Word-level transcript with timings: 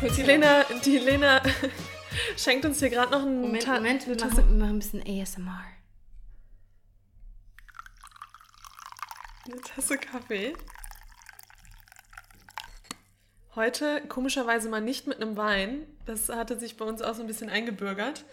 Die 0.00 0.22
Lena, 0.22 0.64
die 0.84 0.98
Lena 0.98 1.42
schenkt 2.36 2.64
uns 2.64 2.78
hier 2.78 2.90
gerade 2.90 3.10
noch 3.12 3.22
einen 3.22 3.40
Moment, 3.40 3.64
Ta- 3.64 3.74
Moment, 3.74 4.06
wir 4.06 4.16
machen, 4.16 4.36
wir 4.36 4.44
machen 4.56 4.76
ein 4.76 4.78
bisschen 4.78 5.02
ASMR. 5.02 5.64
eine 9.50 9.60
Tasse 9.62 9.96
Kaffee. 9.98 10.52
Heute 13.54 14.02
komischerweise 14.08 14.68
mal 14.68 14.80
nicht 14.80 15.06
mit 15.06 15.20
einem 15.20 15.36
Wein. 15.36 15.86
Das 16.06 16.28
hatte 16.28 16.58
sich 16.58 16.76
bei 16.76 16.84
uns 16.84 17.02
auch 17.02 17.14
so 17.14 17.22
ein 17.22 17.26
bisschen 17.26 17.48
eingebürgert. 17.50 18.24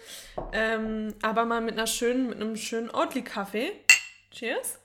Ähm, 0.51 1.15
aber 1.21 1.45
mal 1.45 1.61
mit 1.61 1.73
einer 1.73 1.87
schönen, 1.87 2.27
mit 2.27 2.39
einem 2.41 2.57
schönen 2.57 2.89
Oatly-Kaffee. 2.91 3.71
Cheers. 4.31 4.77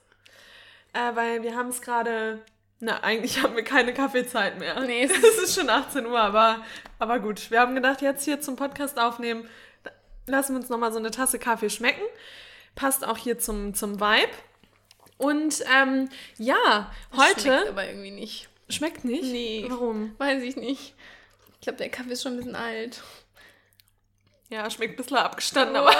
Äh, 0.93 1.15
weil 1.15 1.43
wir 1.43 1.55
haben 1.55 1.67
es 1.69 1.81
gerade. 1.81 2.41
Na, 2.83 3.03
eigentlich 3.03 3.41
haben 3.41 3.55
wir 3.55 3.63
keine 3.63 3.93
Kaffeezeit 3.93 4.57
mehr. 4.57 4.79
Nee, 4.81 5.03
es 5.03 5.11
es 5.23 5.37
ist 5.37 5.55
schon 5.55 5.69
18 5.69 6.05
Uhr, 6.05 6.19
aber, 6.19 6.65
aber 6.97 7.19
gut. 7.19 7.51
Wir 7.51 7.59
haben 7.59 7.75
gedacht, 7.75 8.01
jetzt 8.01 8.25
hier 8.25 8.41
zum 8.41 8.55
Podcast 8.55 8.99
aufnehmen, 8.99 9.47
lassen 10.25 10.53
wir 10.53 10.59
uns 10.59 10.69
nochmal 10.69 10.91
so 10.91 10.97
eine 10.97 11.11
Tasse 11.11 11.37
Kaffee 11.37 11.69
schmecken. 11.69 12.01
Passt 12.73 13.05
auch 13.05 13.17
hier 13.17 13.37
zum, 13.37 13.75
zum 13.75 13.99
Vibe. 13.99 14.31
Und 15.17 15.63
ähm, 15.71 16.09
ja, 16.37 16.91
heute. 17.15 17.41
Schmeckt 17.41 17.69
aber 17.69 17.85
irgendwie 17.87 18.11
nicht. 18.11 18.49
Schmeckt 18.67 19.05
nicht? 19.05 19.23
Nee. 19.23 19.65
Warum? 19.69 20.15
Weiß 20.17 20.41
ich 20.41 20.55
nicht. 20.55 20.95
Ich 21.53 21.61
glaube, 21.61 21.77
der 21.77 21.89
Kaffee 21.89 22.13
ist 22.13 22.23
schon 22.23 22.33
ein 22.33 22.37
bisschen 22.37 22.55
alt. 22.55 23.03
Ja, 24.49 24.67
schmeckt 24.71 24.93
ein 24.93 24.97
bisschen 24.97 25.17
abgestanden, 25.17 25.75
aber, 25.75 25.91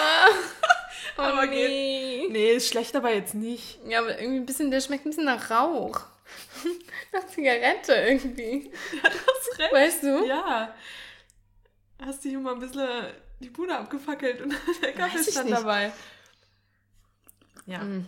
Oh, 1.18 1.22
aber 1.22 1.46
nee. 1.46 2.28
nee, 2.32 2.52
ist 2.54 2.70
schlecht 2.70 2.96
aber 2.96 3.14
jetzt 3.14 3.36
nicht. 3.36 3.78
Ja, 3.88 4.00
aber 4.00 4.20
irgendwie 4.20 4.40
ein 4.40 4.46
bisschen, 4.48 4.72
der 4.72 4.82
schmeckt 4.82 5.06
ein 5.06 5.12
bisschen 5.12 5.26
nach 5.26 5.52
Rauch. 5.52 6.02
nach 7.14 7.28
Zigarette 7.28 7.94
irgendwie. 7.94 8.72
Hast 9.04 9.60
recht. 9.60 9.74
Weißt 9.74 10.04
du? 10.04 10.26
Ja. 10.26 10.74
Hast 12.00 12.24
du 12.26 12.30
hier 12.30 12.40
mal 12.40 12.54
ein 12.54 12.60
bisschen 12.60 12.88
die 13.40 13.50
Bude 13.50 13.78
abgefackelt 13.78 14.42
und 14.42 14.54
der 14.82 14.94
Kaffee 14.94 15.24
stand 15.24 15.50
nicht. 15.50 15.60
dabei. 15.60 15.92
Ja. 17.66 17.80
Mm. 17.80 18.06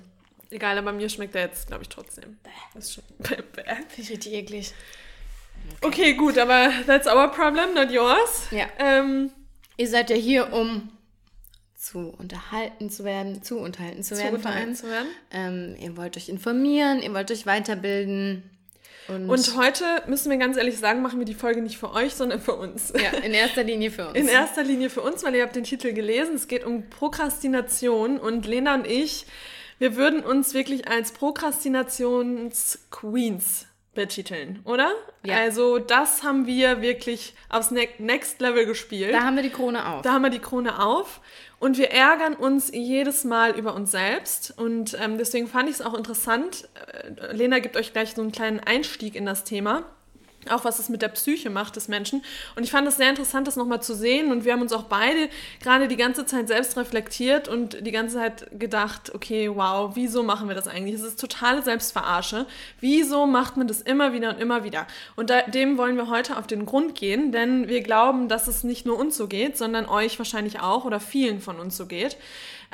Egal, 0.49 0.77
aber 0.77 0.91
mir 0.91 1.09
schmeckt 1.09 1.33
er 1.35 1.41
jetzt, 1.41 1.67
glaube 1.67 1.83
ich, 1.83 1.89
trotzdem. 1.89 2.37
Das 2.73 2.85
ist 2.85 2.93
schon. 2.93 3.03
Bäh, 3.19 3.41
bäh. 3.41 3.63
Finde 3.87 4.01
ich 4.01 4.09
richtig 4.11 4.33
eklig. 4.33 4.73
Okay, 5.81 6.13
gut, 6.13 6.37
aber 6.37 6.71
that's 6.85 7.07
our 7.07 7.31
problem, 7.31 7.73
not 7.73 7.89
yours. 7.89 8.47
Ja. 8.51 8.67
Ähm, 8.77 9.31
Ihr 9.77 9.87
seid 9.87 10.09
ja 10.09 10.15
hier, 10.15 10.53
um 10.53 10.89
zu 11.83 12.13
unterhalten 12.17 12.89
zu 12.89 13.03
werden, 13.03 13.43
zu 13.43 13.59
unterhalten 13.59 14.01
zu 14.03 14.15
zu 14.15 14.21
werden. 14.21 14.39
vor 14.39 14.51
allem. 14.51 14.69
unterhalten 14.69 14.75
zu 14.75 14.89
werden. 14.89 15.07
Ähm, 15.31 15.75
ihr 15.81 15.97
wollt 15.97 16.15
euch 16.15 16.29
informieren, 16.29 17.01
ihr 17.01 17.13
wollt 17.13 17.29
euch 17.29 17.45
weiterbilden. 17.45 18.49
Und, 19.09 19.29
Und 19.29 19.57
heute 19.57 19.83
müssen 20.07 20.29
wir 20.29 20.37
ganz 20.37 20.55
ehrlich 20.55 20.77
sagen, 20.77 21.01
machen 21.01 21.19
wir 21.19 21.25
die 21.25 21.33
Folge 21.33 21.61
nicht 21.61 21.77
für 21.77 21.91
euch, 21.91 22.15
sondern 22.15 22.39
für 22.39 22.55
uns. 22.55 22.93
ja, 22.95 23.09
in 23.19 23.33
erster 23.33 23.65
Linie 23.65 23.91
für 23.91 24.07
uns. 24.11 24.17
In 24.17 24.29
erster 24.29 24.63
Linie 24.63 24.89
für 24.89 25.01
uns, 25.01 25.25
weil 25.25 25.35
ihr 25.35 25.43
habt 25.43 25.57
den 25.57 25.65
Titel 25.65 25.91
gelesen. 25.91 26.35
Es 26.35 26.47
geht 26.47 26.63
um 26.63 26.89
Prokrastination 26.89 28.17
und 28.17 28.45
Lena 28.45 28.75
und 28.75 28.87
ich, 28.87 29.25
wir 29.77 29.97
würden 29.97 30.23
uns 30.23 30.53
wirklich 30.53 30.87
als 30.87 31.11
Prokrastinations-Queens 31.11 33.65
betiteln, 33.93 34.59
oder? 34.65 34.91
Ja. 35.23 35.37
Also 35.37 35.77
das 35.79 36.23
haben 36.23 36.47
wir 36.47 36.81
wirklich 36.81 37.33
aufs 37.49 37.71
Ne- 37.71 37.87
Next 37.99 38.41
Level 38.41 38.65
gespielt. 38.65 39.13
da 39.13 39.21
haben 39.23 39.35
wir 39.35 39.43
die 39.43 39.49
Krone 39.51 39.87
auf. 39.87 40.01
Da 40.01 40.13
haben 40.13 40.23
wir 40.23 40.29
die 40.29 40.39
Krone 40.39 40.83
auf 40.83 41.21
und 41.59 41.77
wir 41.77 41.91
ärgern 41.91 42.33
uns 42.35 42.71
jedes 42.73 43.23
Mal 43.23 43.57
über 43.57 43.73
uns 43.75 43.91
selbst. 43.91 44.53
Und 44.57 44.97
ähm, 45.01 45.17
deswegen 45.17 45.47
fand 45.47 45.69
ich 45.69 45.75
es 45.75 45.81
auch 45.81 45.93
interessant. 45.93 46.67
Äh, 47.19 47.33
Lena 47.35 47.59
gibt 47.59 47.77
euch 47.77 47.93
gleich 47.93 48.13
so 48.15 48.21
einen 48.21 48.31
kleinen 48.31 48.59
Einstieg 48.59 49.15
in 49.15 49.25
das 49.25 49.43
Thema. 49.43 49.83
Auch 50.49 50.65
was 50.65 50.79
es 50.79 50.89
mit 50.89 51.01
der 51.01 51.09
Psyche 51.09 51.49
macht 51.49 51.75
des 51.75 51.87
Menschen. 51.87 52.23
Und 52.55 52.63
ich 52.63 52.71
fand 52.71 52.87
es 52.87 52.97
sehr 52.97 53.09
interessant, 53.09 53.47
das 53.47 53.55
nochmal 53.55 53.81
zu 53.81 53.95
sehen. 53.95 54.31
Und 54.31 54.45
wir 54.45 54.53
haben 54.53 54.61
uns 54.61 54.73
auch 54.73 54.83
beide 54.83 55.29
gerade 55.61 55.87
die 55.87 55.97
ganze 55.97 56.25
Zeit 56.25 56.47
selbst 56.47 56.77
reflektiert 56.77 57.47
und 57.47 57.85
die 57.85 57.91
ganze 57.91 58.15
Zeit 58.15 58.47
gedacht, 58.59 59.13
okay, 59.13 59.49
wow, 59.53 59.91
wieso 59.95 60.23
machen 60.23 60.47
wir 60.47 60.55
das 60.55 60.67
eigentlich? 60.67 60.95
Es 60.95 61.01
ist 61.01 61.19
totale 61.19 61.61
Selbstverarsche. 61.61 62.45
Wieso 62.79 63.25
macht 63.25 63.57
man 63.57 63.67
das 63.67 63.81
immer 63.81 64.13
wieder 64.13 64.29
und 64.29 64.39
immer 64.39 64.63
wieder? 64.63 64.87
Und 65.15 65.29
da, 65.29 65.41
dem 65.43 65.77
wollen 65.77 65.95
wir 65.95 66.09
heute 66.09 66.37
auf 66.37 66.47
den 66.47 66.65
Grund 66.65 66.95
gehen, 66.95 67.31
denn 67.31 67.67
wir 67.67 67.81
glauben, 67.81 68.27
dass 68.27 68.47
es 68.47 68.63
nicht 68.63 68.85
nur 68.85 68.97
uns 68.97 69.17
so 69.17 69.27
geht, 69.27 69.57
sondern 69.57 69.85
euch 69.85 70.17
wahrscheinlich 70.17 70.59
auch 70.59 70.85
oder 70.85 70.99
vielen 70.99 71.39
von 71.39 71.59
uns 71.59 71.77
so 71.77 71.85
geht. 71.85 72.17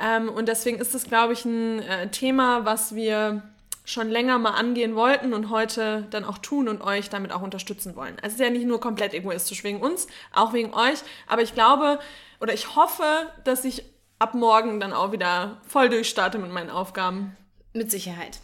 Ähm, 0.00 0.28
und 0.28 0.48
deswegen 0.48 0.78
ist 0.78 0.94
es, 0.94 1.04
glaube 1.04 1.32
ich, 1.34 1.44
ein 1.44 1.80
äh, 1.80 2.08
Thema, 2.08 2.64
was 2.64 2.94
wir 2.94 3.42
schon 3.90 4.08
länger 4.08 4.38
mal 4.38 4.50
angehen 4.52 4.94
wollten 4.94 5.34
und 5.34 5.50
heute 5.50 6.06
dann 6.10 6.24
auch 6.24 6.38
tun 6.38 6.68
und 6.68 6.80
euch 6.82 7.08
damit 7.10 7.32
auch 7.32 7.42
unterstützen 7.42 7.96
wollen. 7.96 8.14
Also 8.16 8.28
es 8.28 8.32
ist 8.34 8.40
ja 8.40 8.50
nicht 8.50 8.66
nur 8.66 8.80
komplett 8.80 9.14
egoistisch 9.14 9.64
wegen 9.64 9.80
uns, 9.80 10.06
auch 10.32 10.52
wegen 10.52 10.72
euch, 10.72 11.00
aber 11.26 11.42
ich 11.42 11.54
glaube 11.54 11.98
oder 12.40 12.54
ich 12.54 12.76
hoffe, 12.76 13.04
dass 13.44 13.64
ich 13.64 13.84
ab 14.18 14.34
morgen 14.34 14.80
dann 14.80 14.92
auch 14.92 15.12
wieder 15.12 15.60
voll 15.66 15.88
durchstarte 15.88 16.38
mit 16.38 16.50
meinen 16.50 16.70
Aufgaben. 16.70 17.36
Mit 17.72 17.90
Sicherheit. 17.90 18.38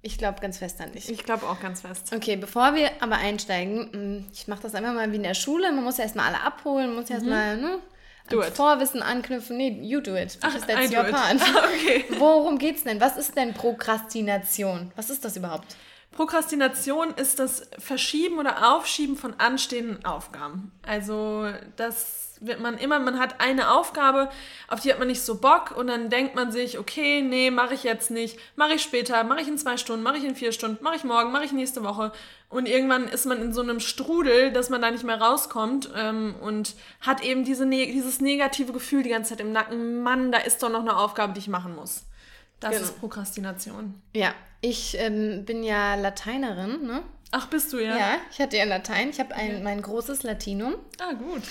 Ich 0.00 0.16
glaube 0.16 0.40
ganz 0.40 0.58
fest 0.58 0.80
an 0.80 0.92
dich. 0.92 1.10
Ich 1.10 1.24
glaube 1.24 1.46
auch 1.46 1.60
ganz 1.60 1.80
fest. 1.80 2.12
Okay, 2.14 2.36
bevor 2.36 2.74
wir 2.74 2.90
aber 3.00 3.16
einsteigen, 3.16 3.90
mh, 3.92 4.24
ich 4.32 4.46
mache 4.46 4.62
das 4.62 4.74
einfach 4.74 4.94
mal 4.94 5.10
wie 5.10 5.16
in 5.16 5.22
der 5.22 5.34
Schule. 5.34 5.72
Man 5.72 5.84
muss 5.84 5.98
ja 5.98 6.04
erstmal 6.04 6.26
alle 6.26 6.42
abholen, 6.42 6.94
muss 6.94 7.08
ja 7.08 7.16
erstmal 7.16 7.56
ne, 7.56 7.78
Do 8.30 8.42
it. 8.42 8.54
Vorwissen 8.54 9.02
anknüpfen. 9.02 9.56
Nee, 9.56 9.80
you 9.82 10.00
do 10.00 10.16
it. 10.16 10.38
I 10.42 10.48
that's 10.60 10.90
do 10.90 10.96
your 10.96 11.04
part. 11.04 11.40
Okay. 11.74 12.04
Worum 12.18 12.58
geht's 12.58 12.84
denn? 12.84 13.00
Was 13.00 13.16
ist 13.16 13.36
denn 13.36 13.54
Prokrastination? 13.54 14.92
Was 14.96 15.10
ist 15.10 15.24
das 15.24 15.36
überhaupt? 15.36 15.76
Prokrastination 16.12 17.14
ist 17.14 17.38
das 17.38 17.68
Verschieben 17.78 18.38
oder 18.38 18.74
Aufschieben 18.74 19.16
von 19.16 19.38
anstehenden 19.38 20.04
Aufgaben. 20.04 20.72
Also 20.82 21.48
das 21.76 22.27
wird 22.40 22.60
man 22.60 22.78
immer, 22.78 22.98
man 22.98 23.18
hat 23.18 23.40
eine 23.40 23.70
Aufgabe, 23.70 24.28
auf 24.68 24.80
die 24.80 24.90
hat 24.92 24.98
man 24.98 25.08
nicht 25.08 25.22
so 25.22 25.36
Bock 25.40 25.76
und 25.76 25.86
dann 25.88 26.10
denkt 26.10 26.34
man 26.34 26.52
sich, 26.52 26.78
okay, 26.78 27.22
nee, 27.22 27.50
mache 27.50 27.74
ich 27.74 27.82
jetzt 27.84 28.10
nicht, 28.10 28.38
mache 28.56 28.74
ich 28.74 28.82
später, 28.82 29.24
mache 29.24 29.40
ich 29.40 29.48
in 29.48 29.58
zwei 29.58 29.76
Stunden, 29.76 30.02
mache 30.02 30.18
ich 30.18 30.24
in 30.24 30.36
vier 30.36 30.52
Stunden, 30.52 30.82
mache 30.82 30.96
ich 30.96 31.04
morgen, 31.04 31.32
mache 31.32 31.44
ich 31.44 31.52
nächste 31.52 31.82
Woche. 31.82 32.12
Und 32.48 32.66
irgendwann 32.66 33.08
ist 33.08 33.26
man 33.26 33.42
in 33.42 33.52
so 33.52 33.60
einem 33.60 33.80
Strudel, 33.80 34.52
dass 34.52 34.70
man 34.70 34.80
da 34.80 34.90
nicht 34.90 35.04
mehr 35.04 35.20
rauskommt 35.20 35.90
ähm, 35.96 36.34
und 36.40 36.74
hat 37.00 37.22
eben 37.22 37.44
diese 37.44 37.66
ne 37.66 37.86
dieses 37.92 38.20
negative 38.20 38.72
Gefühl 38.72 39.02
die 39.02 39.10
ganze 39.10 39.30
Zeit 39.30 39.40
im 39.40 39.52
Nacken, 39.52 40.02
Mann, 40.02 40.32
da 40.32 40.38
ist 40.38 40.62
doch 40.62 40.70
noch 40.70 40.80
eine 40.80 40.96
Aufgabe, 40.96 41.34
die 41.34 41.40
ich 41.40 41.48
machen 41.48 41.74
muss. 41.74 42.04
Das 42.60 42.70
Genau. 42.72 42.82
ist 42.84 42.98
Prokrastination. 43.00 44.00
Ja, 44.14 44.32
ich 44.60 44.96
ähm, 44.98 45.44
bin 45.44 45.62
ja 45.62 45.94
Lateinerin, 45.94 46.86
ne? 46.86 47.02
Ach, 47.30 47.46
bist 47.48 47.72
du 47.72 47.78
ja? 47.78 47.96
Ja, 47.96 48.16
ich 48.32 48.40
hatte 48.40 48.56
ja 48.56 48.64
Latein. 48.64 49.10
Ich 49.10 49.20
habe 49.20 49.34
ein 49.34 49.62
mein 49.62 49.82
großes 49.82 50.22
Latinum. 50.22 50.74
Ah, 50.98 51.12
gut. 51.12 51.42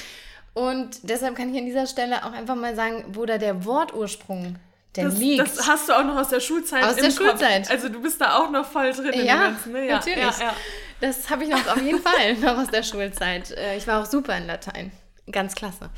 Und 0.57 0.97
deshalb 1.03 1.35
kann 1.35 1.53
ich 1.53 1.59
an 1.59 1.67
dieser 1.67 1.85
Stelle 1.85 2.25
auch 2.25 2.31
einfach 2.31 2.55
mal 2.55 2.75
sagen, 2.75 3.05
wo 3.09 3.25
da 3.27 3.37
der 3.37 3.63
Wortursprung 3.63 4.55
denn 4.95 5.05
Das, 5.05 5.17
liegt. 5.19 5.39
das 5.39 5.67
hast 5.67 5.87
du 5.87 5.93
auch 5.93 6.03
noch 6.03 6.15
aus 6.15 6.29
der 6.29 6.39
Schulzeit. 6.39 6.83
Aus 6.83 6.95
der 6.95 7.11
Kopf. 7.11 7.17
Schulzeit. 7.17 7.69
Also 7.69 7.89
du 7.89 8.01
bist 8.01 8.19
da 8.19 8.37
auch 8.37 8.49
noch 8.49 8.65
voll 8.65 8.91
drin 8.91 9.05
in 9.05 9.19
dem 9.19 9.25
ja, 9.27 9.35
Ganzen. 9.35 9.71
Ne? 9.73 9.87
Ja, 9.87 9.95
natürlich. 9.97 10.17
Ja, 10.17 10.33
ja. 10.39 10.55
Das 10.99 11.29
habe 11.29 11.43
ich 11.43 11.49
noch 11.51 11.67
auf 11.67 11.79
jeden 11.81 12.01
Fall 12.01 12.33
noch 12.41 12.57
aus 12.57 12.69
der 12.69 12.81
Schulzeit. 12.81 13.51
Äh, 13.51 13.77
Ich 13.77 13.85
war 13.85 14.01
auch 14.01 14.07
super 14.07 14.35
in 14.35 14.47
Latein. 14.47 14.91
Ganz 15.31 15.53
klasse. 15.53 15.91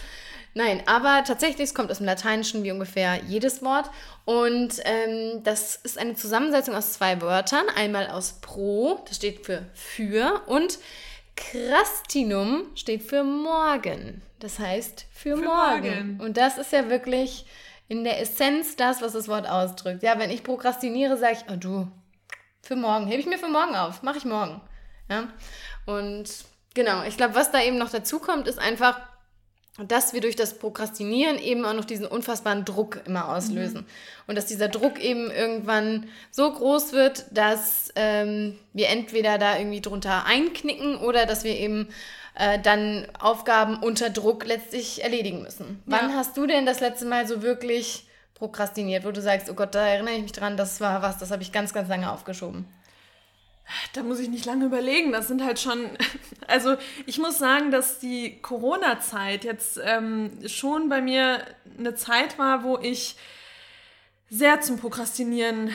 Nein, 0.55 0.83
aber 0.87 1.23
tatsächlich, 1.23 1.69
es 1.69 1.73
kommt 1.73 1.89
aus 1.89 1.97
dem 1.99 2.07
Lateinischen 2.07 2.63
wie 2.63 2.71
ungefähr 2.71 3.21
jedes 3.27 3.61
Wort. 3.61 3.89
Und 4.25 4.73
ähm, 4.83 5.41
das 5.43 5.77
ist 5.77 5.97
eine 5.97 6.15
Zusammensetzung 6.15 6.75
aus 6.75 6.91
zwei 6.93 7.21
Wörtern. 7.21 7.65
Einmal 7.77 8.07
aus 8.07 8.39
pro, 8.41 8.99
das 9.07 9.15
steht 9.17 9.45
für 9.45 9.61
für, 9.73 10.41
und 10.47 10.79
crastinum 11.39 12.65
steht 12.75 13.03
für 13.03 13.24
morgen. 13.24 14.21
Das 14.39 14.59
heißt 14.59 15.06
für, 15.12 15.38
Für 15.38 15.44
morgen. 15.44 16.18
morgen. 16.18 16.19
Und 16.21 16.38
das 16.38 16.57
ist 16.57 16.71
ja 16.71 16.89
wirklich 16.89 17.45
in 17.88 18.03
der 18.03 18.21
Essenz 18.21 18.75
das, 18.75 19.01
was 19.01 19.13
das 19.13 19.27
Wort 19.27 19.47
ausdrückt. 19.50 20.03
Ja, 20.03 20.19
wenn 20.19 20.30
ich 20.30 20.44
prokrastiniere, 20.44 21.18
sage 21.18 21.38
ich, 21.38 21.51
oh 21.51 21.57
du, 21.57 21.91
für 22.62 22.75
morgen, 22.75 23.07
hebe 23.07 23.19
ich 23.19 23.25
mir 23.27 23.39
für 23.39 23.47
morgen 23.47 23.75
auf, 23.75 24.03
mache 24.03 24.18
ich 24.18 24.25
morgen. 24.25 24.62
Ja? 25.09 25.30
Und 25.86 26.30
genau, 26.74 27.03
ich 27.03 27.18
glaube, 27.18 27.36
was 27.36 27.51
da 27.51 27.62
eben 27.62 27.77
noch 27.77 27.89
dazu 27.89 28.19
kommt, 28.19 28.47
ist 28.47 28.59
einfach, 28.59 29.00
dass 29.87 30.13
wir 30.13 30.21
durch 30.21 30.35
das 30.35 30.57
Prokrastinieren 30.57 31.39
eben 31.39 31.65
auch 31.65 31.73
noch 31.73 31.85
diesen 31.85 32.05
unfassbaren 32.05 32.65
Druck 32.65 33.01
immer 33.05 33.29
auslösen. 33.29 33.85
Und 34.27 34.35
dass 34.37 34.45
dieser 34.45 34.67
Druck 34.67 34.99
eben 34.99 35.31
irgendwann 35.31 36.07
so 36.31 36.51
groß 36.51 36.93
wird, 36.93 37.25
dass 37.31 37.91
ähm, 37.95 38.57
wir 38.73 38.89
entweder 38.89 39.37
da 39.37 39.57
irgendwie 39.57 39.81
drunter 39.81 40.25
einknicken 40.25 40.97
oder 40.97 41.25
dass 41.25 41.43
wir 41.43 41.55
eben 41.55 41.87
äh, 42.35 42.59
dann 42.59 43.07
Aufgaben 43.19 43.77
unter 43.81 44.09
Druck 44.09 44.45
letztlich 44.45 45.03
erledigen 45.03 45.41
müssen. 45.43 45.81
Wann 45.85 46.09
Ja. 46.09 46.15
hast 46.15 46.37
du 46.37 46.47
denn 46.47 46.65
das 46.65 46.79
letzte 46.79 47.05
Mal 47.05 47.27
so 47.27 47.41
wirklich 47.41 48.07
prokrastiniert, 48.35 49.05
wo 49.05 49.11
du 49.11 49.21
sagst, 49.21 49.49
oh 49.49 49.53
Gott, 49.53 49.75
da 49.75 49.85
erinnere 49.85 50.15
ich 50.15 50.21
mich 50.21 50.31
dran, 50.31 50.55
das 50.55 50.79
war 50.79 51.01
was, 51.01 51.17
das 51.17 51.31
habe 51.31 51.41
ich 51.43 51.51
ganz, 51.51 51.73
ganz 51.73 51.89
lange 51.89 52.11
aufgeschoben. 52.11 52.65
Da 53.94 54.04
muss 54.04 54.19
ich 54.19 54.30
nicht 54.30 54.45
lange 54.45 54.66
überlegen. 54.66 55.12
Das 55.12 55.27
sind 55.27 55.44
halt 55.44 55.60
schon. 55.60 55.89
Also, 56.48 56.77
ich 57.06 57.19
muss 57.19 57.38
sagen, 57.38 57.69
dass 57.69 58.00
die 58.00 58.42
Corona-Zeit 58.42 59.44
jetzt 59.44 59.80
ähm, 59.83 60.31
schon 60.48 60.89
bei 60.89 61.00
mir 61.00 61.45
eine 61.77 61.94
Zeit 61.94 62.39
war, 62.39 62.63
wo 62.63 62.80
ich 62.80 63.18
sehr 64.31 64.60
zum 64.60 64.80
Prokrastinieren 64.80 65.69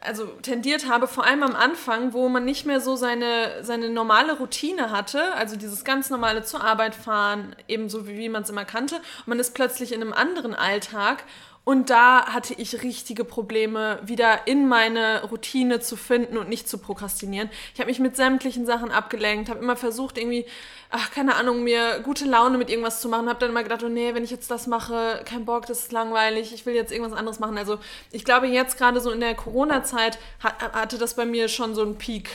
also 0.00 0.26
tendiert 0.26 0.88
habe, 0.88 1.08
vor 1.08 1.24
allem 1.24 1.42
am 1.42 1.56
Anfang, 1.56 2.12
wo 2.12 2.28
man 2.28 2.44
nicht 2.44 2.66
mehr 2.66 2.80
so 2.80 2.96
seine, 2.96 3.62
seine 3.62 3.88
normale 3.90 4.38
Routine 4.38 4.90
hatte, 4.90 5.34
also 5.34 5.56
dieses 5.56 5.84
ganz 5.84 6.10
normale 6.10 6.44
zur 6.44 6.62
Arbeit 6.62 6.94
fahren, 6.94 7.56
ebenso 7.66 8.06
wie, 8.06 8.16
wie 8.16 8.28
man 8.28 8.42
es 8.42 8.50
immer 8.50 8.64
kannte. 8.64 8.96
Und 8.96 9.28
man 9.28 9.40
ist 9.40 9.54
plötzlich 9.54 9.92
in 9.92 10.00
einem 10.00 10.12
anderen 10.12 10.54
Alltag 10.54 11.24
und 11.68 11.90
da 11.90 12.32
hatte 12.32 12.54
ich 12.54 12.82
richtige 12.82 13.24
Probleme, 13.24 14.00
wieder 14.02 14.46
in 14.46 14.68
meine 14.68 15.24
Routine 15.24 15.80
zu 15.80 15.96
finden 15.96 16.38
und 16.38 16.48
nicht 16.48 16.66
zu 16.66 16.78
prokrastinieren. 16.78 17.50
Ich 17.74 17.80
habe 17.80 17.90
mich 17.90 17.98
mit 17.98 18.16
sämtlichen 18.16 18.64
Sachen 18.64 18.90
abgelenkt, 18.90 19.50
habe 19.50 19.60
immer 19.60 19.76
versucht, 19.76 20.16
irgendwie, 20.16 20.46
ach, 20.88 21.10
keine 21.10 21.34
Ahnung, 21.34 21.62
mir 21.62 22.00
gute 22.00 22.24
Laune 22.24 22.56
mit 22.56 22.70
irgendwas 22.70 23.02
zu 23.02 23.10
machen. 23.10 23.28
Habe 23.28 23.40
dann 23.40 23.50
immer 23.50 23.64
gedacht, 23.64 23.82
oh 23.84 23.90
nee, 23.90 24.14
wenn 24.14 24.24
ich 24.24 24.30
jetzt 24.30 24.50
das 24.50 24.66
mache, 24.66 25.20
kein 25.26 25.44
Bock, 25.44 25.66
das 25.66 25.80
ist 25.80 25.92
langweilig, 25.92 26.54
ich 26.54 26.64
will 26.64 26.74
jetzt 26.74 26.90
irgendwas 26.90 27.12
anderes 27.12 27.38
machen. 27.38 27.58
Also 27.58 27.78
ich 28.12 28.24
glaube, 28.24 28.46
jetzt 28.46 28.78
gerade 28.78 29.02
so 29.02 29.10
in 29.10 29.20
der 29.20 29.34
Corona-Zeit 29.34 30.18
hatte 30.40 30.96
das 30.96 31.16
bei 31.16 31.26
mir 31.26 31.48
schon 31.48 31.74
so 31.74 31.82
einen 31.82 31.98
Peak 31.98 32.30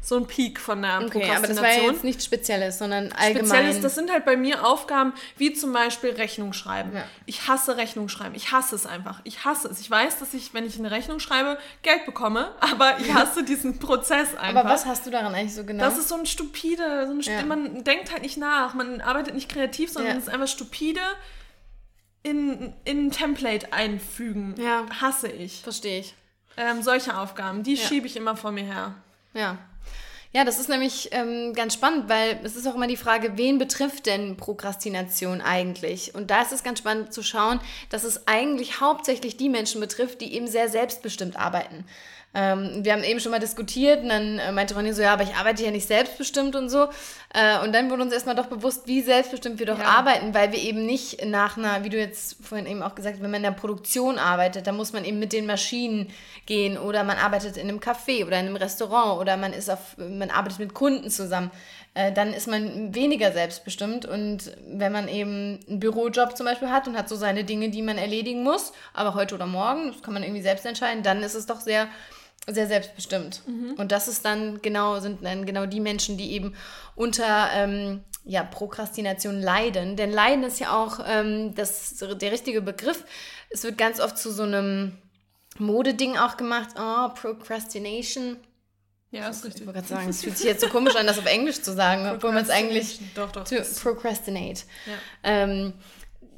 so 0.00 0.16
ein 0.16 0.26
Peak 0.26 0.60
von 0.60 0.82
der 0.82 0.98
okay, 0.98 1.10
Prokrastination. 1.10 1.36
aber 1.36 1.46
das 1.48 1.62
war 1.62 1.84
ja 1.84 1.90
jetzt 1.90 2.04
nichts 2.04 2.24
Spezielles, 2.24 2.78
sondern 2.78 3.12
allgemein. 3.12 3.46
Spezielles, 3.46 3.80
das 3.80 3.94
sind 3.94 4.10
halt 4.10 4.24
bei 4.24 4.36
mir 4.36 4.66
Aufgaben, 4.66 5.12
wie 5.36 5.52
zum 5.52 5.72
Beispiel 5.72 6.10
Rechnung 6.10 6.52
schreiben. 6.52 6.92
Ja. 6.94 7.04
Ich 7.26 7.48
hasse 7.48 7.76
Rechnung 7.76 8.08
schreiben. 8.08 8.34
Ich 8.34 8.52
hasse 8.52 8.74
es 8.74 8.86
einfach. 8.86 9.20
Ich 9.24 9.44
hasse 9.44 9.68
es. 9.68 9.80
Ich 9.80 9.90
weiß, 9.90 10.18
dass 10.18 10.34
ich, 10.34 10.54
wenn 10.54 10.64
ich 10.64 10.78
eine 10.78 10.90
Rechnung 10.90 11.18
schreibe, 11.18 11.58
Geld 11.82 12.06
bekomme, 12.06 12.52
aber 12.60 12.98
ich 13.00 13.12
hasse 13.12 13.42
diesen 13.42 13.78
Prozess 13.78 14.36
einfach. 14.36 14.60
Aber 14.60 14.68
was 14.70 14.86
hast 14.86 15.06
du 15.06 15.10
daran 15.10 15.34
eigentlich 15.34 15.54
so 15.54 15.64
genau? 15.64 15.84
Das 15.84 15.98
ist 15.98 16.08
so 16.08 16.14
ein 16.16 16.26
stupide, 16.26 17.06
so 17.06 17.12
ein, 17.12 17.20
ja. 17.20 17.44
man 17.44 17.84
denkt 17.84 18.12
halt 18.12 18.22
nicht 18.22 18.36
nach, 18.36 18.74
man 18.74 19.00
arbeitet 19.00 19.34
nicht 19.34 19.48
kreativ, 19.48 19.90
sondern 19.90 20.12
ja. 20.12 20.18
es 20.18 20.28
ist 20.28 20.32
einfach 20.32 20.48
stupide 20.48 21.00
in, 22.22 22.74
in 22.84 23.06
ein 23.06 23.10
Template 23.10 23.72
einfügen. 23.72 24.54
Ja. 24.58 24.84
Hasse 25.00 25.28
ich. 25.28 25.60
Verstehe 25.60 26.00
ich. 26.00 26.14
Ähm, 26.56 26.82
solche 26.82 27.16
Aufgaben, 27.16 27.62
die 27.62 27.76
schiebe 27.76 28.06
ich 28.06 28.16
immer 28.16 28.36
vor 28.36 28.50
mir 28.50 28.64
her. 28.64 28.94
Ja. 29.34 29.58
Ja, 30.32 30.44
das 30.44 30.58
ist 30.58 30.68
nämlich 30.68 31.08
ähm, 31.12 31.52
ganz 31.54 31.74
spannend, 31.74 32.08
weil 32.08 32.40
es 32.42 32.56
ist 32.56 32.66
auch 32.66 32.74
immer 32.74 32.88
die 32.88 32.96
Frage, 32.96 33.36
wen 33.36 33.58
betrifft 33.58 34.06
denn 34.06 34.36
Prokrastination 34.36 35.40
eigentlich? 35.40 36.14
Und 36.14 36.30
da 36.30 36.42
ist 36.42 36.52
es 36.52 36.62
ganz 36.62 36.80
spannend 36.80 37.12
zu 37.12 37.22
schauen, 37.22 37.60
dass 37.90 38.04
es 38.04 38.26
eigentlich 38.26 38.80
hauptsächlich 38.80 39.36
die 39.36 39.48
Menschen 39.48 39.80
betrifft, 39.80 40.20
die 40.20 40.34
eben 40.34 40.46
sehr 40.46 40.68
selbstbestimmt 40.68 41.36
arbeiten. 41.36 41.84
Ähm, 42.38 42.84
wir 42.84 42.92
haben 42.92 43.02
eben 43.02 43.18
schon 43.18 43.32
mal 43.32 43.38
diskutiert 43.38 44.02
und 44.02 44.10
dann 44.10 44.38
äh, 44.38 44.52
meinte 44.52 44.74
Ronny 44.74 44.92
so, 44.92 45.00
ja, 45.00 45.14
aber 45.14 45.22
ich 45.22 45.34
arbeite 45.34 45.64
ja 45.64 45.70
nicht 45.70 45.86
selbstbestimmt 45.86 46.54
und 46.54 46.68
so. 46.68 46.88
Äh, 47.32 47.64
und 47.64 47.74
dann 47.74 47.90
wurde 47.90 48.02
uns 48.02 48.12
erstmal 48.12 48.34
doch 48.34 48.46
bewusst, 48.46 48.86
wie 48.86 49.00
selbstbestimmt 49.00 49.58
wir 49.58 49.64
doch 49.64 49.78
ja. 49.78 49.86
arbeiten, 49.86 50.34
weil 50.34 50.52
wir 50.52 50.58
eben 50.58 50.84
nicht 50.84 51.24
nach 51.24 51.56
einer, 51.56 51.82
wie 51.82 51.88
du 51.88 51.96
jetzt 51.96 52.36
vorhin 52.44 52.66
eben 52.66 52.82
auch 52.82 52.94
gesagt 52.94 53.16
hast, 53.16 53.22
wenn 53.22 53.30
man 53.30 53.38
in 53.38 53.54
der 53.54 53.58
Produktion 53.58 54.18
arbeitet, 54.18 54.66
dann 54.66 54.76
muss 54.76 54.92
man 54.92 55.06
eben 55.06 55.18
mit 55.18 55.32
den 55.32 55.46
Maschinen 55.46 56.10
gehen 56.44 56.76
oder 56.76 57.04
man 57.04 57.16
arbeitet 57.16 57.56
in 57.56 57.70
einem 57.70 57.78
Café 57.78 58.26
oder 58.26 58.38
in 58.38 58.46
einem 58.46 58.56
Restaurant 58.56 59.18
oder 59.18 59.38
man 59.38 59.54
ist 59.54 59.70
auf, 59.70 59.96
man 59.96 60.28
arbeitet 60.28 60.58
mit 60.58 60.74
Kunden 60.74 61.08
zusammen 61.08 61.50
äh, 61.94 62.12
dann 62.12 62.34
ist 62.34 62.46
man 62.46 62.94
weniger 62.94 63.32
selbstbestimmt. 63.32 64.04
Und 64.04 64.52
wenn 64.68 64.92
man 64.92 65.08
eben 65.08 65.58
einen 65.66 65.80
Bürojob 65.80 66.36
zum 66.36 66.44
Beispiel 66.44 66.68
hat 66.68 66.86
und 66.86 66.98
hat 66.98 67.08
so 67.08 67.16
seine 67.16 67.44
Dinge, 67.44 67.70
die 67.70 67.80
man 67.80 67.96
erledigen 67.96 68.42
muss, 68.42 68.74
aber 68.92 69.14
heute 69.14 69.34
oder 69.34 69.46
morgen, 69.46 69.92
das 69.92 70.02
kann 70.02 70.12
man 70.12 70.22
irgendwie 70.22 70.42
selbst 70.42 70.66
entscheiden, 70.66 71.02
dann 71.02 71.22
ist 71.22 71.34
es 71.34 71.46
doch 71.46 71.60
sehr 71.60 71.88
sehr 72.48 72.66
selbstbestimmt. 72.66 73.42
Mhm. 73.46 73.72
Und 73.72 73.92
das 73.92 74.08
ist 74.08 74.24
dann 74.24 74.62
genau, 74.62 75.00
sind 75.00 75.24
dann 75.24 75.46
genau 75.46 75.66
die 75.66 75.80
Menschen, 75.80 76.16
die 76.16 76.32
eben 76.32 76.54
unter 76.94 77.50
ähm, 77.52 78.04
ja, 78.24 78.42
Prokrastination 78.42 79.40
leiden. 79.40 79.96
Denn 79.96 80.12
Leiden 80.12 80.44
ist 80.44 80.60
ja 80.60 80.76
auch 80.76 81.00
ähm, 81.06 81.54
das, 81.54 81.96
der 81.96 82.32
richtige 82.32 82.62
Begriff. 82.62 83.04
Es 83.50 83.64
wird 83.64 83.78
ganz 83.78 84.00
oft 84.00 84.18
zu 84.18 84.32
so 84.32 84.42
einem 84.44 84.98
Modeding 85.58 86.16
auch 86.16 86.36
gemacht. 86.36 86.70
Oh, 86.78 87.08
Procrastination. 87.14 88.36
Ja, 89.10 89.28
ist 89.28 89.44
richtig. 89.44 89.62
Ich 89.62 89.66
wollte 89.66 89.80
gerade 89.80 89.88
sagen, 89.88 90.08
es 90.08 90.22
fühlt 90.22 90.36
sich 90.36 90.46
jetzt 90.46 90.60
so 90.60 90.68
komisch 90.68 90.96
an, 90.96 91.06
das 91.06 91.18
auf 91.18 91.26
Englisch 91.26 91.62
zu 91.62 91.72
sagen, 91.72 92.08
obwohl 92.10 92.32
man 92.32 92.42
es 92.42 92.50
eigentlich 92.50 93.00
doch, 93.14 93.32
doch, 93.32 93.44
to 93.44 93.56
procrastinate. 93.82 94.62
Ja. 94.86 94.92
Ähm, 95.22 95.72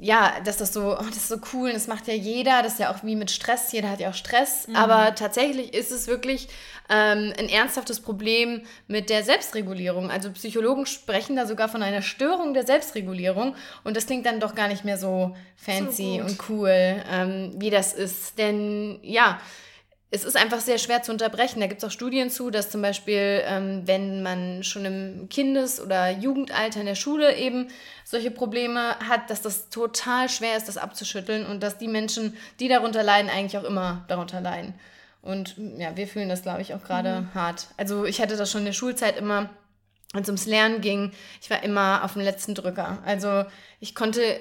ja, 0.01 0.39
dass 0.45 0.57
das 0.57 0.73
so, 0.73 0.97
oh, 0.97 1.05
das 1.07 1.17
ist 1.17 1.27
so 1.27 1.37
cool, 1.53 1.73
das 1.73 1.87
macht 1.87 2.07
ja 2.07 2.13
jeder, 2.13 2.63
das 2.63 2.73
ist 2.73 2.79
ja 2.79 2.93
auch 2.93 3.03
wie 3.03 3.15
mit 3.15 3.31
Stress, 3.31 3.71
jeder 3.71 3.89
hat 3.89 3.99
ja 3.99 4.09
auch 4.09 4.15
Stress, 4.15 4.67
mhm. 4.67 4.75
aber 4.75 5.13
tatsächlich 5.13 5.73
ist 5.73 5.91
es 5.91 6.07
wirklich 6.07 6.47
ähm, 6.89 7.33
ein 7.37 7.49
ernsthaftes 7.49 7.99
Problem 7.99 8.61
mit 8.87 9.09
der 9.09 9.23
Selbstregulierung. 9.23 10.09
Also 10.09 10.31
Psychologen 10.31 10.85
sprechen 10.85 11.35
da 11.35 11.45
sogar 11.45 11.67
von 11.67 11.83
einer 11.83 12.01
Störung 12.01 12.53
der 12.53 12.65
Selbstregulierung 12.65 13.55
und 13.83 13.97
das 13.97 14.05
klingt 14.05 14.25
dann 14.25 14.39
doch 14.39 14.55
gar 14.55 14.69
nicht 14.69 14.85
mehr 14.85 14.97
so 14.97 15.35
fancy 15.57 16.19
so 16.19 16.25
und 16.25 16.49
cool, 16.49 17.03
ähm, 17.11 17.53
wie 17.57 17.69
das 17.69 17.93
ist. 17.93 18.37
Denn 18.37 18.99
ja, 19.03 19.39
es 20.11 20.23
ist 20.23 20.35
einfach 20.35 20.59
sehr 20.59 20.79
schwer 20.79 21.03
zu 21.03 21.11
unterbrechen. 21.11 21.59
Da 21.59 21.67
gibt 21.67 21.83
es 21.83 21.87
auch 21.87 21.91
Studien 21.91 22.31
zu, 22.31 22.49
dass 22.49 22.71
zum 22.71 22.81
Beispiel, 22.81 23.43
ähm, 23.45 23.83
wenn 23.85 24.23
man 24.23 24.63
schon 24.63 24.85
im 24.85 25.29
Kindes- 25.29 25.79
oder 25.79 26.09
Jugendalter 26.09 26.79
in 26.79 26.87
der 26.87 26.95
Schule 26.95 27.35
eben 27.35 27.67
solche 28.05 28.31
Probleme 28.31 28.97
hat, 29.07 29.29
dass 29.29 29.43
das 29.43 29.69
total 29.69 30.27
schwer 30.27 30.57
ist, 30.57 30.67
das 30.67 30.77
abzuschütteln 30.77 31.45
und 31.45 31.61
dass 31.61 31.77
die 31.77 31.87
Menschen, 31.87 32.35
die 32.59 32.67
darunter 32.67 33.03
leiden, 33.03 33.29
eigentlich 33.29 33.57
auch 33.57 33.69
immer 33.69 34.03
darunter 34.07 34.41
leiden. 34.41 34.73
Und 35.21 35.55
ja, 35.77 35.95
wir 35.95 36.07
fühlen 36.07 36.29
das, 36.29 36.41
glaube 36.41 36.61
ich, 36.61 36.73
auch 36.73 36.83
gerade 36.83 37.21
mhm. 37.21 37.33
hart. 37.35 37.67
Also 37.77 38.05
ich 38.05 38.19
hatte 38.19 38.35
das 38.35 38.49
schon 38.49 38.61
in 38.61 38.65
der 38.65 38.73
Schulzeit 38.73 39.15
immer, 39.15 39.51
wenn 40.13 40.23
es 40.23 40.29
ums 40.29 40.47
Lernen 40.47 40.81
ging, 40.81 41.11
ich 41.39 41.51
war 41.51 41.61
immer 41.61 42.03
auf 42.03 42.13
dem 42.13 42.23
letzten 42.23 42.55
Drücker. 42.55 42.97
Also 43.05 43.45
ich 43.79 43.93
konnte 43.93 44.39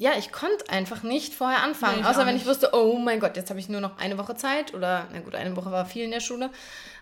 ja, 0.00 0.12
ich 0.16 0.32
konnte 0.32 0.70
einfach 0.70 1.02
nicht 1.02 1.34
vorher 1.34 1.62
anfangen. 1.62 2.00
Nee, 2.00 2.06
außer 2.06 2.24
wenn 2.24 2.34
ich 2.34 2.46
wusste, 2.46 2.70
oh 2.72 2.96
mein 2.96 3.20
Gott, 3.20 3.36
jetzt 3.36 3.50
habe 3.50 3.60
ich 3.60 3.68
nur 3.68 3.82
noch 3.82 3.98
eine 3.98 4.16
Woche 4.16 4.34
Zeit. 4.34 4.72
Oder, 4.72 5.06
na 5.12 5.20
gut, 5.20 5.34
eine 5.34 5.54
Woche 5.56 5.70
war 5.70 5.84
viel 5.84 6.04
in 6.04 6.10
der 6.10 6.20
Schule. 6.20 6.48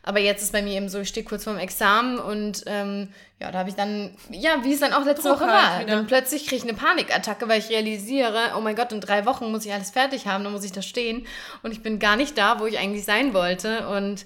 Aber 0.02 0.18
jetzt 0.18 0.42
ist 0.42 0.50
bei 0.50 0.62
mir 0.62 0.72
eben 0.72 0.88
so, 0.88 0.98
ich 0.98 1.08
stehe 1.08 1.24
kurz 1.24 1.44
vorm 1.44 1.58
Examen 1.58 2.18
und 2.18 2.64
ähm, 2.66 3.12
ja, 3.38 3.52
da 3.52 3.60
habe 3.60 3.68
ich 3.68 3.76
dann, 3.76 4.16
ja, 4.30 4.64
wie 4.64 4.72
es 4.72 4.80
dann 4.80 4.92
auch 4.92 5.04
letzte 5.04 5.28
Druck 5.28 5.42
Woche 5.42 5.52
halt 5.52 5.86
war. 5.86 5.94
Dann 5.94 6.08
plötzlich 6.08 6.48
kriege 6.48 6.56
ich 6.56 6.62
eine 6.64 6.74
Panikattacke, 6.74 7.46
weil 7.46 7.60
ich 7.60 7.68
realisiere, 7.68 8.54
oh 8.56 8.60
mein 8.60 8.74
Gott, 8.74 8.90
in 8.90 9.00
drei 9.00 9.26
Wochen 9.26 9.52
muss 9.52 9.64
ich 9.64 9.72
alles 9.72 9.90
fertig 9.90 10.26
haben, 10.26 10.42
dann 10.42 10.52
muss 10.52 10.64
ich 10.64 10.72
da 10.72 10.82
stehen. 10.82 11.24
Und 11.62 11.70
ich 11.70 11.84
bin 11.84 12.00
gar 12.00 12.16
nicht 12.16 12.36
da, 12.36 12.58
wo 12.58 12.66
ich 12.66 12.80
eigentlich 12.80 13.04
sein 13.04 13.32
wollte. 13.32 13.86
Und 13.90 14.24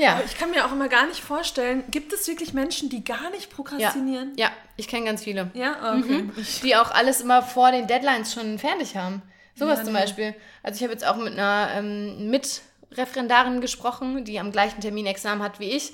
ja. 0.00 0.14
Aber 0.14 0.24
ich 0.24 0.36
kann 0.36 0.50
mir 0.50 0.66
auch 0.66 0.72
immer 0.72 0.88
gar 0.88 1.06
nicht 1.06 1.20
vorstellen, 1.20 1.84
gibt 1.90 2.12
es 2.12 2.26
wirklich 2.26 2.52
Menschen, 2.52 2.88
die 2.88 3.04
gar 3.04 3.30
nicht 3.30 3.50
prokrastinieren? 3.50 4.32
Ja, 4.36 4.46
ja 4.46 4.52
ich 4.76 4.88
kenne 4.88 5.06
ganz 5.06 5.24
viele. 5.24 5.50
Ja, 5.54 5.94
okay. 5.96 6.22
Mhm. 6.22 6.32
Die 6.62 6.76
auch 6.76 6.90
alles 6.90 7.20
immer 7.20 7.42
vor 7.42 7.70
den 7.70 7.86
Deadlines 7.86 8.32
schon 8.32 8.58
fertig 8.58 8.96
haben. 8.96 9.22
Sowas 9.54 9.80
ja, 9.80 9.84
zum. 9.84 9.94
Beispiel. 9.94 10.34
Also 10.62 10.76
ich 10.76 10.82
habe 10.82 10.92
jetzt 10.92 11.06
auch 11.06 11.16
mit 11.16 11.34
einer 11.34 11.70
ähm, 11.74 12.30
Mitreferendarin 12.30 13.60
gesprochen, 13.60 14.24
die 14.24 14.40
am 14.40 14.52
gleichen 14.52 14.80
Termin 14.80 15.06
Examen 15.06 15.42
hat 15.42 15.60
wie 15.60 15.70
ich. 15.70 15.92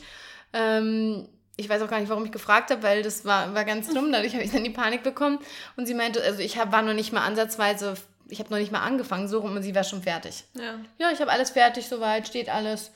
Ähm, 0.52 1.28
ich 1.56 1.68
weiß 1.68 1.82
auch 1.82 1.88
gar 1.88 2.00
nicht, 2.00 2.10
warum 2.10 2.24
ich 2.24 2.32
gefragt 2.32 2.70
habe, 2.70 2.82
weil 2.82 3.02
das 3.02 3.24
war, 3.24 3.54
war 3.54 3.64
ganz 3.64 3.92
dumm. 3.92 4.12
Dadurch 4.12 4.34
habe 4.34 4.44
ich 4.44 4.52
dann 4.52 4.62
die 4.62 4.70
Panik 4.70 5.02
bekommen. 5.02 5.38
Und 5.76 5.86
sie 5.86 5.94
meinte, 5.94 6.22
also 6.22 6.40
ich 6.40 6.58
hab, 6.58 6.70
war 6.70 6.82
noch 6.82 6.92
nicht 6.92 7.12
mal 7.12 7.24
ansatzweise, 7.24 7.94
ich 8.28 8.40
habe 8.40 8.50
noch 8.50 8.58
nicht 8.58 8.72
mal 8.72 8.82
angefangen, 8.82 9.28
so 9.28 9.40
rum 9.40 9.56
und 9.56 9.62
sie 9.62 9.74
war 9.74 9.84
schon 9.84 10.02
fertig. 10.02 10.44
Ja, 10.54 10.74
ja 10.98 11.10
ich 11.12 11.20
habe 11.20 11.30
alles 11.30 11.50
fertig, 11.50 11.88
soweit, 11.88 12.28
steht 12.28 12.48
alles. 12.48 12.92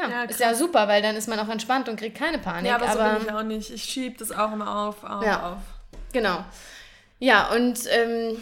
Ja, 0.00 0.08
ja 0.08 0.22
ist 0.24 0.40
ja 0.40 0.54
super, 0.54 0.88
weil 0.88 1.02
dann 1.02 1.16
ist 1.16 1.28
man 1.28 1.38
auch 1.38 1.48
entspannt 1.48 1.88
und 1.88 1.98
kriegt 1.98 2.16
keine 2.16 2.38
Panik. 2.38 2.70
Ja, 2.70 2.76
aber, 2.76 2.88
aber 2.88 3.10
so 3.10 3.18
bin 3.18 3.26
ich 3.26 3.34
auch 3.34 3.42
nicht. 3.42 3.70
Ich 3.70 3.84
schiebe 3.84 4.16
das 4.18 4.32
auch 4.32 4.52
immer 4.52 4.88
auf, 4.88 5.02
auf, 5.04 5.24
ja, 5.24 5.52
auf. 5.52 5.58
Genau. 6.12 6.44
Ja, 7.18 7.50
und 7.50 7.80
ähm, 7.90 8.36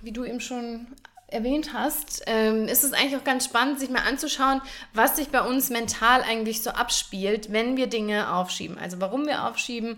wie 0.00 0.12
du 0.12 0.24
eben 0.24 0.40
schon 0.40 0.86
erwähnt 1.26 1.72
hast, 1.72 2.22
ähm, 2.26 2.66
ist 2.66 2.84
es 2.84 2.92
eigentlich 2.92 3.16
auch 3.16 3.24
ganz 3.24 3.44
spannend, 3.44 3.78
sich 3.78 3.90
mal 3.90 4.02
anzuschauen, 4.02 4.60
was 4.92 5.16
sich 5.16 5.28
bei 5.28 5.42
uns 5.42 5.70
mental 5.70 6.22
eigentlich 6.22 6.62
so 6.62 6.70
abspielt, 6.70 7.52
wenn 7.52 7.76
wir 7.76 7.86
Dinge 7.86 8.32
aufschieben. 8.34 8.78
Also 8.78 9.00
warum 9.00 9.26
wir 9.26 9.46
aufschieben 9.46 9.96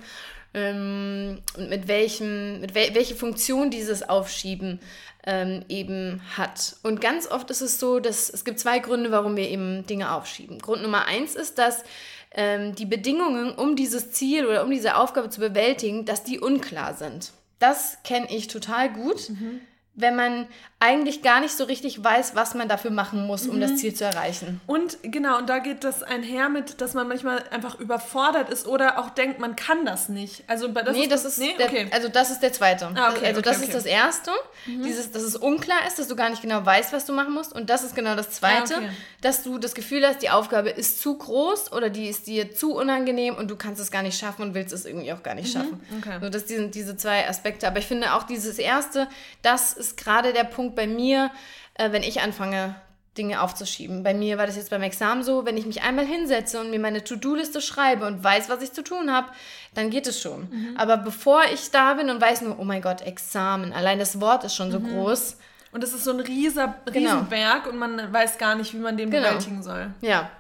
ähm, 0.55 1.41
und 1.57 1.71
mit 1.71 1.89
welchem, 1.89 2.61
mit 2.61 2.75
wel 2.75 2.95
welche 2.95 3.15
Funktion 3.15 3.71
dieses 3.71 4.09
Aufschieben 4.09 4.81
ähm, 5.25 5.65
eben 5.69 6.21
hat. 6.37 6.77
Und 6.83 7.01
ganz 7.01 7.31
oft 7.31 7.51
ist 7.51 7.61
es 7.61 7.79
so, 7.79 8.01
dass 8.01 8.29
es 8.31 8.45
gibt 8.45 8.59
zwei 8.59 8.79
Gründe, 8.79 9.11
warum 9.11 9.37
wir 9.37 9.49
eben 9.49 9.87
Dinge 9.87 10.13
aufschieben. 10.13 10.59
Grund 10.59 10.83
Nummer 10.83 11.07
eins 11.07 11.35
ist, 11.35 11.59
dass 11.59 11.85
ähm, 12.33 12.75
die 12.75 12.87
Bedingungen, 12.87 13.53
um 13.53 13.77
dieses 13.77 14.13
Ziel 14.13 14.47
oder 14.47 14.65
um 14.65 14.71
diese 14.71 14.97
Aufgabe 14.97 15.31
zu 15.31 15.41
bewältigen, 15.41 16.05
dass 16.05 16.25
die 16.25 16.41
unklar 16.41 16.95
sind. 16.95 17.33
Das 17.59 17.99
kenne 18.05 18.27
ich 18.31 18.49
total 18.49 18.93
gut. 18.93 19.31
Mhm 19.31 19.61
wenn 19.95 20.17
man 20.17 20.47
eigentlich 20.81 21.23
gar 21.23 21.41
nicht 21.41 21.57
so 21.57 21.65
richtig 21.65 22.03
weiß, 22.03 22.35
was 22.35 22.55
man 22.55 22.67
dafür 22.67 22.91
machen 22.91 23.27
muss, 23.27 23.47
um 23.47 23.57
mhm. 23.57 23.61
das 23.61 23.77
Ziel 23.77 23.95
zu 23.95 24.05
erreichen. 24.05 24.61
Und 24.67 24.99
genau, 25.03 25.39
und 25.39 25.49
da 25.49 25.59
geht 25.59 25.85
das 25.85 26.03
einher 26.03 26.49
mit, 26.49 26.81
dass 26.81 26.95
man 26.95 27.07
manchmal 27.07 27.45
einfach 27.51 27.79
überfordert 27.79 28.49
ist 28.49 28.67
oder 28.67 28.99
auch 28.99 29.11
denkt, 29.11 29.39
man 29.39 29.55
kann 29.55 29.85
das 29.85 30.09
nicht. 30.09 30.43
Also 30.49 30.67
das 30.69 30.97
nee, 30.97 31.03
ist 31.03 31.13
das, 31.13 31.23
das 31.23 31.33
ist 31.35 31.39
nee? 31.39 31.55
der, 31.59 31.67
okay. 31.67 31.89
also 31.93 32.09
das 32.09 32.31
ist 32.31 32.41
der 32.41 32.53
zweite. 32.53 32.87
Ah, 32.95 33.11
okay, 33.11 33.27
also 33.27 33.41
okay, 33.41 33.51
das 33.51 33.63
ist 33.63 33.75
das 33.75 33.85
erste, 33.85 34.33
mhm. 34.67 34.83
dieses, 34.83 35.13
dass 35.13 35.23
es 35.23 35.37
unklar 35.37 35.87
ist, 35.87 35.99
dass 35.99 36.09
du 36.09 36.17
gar 36.17 36.31
nicht 36.31 36.43
genau 36.43 36.65
weißt, 36.65 36.93
was 36.93 37.05
du 37.05 37.13
machen 37.13 37.35
musst. 37.35 37.53
Und 37.53 37.69
das 37.69 37.85
ist 37.85 37.95
genau 37.95 38.17
das 38.17 38.31
zweite, 38.31 38.77
ah, 38.77 38.91
dass 39.21 39.45
du 39.45 39.59
das 39.59 39.75
Gefühl 39.75 40.05
hast, 40.07 40.23
die 40.23 40.31
Aufgabe 40.31 40.71
ist 40.71 41.01
zu 41.01 41.17
groß 41.17 41.71
oder 41.73 41.91
die 41.91 42.09
ist 42.09 42.27
dir 42.27 42.53
zu 42.53 42.75
unangenehm 42.75 43.37
und 43.37 43.51
du 43.51 43.57
kannst 43.57 43.81
es 43.81 43.91
gar 43.91 44.03
nicht 44.03 44.19
schaffen 44.19 44.43
und 44.43 44.55
willst 44.55 44.73
es 44.73 44.87
irgendwie 44.87 45.13
auch 45.13 45.23
gar 45.23 45.35
nicht 45.35 45.55
mhm. 45.55 45.59
schaffen. 45.59 45.81
Okay. 45.99 46.19
So, 46.21 46.29
das 46.31 46.49
sind 46.49 46.75
diese 46.75 46.97
zwei 46.97 47.29
Aspekte. 47.29 47.69
Aber 47.69 47.79
ich 47.79 47.87
finde 47.87 48.15
auch 48.15 48.25
dieses 48.25 48.59
erste, 48.59 49.07
das 49.43 49.82
ist 49.83 49.97
gerade 49.97 50.33
der 50.33 50.45
Punkt 50.45 50.77
bei 50.77 50.87
mir, 50.87 51.31
äh, 51.75 51.93
wenn 51.93 52.03
ich 52.03 52.21
anfange 52.21 52.75
Dinge 53.19 53.43
aufzuschieben. 53.43 54.03
Bei 54.03 54.15
mir 54.15 54.39
war 54.39 54.47
das 54.47 54.57
jetzt 54.57 54.71
beim 54.71 54.83
Examen 54.83 55.23
so, 55.23 55.45
wenn 55.45 55.59
ich 55.59 55.67
mich 55.67 55.83
einmal 55.83 56.07
hinsetze 56.07 56.61
und 56.61 56.71
mir 56.71 56.81
meine 56.81 57.05
To-Do-Liste 57.05 57.61
schreibe 57.61 58.07
und 58.07 58.25
weiß, 58.25 58.49
was 58.49 58.63
ich 58.63 58.73
zu 58.73 58.83
tun 58.83 59.13
habe, 59.13 59.29
dann 59.75 59.91
geht 59.91 60.07
es 60.07 60.21
schon. 60.21 60.49
Mhm. 60.51 60.77
Aber 60.79 60.97
bevor 60.97 61.43
ich 61.53 61.71
da 61.71 61.95
bin 61.95 62.09
und 62.09 62.23
weiß 62.23 62.41
nur, 62.41 62.59
oh 62.59 62.65
mein 62.65 62.81
Gott, 62.81 63.03
Examen, 63.03 63.73
allein 63.75 63.99
das 63.99 64.21
Wort 64.21 64.45
ist 64.45 64.55
schon 64.55 64.71
so 64.71 64.81
mhm. 64.81 64.93
groß. 64.93 65.37
Und 65.73 65.85
es 65.85 65.93
ist 65.93 66.05
so 66.05 66.11
ein 66.11 66.21
rieser, 66.21 66.75
genau. 66.93 67.25
und 67.71 67.79
man 67.79 68.13
weiß 68.13 68.37
gar 68.37 68.55
nicht, 68.55 68.75
wie 68.75 68.79
man 68.79 68.99
den 68.99 69.11
genau. 69.11 69.29
bewältigen 69.29 69.63
soll. 69.63 69.91
Ja, 70.03 70.31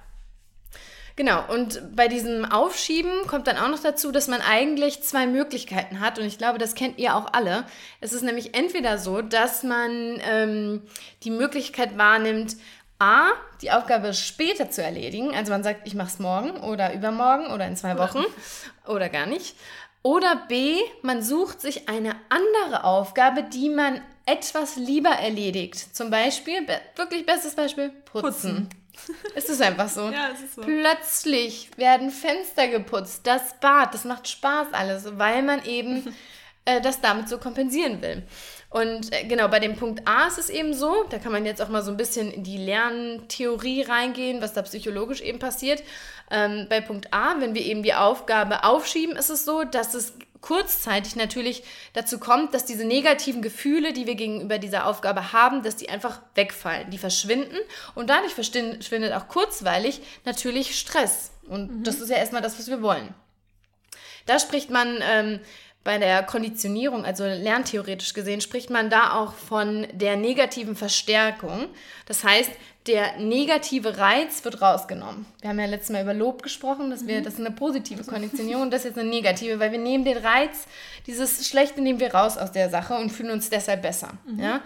Genau, 1.22 1.44
und 1.46 1.94
bei 1.94 2.08
diesem 2.08 2.44
Aufschieben 2.44 3.28
kommt 3.28 3.46
dann 3.46 3.56
auch 3.56 3.68
noch 3.68 3.78
dazu, 3.78 4.10
dass 4.10 4.26
man 4.26 4.40
eigentlich 4.40 5.04
zwei 5.04 5.28
Möglichkeiten 5.28 6.00
hat. 6.00 6.18
Und 6.18 6.24
ich 6.24 6.36
glaube, 6.36 6.58
das 6.58 6.74
kennt 6.74 6.98
ihr 6.98 7.14
auch 7.14 7.32
alle. 7.32 7.62
Es 8.00 8.12
ist 8.12 8.22
nämlich 8.22 8.56
entweder 8.56 8.98
so, 8.98 9.22
dass 9.22 9.62
man 9.62 10.20
ähm, 10.28 10.82
die 11.22 11.30
Möglichkeit 11.30 11.96
wahrnimmt, 11.96 12.56
A, 12.98 13.28
die 13.60 13.70
Aufgabe 13.70 14.14
später 14.14 14.68
zu 14.72 14.82
erledigen. 14.82 15.32
Also 15.32 15.52
man 15.52 15.62
sagt, 15.62 15.86
ich 15.86 15.94
mache 15.94 16.08
es 16.08 16.18
morgen 16.18 16.56
oder 16.56 16.92
übermorgen 16.92 17.52
oder 17.52 17.68
in 17.68 17.76
zwei 17.76 17.96
Wochen 17.98 18.24
oder, 18.88 19.08
gar 19.08 19.26
nicht. 19.26 19.54
Oder 20.02 20.42
B, 20.48 20.74
man 21.02 21.22
sucht 21.22 21.60
sich 21.60 21.88
eine 21.88 22.16
andere 22.30 22.82
Aufgabe, 22.82 23.44
die 23.44 23.68
man 23.68 24.00
etwas 24.26 24.74
lieber 24.74 25.10
erledigt. 25.10 25.94
Zum 25.94 26.10
Beispiel, 26.10 26.66
wirklich 26.96 27.24
bestes 27.24 27.54
Beispiel, 27.54 27.90
putzen. 27.90 28.22
putzen. 28.22 28.81
Es 29.34 29.48
ist 29.48 29.62
einfach 29.62 29.88
so. 29.88 30.10
Ja, 30.10 30.30
es 30.32 30.40
ist 30.40 30.54
so. 30.54 30.62
Plötzlich 30.62 31.70
werden 31.76 32.10
Fenster 32.10 32.68
geputzt, 32.68 33.26
das 33.26 33.58
Bad, 33.60 33.94
das 33.94 34.04
macht 34.04 34.28
Spaß 34.28 34.68
alles, 34.72 35.18
weil 35.18 35.42
man 35.42 35.64
eben 35.64 36.14
äh, 36.64 36.80
das 36.80 37.00
damit 37.00 37.28
so 37.28 37.38
kompensieren 37.38 38.02
will. 38.02 38.22
Und 38.70 39.12
äh, 39.12 39.24
genau, 39.24 39.48
bei 39.48 39.60
dem 39.60 39.76
Punkt 39.76 40.06
A 40.06 40.26
ist 40.26 40.38
es 40.38 40.48
eben 40.48 40.72
so, 40.72 41.04
da 41.10 41.18
kann 41.18 41.32
man 41.32 41.44
jetzt 41.44 41.60
auch 41.60 41.68
mal 41.68 41.82
so 41.82 41.90
ein 41.90 41.96
bisschen 41.96 42.32
in 42.32 42.42
die 42.42 42.56
Lerntheorie 42.56 43.82
reingehen, 43.82 44.40
was 44.40 44.54
da 44.54 44.62
psychologisch 44.62 45.20
eben 45.20 45.38
passiert. 45.38 45.82
Ähm, 46.30 46.66
bei 46.70 46.80
Punkt 46.80 47.12
A, 47.12 47.38
wenn 47.38 47.54
wir 47.54 47.62
eben 47.62 47.82
die 47.82 47.94
Aufgabe 47.94 48.64
aufschieben, 48.64 49.16
ist 49.16 49.28
es 49.28 49.44
so, 49.44 49.64
dass 49.64 49.92
es 49.94 50.14
kurzzeitig 50.42 51.16
natürlich 51.16 51.62
dazu 51.94 52.18
kommt, 52.18 52.52
dass 52.52 52.66
diese 52.66 52.84
negativen 52.84 53.40
Gefühle, 53.40 53.94
die 53.94 54.06
wir 54.06 54.16
gegenüber 54.16 54.58
dieser 54.58 54.86
Aufgabe 54.86 55.32
haben, 55.32 55.62
dass 55.62 55.76
die 55.76 55.88
einfach 55.88 56.20
wegfallen, 56.34 56.90
die 56.90 56.98
verschwinden 56.98 57.56
und 57.94 58.10
dadurch 58.10 58.34
verschwindet 58.34 59.12
auch 59.14 59.28
kurzweilig 59.28 60.02
natürlich 60.24 60.78
Stress. 60.78 61.30
Und 61.48 61.78
mhm. 61.78 61.84
das 61.84 62.00
ist 62.00 62.10
ja 62.10 62.16
erstmal 62.16 62.42
das, 62.42 62.58
was 62.58 62.68
wir 62.68 62.82
wollen. 62.82 63.14
Da 64.26 64.38
spricht 64.38 64.70
man 64.70 64.98
ähm, 65.02 65.40
bei 65.84 65.98
der 65.98 66.22
Konditionierung, 66.22 67.04
also 67.04 67.24
lerntheoretisch 67.24 68.14
gesehen, 68.14 68.40
spricht 68.40 68.70
man 68.70 68.88
da 68.88 69.14
auch 69.14 69.34
von 69.34 69.86
der 69.92 70.16
negativen 70.16 70.76
Verstärkung. 70.76 71.68
Das 72.06 72.22
heißt, 72.22 72.50
der 72.86 73.18
negative 73.18 73.98
Reiz 73.98 74.44
wird 74.44 74.60
rausgenommen. 74.60 75.24
Wir 75.40 75.50
haben 75.50 75.60
ja 75.60 75.66
letztes 75.66 75.90
Mal 75.90 76.02
über 76.02 76.14
Lob 76.14 76.42
gesprochen, 76.42 76.90
dass 76.90 77.06
wir, 77.06 77.20
mhm. 77.20 77.24
das 77.24 77.34
ist 77.34 77.40
eine 77.40 77.52
positive 77.52 78.02
Konditionierung, 78.04 78.70
das 78.70 78.80
ist 78.80 78.90
jetzt 78.90 78.98
eine 78.98 79.08
negative, 79.08 79.60
weil 79.60 79.70
wir 79.70 79.78
nehmen 79.78 80.04
den 80.04 80.18
Reiz, 80.18 80.66
dieses 81.06 81.46
Schlechte 81.48 81.80
nehmen 81.80 82.00
wir 82.00 82.12
raus 82.12 82.36
aus 82.38 82.50
der 82.50 82.70
Sache 82.70 82.94
und 82.94 83.10
fühlen 83.10 83.30
uns 83.30 83.50
deshalb 83.50 83.82
besser. 83.82 84.14
Mhm. 84.26 84.40
Ja? 84.40 84.60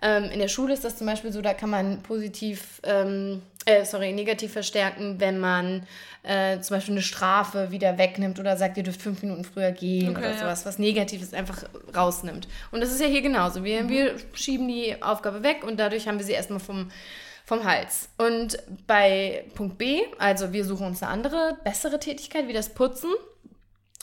Ähm, 0.00 0.24
in 0.24 0.38
der 0.38 0.48
Schule 0.48 0.72
ist 0.72 0.84
das 0.84 0.96
zum 0.96 1.06
Beispiel 1.06 1.32
so, 1.32 1.42
da 1.42 1.54
kann 1.54 1.70
man 1.70 2.02
positiv, 2.02 2.80
ähm, 2.84 3.42
äh, 3.64 3.84
sorry, 3.84 4.12
negativ 4.12 4.52
verstärken, 4.52 5.16
wenn 5.18 5.38
man 5.38 5.86
äh, 6.22 6.60
zum 6.60 6.76
Beispiel 6.76 6.94
eine 6.94 7.02
Strafe 7.02 7.70
wieder 7.70 7.98
wegnimmt 7.98 8.38
oder 8.38 8.56
sagt, 8.56 8.76
ihr 8.76 8.84
dürft 8.84 9.02
fünf 9.02 9.22
Minuten 9.22 9.44
früher 9.44 9.72
gehen 9.72 10.10
okay, 10.10 10.20
oder 10.20 10.34
sowas, 10.38 10.60
ja. 10.60 10.66
was 10.66 10.78
Negatives 10.78 11.34
einfach 11.34 11.64
rausnimmt. 11.94 12.46
Und 12.70 12.80
das 12.80 12.92
ist 12.92 13.00
ja 13.00 13.08
hier 13.08 13.22
genauso. 13.22 13.64
Wir, 13.64 13.82
mhm. 13.82 13.88
wir 13.88 14.14
schieben 14.34 14.68
die 14.68 15.02
Aufgabe 15.02 15.42
weg 15.42 15.64
und 15.64 15.80
dadurch 15.80 16.06
haben 16.06 16.18
wir 16.18 16.24
sie 16.24 16.32
erstmal 16.32 16.60
vom 16.60 16.90
vom 17.48 17.64
Hals. 17.64 18.10
Und 18.18 18.58
bei 18.86 19.46
Punkt 19.54 19.78
B, 19.78 20.02
also 20.18 20.52
wir 20.52 20.66
suchen 20.66 20.86
uns 20.86 21.02
eine 21.02 21.10
andere, 21.10 21.56
bessere 21.64 21.98
Tätigkeit 21.98 22.46
wie 22.46 22.52
das 22.52 22.68
Putzen, 22.68 23.08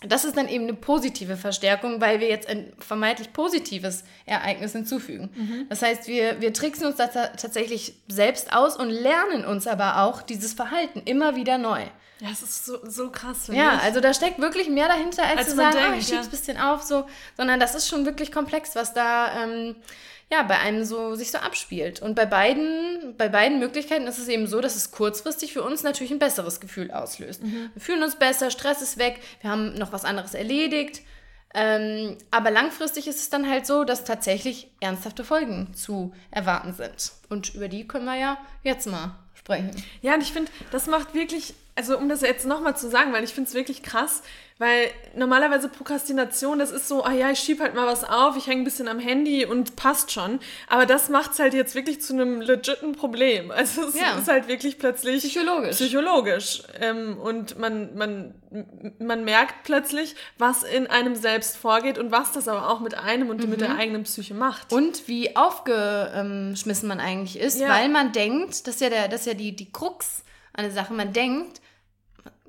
das 0.02 0.26
ist 0.26 0.36
dann 0.36 0.50
eben 0.50 0.64
eine 0.64 0.74
positive 0.74 1.38
Verstärkung, 1.38 2.02
weil 2.02 2.20
wir 2.20 2.28
jetzt 2.28 2.50
ein 2.50 2.74
vermeintlich 2.80 3.34
positives 3.34 4.04
Ereignis 4.26 4.72
hinzufügen. 4.72 5.30
Mhm. 5.36 5.66
Das 5.70 5.84
heißt, 5.84 6.08
wir, 6.08 6.42
wir 6.42 6.54
tricksen 6.54 6.88
uns 6.88 6.96
da 6.96 7.08
tatsächlich 7.08 7.94
selbst 8.08 8.52
aus 8.52 8.76
und 8.78 8.90
lernen 8.90 9.46
uns 9.46 9.68
aber 9.68 10.02
auch 10.02 10.24
dieses 10.24 10.54
Verhalten 10.54 11.04
immer 11.06 11.36
wieder 11.36 11.60
neu. 11.60 11.84
Ja, 12.20 12.30
es 12.32 12.42
ist 12.42 12.66
so, 12.66 12.80
so 12.84 13.12
krass. 13.12 13.48
Ja, 13.52 13.76
ich. 13.76 13.84
also 13.84 14.00
da 14.00 14.14
steckt 14.14 14.40
wirklich 14.40 14.70
mehr 14.70 14.88
dahinter, 14.88 15.24
als, 15.24 15.38
als 15.38 15.50
zu 15.50 15.56
sagen, 15.56 15.76
denkt, 15.76 15.92
oh, 15.94 16.00
ich 16.00 16.08
schieb's 16.08 16.26
ein 16.26 16.32
bisschen 16.32 16.58
auf, 16.58 16.82
so, 16.82 17.06
sondern 17.38 17.60
das 17.60 17.76
ist 17.76 17.88
schon 17.88 18.06
wirklich 18.06 18.32
komplex, 18.32 18.76
was 18.76 18.94
da 18.94 19.44
ähm, 19.44 19.76
ja, 20.32 20.42
bei 20.44 20.58
einem 20.60 20.84
so 20.84 21.16
sich 21.16 21.32
so 21.32 21.38
abspielt. 21.38 22.02
Und 22.02 22.16
bei 22.16 22.26
beiden, 22.26 23.16
bei 23.18 23.30
beiden 23.30 23.60
Möglichkeiten 23.60 24.08
ist 24.08 24.18
es 24.18 24.28
eben 24.28 24.48
so, 24.48 24.60
dass 24.60 24.76
es 24.76 24.92
kurzfristig 24.92 25.54
für 25.54 25.64
uns 25.64 25.84
natürlich 25.84 26.12
ein 26.12 26.20
besseres 26.20 26.60
Gefühl 26.60 26.92
auslöst. 26.92 27.44
Mhm. 27.44 27.70
Wir 27.74 27.82
fühlen 27.82 28.04
uns 28.04 28.16
besser, 28.16 28.50
Stress 28.50 28.82
ist 28.82 28.98
weg, 28.98 29.20
wir 29.42 29.52
haben 29.52 29.76
noch 29.76 29.92
was 29.92 30.06
anderes 30.06 30.34
erledigt. 30.34 31.02
Ähm, 31.54 32.18
aber 32.32 32.52
langfristig 32.52 33.08
ist 33.08 33.20
es 33.20 33.30
dann 33.30 33.50
halt 33.50 33.66
so, 33.66 33.86
dass 33.86 34.04
tatsächlich 34.04 34.70
ernsthafte 34.82 35.24
Folgen 35.24 35.74
zu 35.74 36.14
erwarten 36.30 36.74
sind. 36.74 37.14
Und 37.30 37.56
über 37.56 37.70
die 37.70 37.88
können 37.88 38.06
wir 38.06 38.18
ja 38.18 38.38
jetzt 38.64 38.88
mal 38.88 39.16
sprechen. 39.36 39.72
Ja, 40.02 40.16
und 40.16 40.22
ich 40.22 40.34
finde, 40.34 40.52
das 40.72 40.88
macht 40.88 41.14
wirklich, 41.14 41.54
also 41.76 41.98
um 41.98 42.10
das 42.10 42.22
jetzt 42.22 42.46
nochmal 42.46 42.76
zu 42.76 42.90
sagen, 42.90 43.14
weil 43.14 43.24
ich 43.24 43.34
finde 43.34 43.48
es 43.48 43.54
wirklich 43.54 43.84
krass, 43.84 44.22
weil 44.58 44.90
normalerweise 45.16 45.68
Prokrastination, 45.68 46.60
das 46.60 46.72
ist 46.72 46.88
so, 46.88 47.04
ah 47.04 47.12
ja, 47.12 47.30
ich 47.30 47.40
schieb 47.40 47.60
halt 47.60 47.76
mal 47.76 47.86
was 47.86 48.06
auf, 48.06 48.38
ich 48.38 48.48
hänge 48.48 48.62
ein 48.62 48.64
bisschen 48.64 48.88
am 48.88 49.00
Handy 49.00 49.46
und 49.46 49.76
passt 49.76 50.14
schon. 50.14 50.40
Aber 50.70 50.86
das 50.86 51.10
macht 51.10 51.34
es 51.34 51.40
halt 51.40 51.54
jetzt 51.54 51.76
wirklich 51.76 52.02
zu 52.02 52.14
einem 52.14 52.40
legiten 52.40 52.94
Problem. 52.94 53.52
Also 53.66 53.88
es 53.88 54.00
ja. 54.00 54.18
ist 54.18 54.28
halt 54.28 54.48
wirklich 54.48 54.78
plötzlich 54.78 55.24
psychologisch. 55.24 55.78
Psychologisch. 55.78 56.64
Ähm, 56.80 57.18
und 57.18 57.58
man, 57.58 57.96
man, 57.96 58.36
man 59.00 59.24
merkt 59.24 59.64
plötzlich, 59.64 60.16
was 60.38 60.64
in 60.64 60.88
einem 60.88 61.16
selbst 61.16 61.58
vorgeht 61.58 61.98
und 61.98 62.12
was 62.12 62.32
das 62.32 62.48
aber 62.48 62.70
auch 62.70 62.80
mit 62.80 62.96
einem 62.96 63.30
und 63.30 63.44
mhm. 63.44 63.50
mit 63.50 63.62
der 63.62 63.70
mhm. 63.70 63.80
eigenen 63.80 64.04
Psyche 64.04 64.36
macht. 64.36 64.72
Und 64.72 65.08
wie 65.08 65.36
aufgeschmissen 65.36 66.88
man 66.88 67.00
eigentlich 67.00 67.40
ist, 67.40 67.60
ja. 67.60 67.70
weil 67.70 67.90
man 67.90 68.12
denkt, 68.12 68.68
das 68.68 68.76
ist 68.76 68.82
ja, 68.82 68.90
der, 68.90 69.08
das 69.08 69.22
ist 69.22 69.28
ja 69.28 69.34
die, 69.34 69.56
die 69.56 69.72
Krux 69.72 70.24
an 70.54 70.64
der 70.64 70.74
Sache, 70.74 70.94
man 70.94 71.12
denkt, 71.12 71.62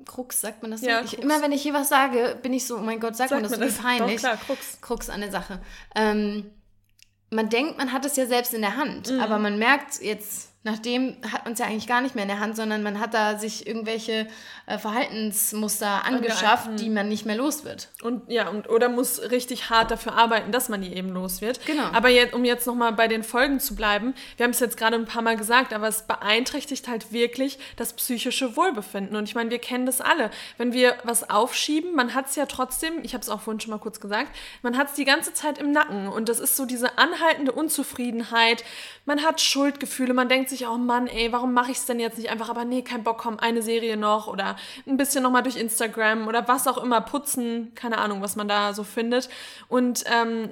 Krux, 0.07 0.41
sagt 0.41 0.61
man 0.61 0.71
das 0.71 0.81
so? 0.81 0.87
Ja, 0.87 1.01
ich, 1.01 1.19
immer 1.19 1.41
wenn 1.41 1.51
ich 1.51 1.61
hier 1.61 1.73
was 1.73 1.89
sage, 1.89 2.37
bin 2.41 2.53
ich 2.53 2.65
so, 2.65 2.77
oh 2.77 2.81
mein 2.81 2.99
Gott, 2.99 3.15
sagt, 3.15 3.29
sagt 3.29 3.41
man 3.41 3.49
das, 3.49 3.59
man 3.59 3.67
das? 3.67 3.77
peinlich. 3.77 4.21
Doch, 4.21 4.29
klar, 4.29 4.37
Krux. 4.37 4.81
Krux 4.81 5.09
an 5.09 5.21
der 5.21 5.31
Sache. 5.31 5.59
Ähm, 5.95 6.49
man 7.29 7.49
denkt, 7.49 7.77
man 7.77 7.91
hat 7.91 8.05
es 8.05 8.15
ja 8.15 8.25
selbst 8.25 8.53
in 8.53 8.61
der 8.61 8.77
Hand, 8.77 9.11
mhm. 9.11 9.19
aber 9.19 9.37
man 9.37 9.59
merkt 9.59 10.01
jetzt 10.01 10.46
Nachdem 10.67 11.15
hat 11.31 11.45
man 11.45 11.53
es 11.53 11.59
ja 11.59 11.65
eigentlich 11.65 11.87
gar 11.87 12.01
nicht 12.01 12.13
mehr 12.13 12.25
in 12.25 12.27
der 12.27 12.41
Hand, 12.41 12.57
sondern 12.57 12.83
man 12.83 12.99
hat 12.99 13.13
da 13.13 13.39
sich 13.39 13.65
irgendwelche 13.65 14.27
äh, 14.65 14.77
Verhaltensmuster 14.77 16.03
angeschafft, 16.03 16.71
die 16.81 16.89
man 16.89 17.07
nicht 17.07 17.25
mehr 17.25 17.37
los 17.37 17.63
wird. 17.63 17.87
Und 18.03 18.29
ja, 18.29 18.49
und 18.49 18.69
oder 18.69 18.89
muss 18.89 19.21
richtig 19.31 19.69
hart 19.69 19.91
dafür 19.91 20.15
arbeiten, 20.15 20.51
dass 20.51 20.67
man 20.67 20.81
die 20.81 20.93
eben 20.93 21.07
los 21.13 21.39
wird. 21.39 21.65
Genau. 21.65 21.85
Aber 21.93 22.09
jetzt, 22.09 22.33
um 22.33 22.43
jetzt 22.43 22.67
nochmal 22.67 22.91
bei 22.91 23.07
den 23.07 23.23
Folgen 23.23 23.61
zu 23.61 23.77
bleiben, 23.77 24.13
wir 24.35 24.43
haben 24.43 24.51
es 24.51 24.59
jetzt 24.59 24.75
gerade 24.75 24.97
ein 24.97 25.05
paar 25.05 25.21
Mal 25.21 25.37
gesagt, 25.37 25.71
aber 25.71 25.87
es 25.87 26.01
beeinträchtigt 26.01 26.89
halt 26.89 27.13
wirklich 27.13 27.59
das 27.77 27.93
psychische 27.93 28.57
Wohlbefinden. 28.57 29.15
Und 29.15 29.23
ich 29.23 29.35
meine, 29.35 29.49
wir 29.49 29.59
kennen 29.59 29.85
das 29.85 30.01
alle. 30.01 30.31
Wenn 30.57 30.73
wir 30.73 30.97
was 31.03 31.29
aufschieben, 31.29 31.95
man 31.95 32.13
hat 32.13 32.27
es 32.27 32.35
ja 32.35 32.45
trotzdem, 32.45 32.99
ich 33.03 33.13
habe 33.13 33.21
es 33.21 33.29
auch 33.29 33.39
vorhin 33.39 33.61
schon 33.61 33.71
mal 33.71 33.79
kurz 33.79 34.01
gesagt, 34.01 34.35
man 34.63 34.77
hat 34.77 34.89
es 34.89 34.95
die 34.95 35.05
ganze 35.05 35.33
Zeit 35.33 35.59
im 35.59 35.71
Nacken. 35.71 36.09
Und 36.09 36.27
das 36.27 36.41
ist 36.41 36.57
so 36.57 36.65
diese 36.65 36.97
anhaltende 36.97 37.53
Unzufriedenheit. 37.53 38.65
Man 39.05 39.23
hat 39.23 39.39
Schuldgefühle, 39.39 40.13
man 40.13 40.27
denkt 40.27 40.49
sich, 40.49 40.56
sich, 40.57 40.67
oh 40.67 40.77
Mann, 40.77 41.07
ey, 41.07 41.31
warum 41.31 41.53
mache 41.53 41.71
ich 41.71 41.77
es 41.77 41.85
denn 41.85 41.99
jetzt 41.99 42.17
nicht 42.17 42.29
einfach? 42.29 42.49
Aber 42.49 42.65
nee, 42.65 42.81
kein 42.81 43.03
Bock, 43.03 43.19
komm, 43.19 43.39
eine 43.39 43.61
Serie 43.61 43.97
noch 43.97 44.27
oder 44.27 44.55
ein 44.85 44.97
bisschen 44.97 45.23
nochmal 45.23 45.43
durch 45.43 45.57
Instagram 45.57 46.27
oder 46.27 46.47
was 46.47 46.67
auch 46.67 46.77
immer, 46.77 47.01
putzen, 47.01 47.71
keine 47.75 47.97
Ahnung, 47.97 48.21
was 48.21 48.35
man 48.35 48.47
da 48.47 48.73
so 48.73 48.83
findet. 48.83 49.29
Und 49.67 50.03
ähm, 50.07 50.49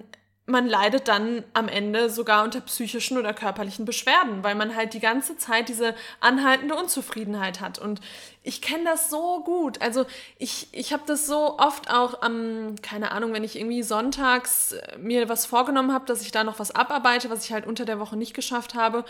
man 0.47 0.67
leidet 0.67 1.07
dann 1.07 1.43
am 1.53 1.67
Ende 1.67 2.09
sogar 2.09 2.43
unter 2.43 2.61
psychischen 2.61 3.17
oder 3.17 3.33
körperlichen 3.33 3.85
Beschwerden, 3.85 4.43
weil 4.43 4.53
man 4.55 4.75
halt 4.75 4.93
die 4.93 4.99
ganze 4.99 5.37
Zeit 5.37 5.69
diese 5.69 5.95
anhaltende 6.19 6.75
Unzufriedenheit 6.75 7.61
hat. 7.61 7.79
Und 7.79 7.99
ich 8.45 8.61
kenne 8.61 8.85
das 8.85 9.09
so 9.09 9.41
gut. 9.43 9.81
Also 9.81 10.05
ich, 10.37 10.67
ich 10.71 10.93
habe 10.93 11.03
das 11.05 11.27
so 11.27 11.57
oft 11.57 11.89
auch 11.89 12.21
am, 12.21 12.75
keine 12.81 13.11
Ahnung, 13.11 13.33
wenn 13.33 13.43
ich 13.43 13.57
irgendwie 13.57 13.83
sonntags 13.83 14.73
äh, 14.73 14.97
mir 14.97 15.29
was 15.29 15.45
vorgenommen 15.45 15.93
habe, 15.93 16.05
dass 16.05 16.21
ich 16.21 16.31
da 16.31 16.43
noch 16.43 16.59
was 16.59 16.71
abarbeite, 16.71 17.29
was 17.29 17.45
ich 17.45 17.53
halt 17.53 17.67
unter 17.67 17.85
der 17.85 17.99
Woche 17.99 18.17
nicht 18.17 18.33
geschafft 18.33 18.75
habe. 18.75 19.05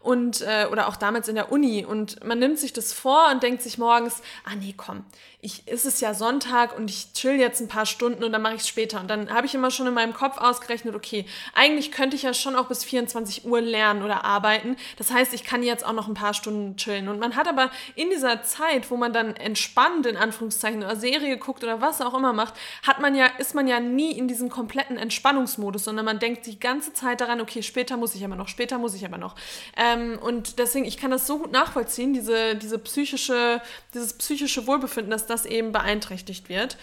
Und, 0.00 0.40
äh, 0.40 0.66
oder 0.70 0.88
auch 0.88 0.96
damals 0.96 1.28
in 1.28 1.34
der 1.34 1.52
Uni. 1.52 1.84
Und 1.84 2.24
man 2.24 2.38
nimmt 2.38 2.58
sich 2.58 2.72
das 2.72 2.92
vor 2.92 3.28
und 3.30 3.42
denkt 3.42 3.60
sich 3.62 3.76
morgens, 3.76 4.22
ah 4.44 4.54
nee, 4.56 4.74
komm, 4.74 5.04
ich, 5.42 5.68
ist 5.68 5.84
es 5.84 6.00
ja 6.00 6.14
Sonntag 6.14 6.76
und 6.76 6.88
ich 6.88 7.12
chill 7.12 7.38
jetzt 7.38 7.60
ein 7.60 7.68
paar 7.68 7.84
Stunden 7.84 8.24
und 8.24 8.32
dann 8.32 8.40
mache 8.40 8.54
ich 8.54 8.62
es 8.62 8.68
später. 8.68 9.00
Und 9.00 9.08
dann 9.08 9.30
habe 9.32 9.46
ich 9.46 9.54
immer 9.54 9.70
schon 9.70 9.86
in 9.86 9.94
meinem 9.94 10.14
Kopf 10.14 10.38
ausgerechnet, 10.38 10.70
ausgerechnet, 10.70 10.94
okay, 10.94 11.26
eigentlich 11.54 11.90
könnte 11.92 12.16
ich 12.16 12.22
ja 12.22 12.34
schon 12.34 12.56
auch 12.56 12.66
bis 12.66 12.84
24 12.84 13.44
Uhr 13.44 13.60
lernen 13.60 14.02
oder 14.02 14.24
arbeiten. 14.24 14.76
Das 14.96 15.10
heißt, 15.10 15.32
ich 15.32 15.44
kann 15.44 15.62
jetzt 15.62 15.84
auch 15.84 15.92
noch 15.92 16.08
ein 16.08 16.14
paar 16.14 16.34
Stunden 16.34 16.76
chillen. 16.76 17.08
Und 17.08 17.18
man 17.18 17.36
hat 17.36 17.48
aber 17.48 17.70
in 17.94 18.10
dieser 18.10 18.42
Zeit, 18.42 18.79
wo 18.88 18.96
man 18.96 19.12
dann 19.12 19.34
entspannt 19.34 20.06
in 20.06 20.16
Anführungszeichen 20.16 20.84
oder 20.84 20.94
Serie 20.94 21.36
guckt 21.38 21.64
oder 21.64 21.80
was 21.80 22.00
auch 22.00 22.14
immer 22.14 22.32
macht, 22.32 22.54
hat 22.86 23.00
man 23.00 23.16
ja, 23.16 23.26
ist 23.38 23.56
man 23.56 23.66
ja 23.66 23.80
nie 23.80 24.12
in 24.16 24.28
diesem 24.28 24.48
kompletten 24.48 24.96
Entspannungsmodus, 24.96 25.84
sondern 25.84 26.04
man 26.04 26.20
denkt 26.20 26.46
die 26.46 26.60
ganze 26.60 26.92
Zeit 26.92 27.20
daran, 27.20 27.40
okay, 27.40 27.62
später 27.62 27.96
muss 27.96 28.14
ich 28.14 28.24
aber 28.24 28.36
noch, 28.36 28.46
später 28.46 28.78
muss 28.78 28.94
ich 28.94 29.04
aber 29.04 29.18
noch. 29.18 29.34
Ähm, 29.76 30.18
und 30.22 30.60
deswegen, 30.60 30.84
ich 30.84 30.98
kann 30.98 31.10
das 31.10 31.26
so 31.26 31.38
gut 31.38 31.50
nachvollziehen, 31.50 32.12
diese, 32.12 32.54
diese 32.54 32.78
psychische, 32.78 33.60
dieses 33.92 34.12
psychische 34.12 34.68
Wohlbefinden, 34.68 35.10
dass 35.10 35.26
das 35.26 35.44
eben 35.46 35.72
beeinträchtigt 35.72 36.48
wird. 36.48 36.76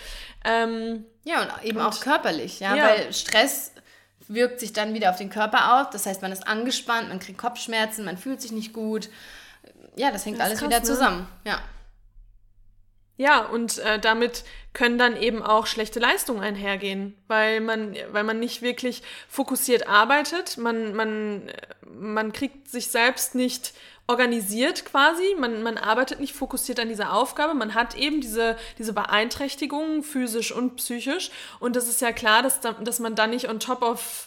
Ähm, 0.44 1.06
ja, 1.24 1.42
und 1.42 1.63
eben 1.63 1.77
und, 1.77 1.86
auch 1.86 2.00
körperlich, 2.01 2.60
ja, 2.60 2.75
ja, 2.75 2.84
weil 2.84 3.13
Stress 3.13 3.72
wirkt 4.27 4.60
sich 4.60 4.74
dann 4.74 4.94
wieder 4.94 5.10
auf 5.10 5.18
den 5.18 5.30
Körper 5.30 5.80
aus. 5.80 5.88
Das 5.92 6.06
heißt, 6.06 6.22
man 6.22 6.32
ist 6.32 6.48
angespannt, 6.48 7.10
man 7.10 7.20
kriegt 7.20 7.38
Kopfschmerzen, 7.38 8.06
man 8.06 8.18
fühlt 8.18 8.42
sich 8.42 8.51
nicht 8.51 8.74
gut. 8.74 9.10
Ja, 9.96 10.12
das 10.12 10.25
hängt 10.25 10.38
das 10.38 10.48
alles 10.48 10.60
krass, 10.60 10.70
wieder 10.70 10.80
ne? 10.80 10.86
zusammen. 10.86 11.27
Ja. 11.46 11.60
Ja, 13.18 13.46
und 13.46 13.80
äh, 13.80 14.00
damit 14.00 14.44
können 14.74 15.00
dann 15.00 15.18
eben 15.18 15.42
auch 15.42 15.66
schlechte 15.66 16.00
Leistungen 16.00 16.42
einhergehen, 16.42 17.16
weil 17.28 17.62
man, 17.62 17.96
weil 18.12 18.24
man 18.24 18.40
nicht 18.40 18.62
wirklich 18.62 19.02
fokussiert 19.28 19.88
arbeitet, 19.88 20.58
man, 20.58 20.94
man, 20.94 21.52
man 22.00 22.32
kriegt 22.32 22.70
sich 22.70 22.90
selbst 22.90 23.34
nicht 23.34 23.74
organisiert 24.06 24.86
quasi, 24.86 25.36
man, 25.38 25.64
man 25.64 25.78
arbeitet 25.78 26.20
nicht 26.20 26.34
fokussiert 26.34 26.80
an 26.80 26.90
dieser 26.90 27.12
Aufgabe, 27.12 27.56
man 27.56 27.74
hat 27.74 27.96
eben 27.96 28.22
diese, 28.22 28.56
diese 28.78 28.94
Beeinträchtigungen 28.94 30.04
physisch 30.04 30.52
und 30.52 30.76
psychisch. 30.78 31.32
Und 31.60 31.76
das 31.76 31.88
ist 31.88 32.00
ja 32.00 32.12
klar, 32.12 32.44
dass, 32.44 32.62
dass 32.62 33.00
man 33.00 33.16
dann 33.16 33.32
nicht 33.32 33.50
on 33.50 33.60
top 33.60 33.82
of 33.82 34.26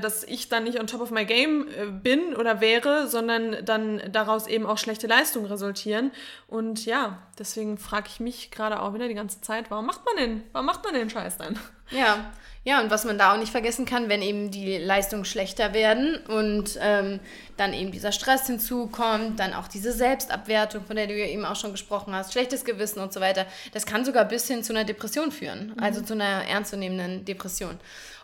dass 0.00 0.24
ich 0.24 0.48
dann 0.48 0.64
nicht 0.64 0.78
on 0.78 0.86
top 0.86 1.00
of 1.00 1.10
my 1.10 1.24
game 1.24 1.66
äh, 1.68 1.86
bin 1.86 2.36
oder 2.36 2.60
wäre, 2.60 3.08
sondern 3.08 3.64
dann 3.64 4.00
daraus 4.12 4.46
eben 4.46 4.66
auch 4.66 4.78
schlechte 4.78 5.06
Leistungen 5.06 5.46
resultieren. 5.46 6.12
Und 6.46 6.86
ja, 6.86 7.22
deswegen 7.38 7.78
frage 7.78 8.08
ich 8.08 8.20
mich 8.20 8.50
gerade 8.50 8.80
auch 8.80 8.94
wieder 8.94 9.08
die 9.08 9.14
ganze 9.14 9.40
Zeit, 9.40 9.70
warum 9.70 9.86
macht 9.86 10.04
man 10.04 10.16
denn, 10.16 10.42
warum 10.52 10.66
macht 10.66 10.84
man 10.84 10.94
den 10.94 11.10
Scheiß 11.10 11.38
dann? 11.38 11.58
Ja, 11.92 12.30
ja, 12.62 12.80
und 12.80 12.90
was 12.90 13.04
man 13.04 13.16
da 13.16 13.32
auch 13.32 13.38
nicht 13.38 13.50
vergessen 13.50 13.86
kann, 13.86 14.08
wenn 14.08 14.20
eben 14.20 14.50
die 14.50 14.76
Leistungen 14.76 15.24
schlechter 15.24 15.72
werden 15.72 16.18
und 16.28 16.78
ähm, 16.80 17.20
dann 17.56 17.72
eben 17.72 17.90
dieser 17.90 18.12
Stress 18.12 18.46
hinzukommt, 18.46 19.40
dann 19.40 19.54
auch 19.54 19.66
diese 19.66 19.92
Selbstabwertung, 19.92 20.84
von 20.84 20.94
der 20.94 21.06
du 21.06 21.18
ja 21.18 21.26
eben 21.26 21.46
auch 21.46 21.56
schon 21.56 21.72
gesprochen 21.72 22.14
hast, 22.14 22.32
schlechtes 22.32 22.64
Gewissen 22.64 23.00
und 23.00 23.14
so 23.14 23.20
weiter, 23.20 23.46
das 23.72 23.86
kann 23.86 24.04
sogar 24.04 24.26
bis 24.26 24.46
hin 24.46 24.62
zu 24.62 24.74
einer 24.74 24.84
Depression 24.84 25.32
führen, 25.32 25.72
mhm. 25.74 25.82
also 25.82 26.02
zu 26.02 26.12
einer 26.12 26.44
ernstzunehmenden 26.44 27.24
Depression. 27.24 27.78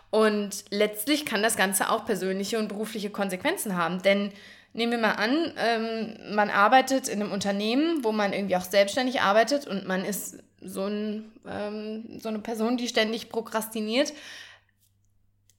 Und 0.09 0.65
letztlich 0.69 1.25
kann 1.25 1.43
das 1.43 1.57
Ganze 1.57 1.89
auch 1.89 2.05
persönliche 2.05 2.59
und 2.59 2.69
berufliche 2.69 3.09
Konsequenzen 3.09 3.75
haben. 3.75 4.01
Denn 4.01 4.31
nehmen 4.73 4.93
wir 4.93 4.99
mal 4.99 5.13
an, 5.13 5.53
ähm, 5.57 6.35
man 6.35 6.49
arbeitet 6.49 7.07
in 7.07 7.21
einem 7.21 7.31
Unternehmen, 7.31 8.03
wo 8.03 8.11
man 8.11 8.31
irgendwie 8.31 8.55
auch 8.55 8.61
selbstständig 8.61 9.21
arbeitet 9.21 9.67
und 9.67 9.87
man 9.87 10.05
ist 10.05 10.37
so, 10.61 10.85
ein, 10.85 11.31
ähm, 11.47 12.19
so 12.19 12.29
eine 12.29 12.39
Person, 12.39 12.77
die 12.77 12.87
ständig 12.87 13.29
prokrastiniert. 13.29 14.13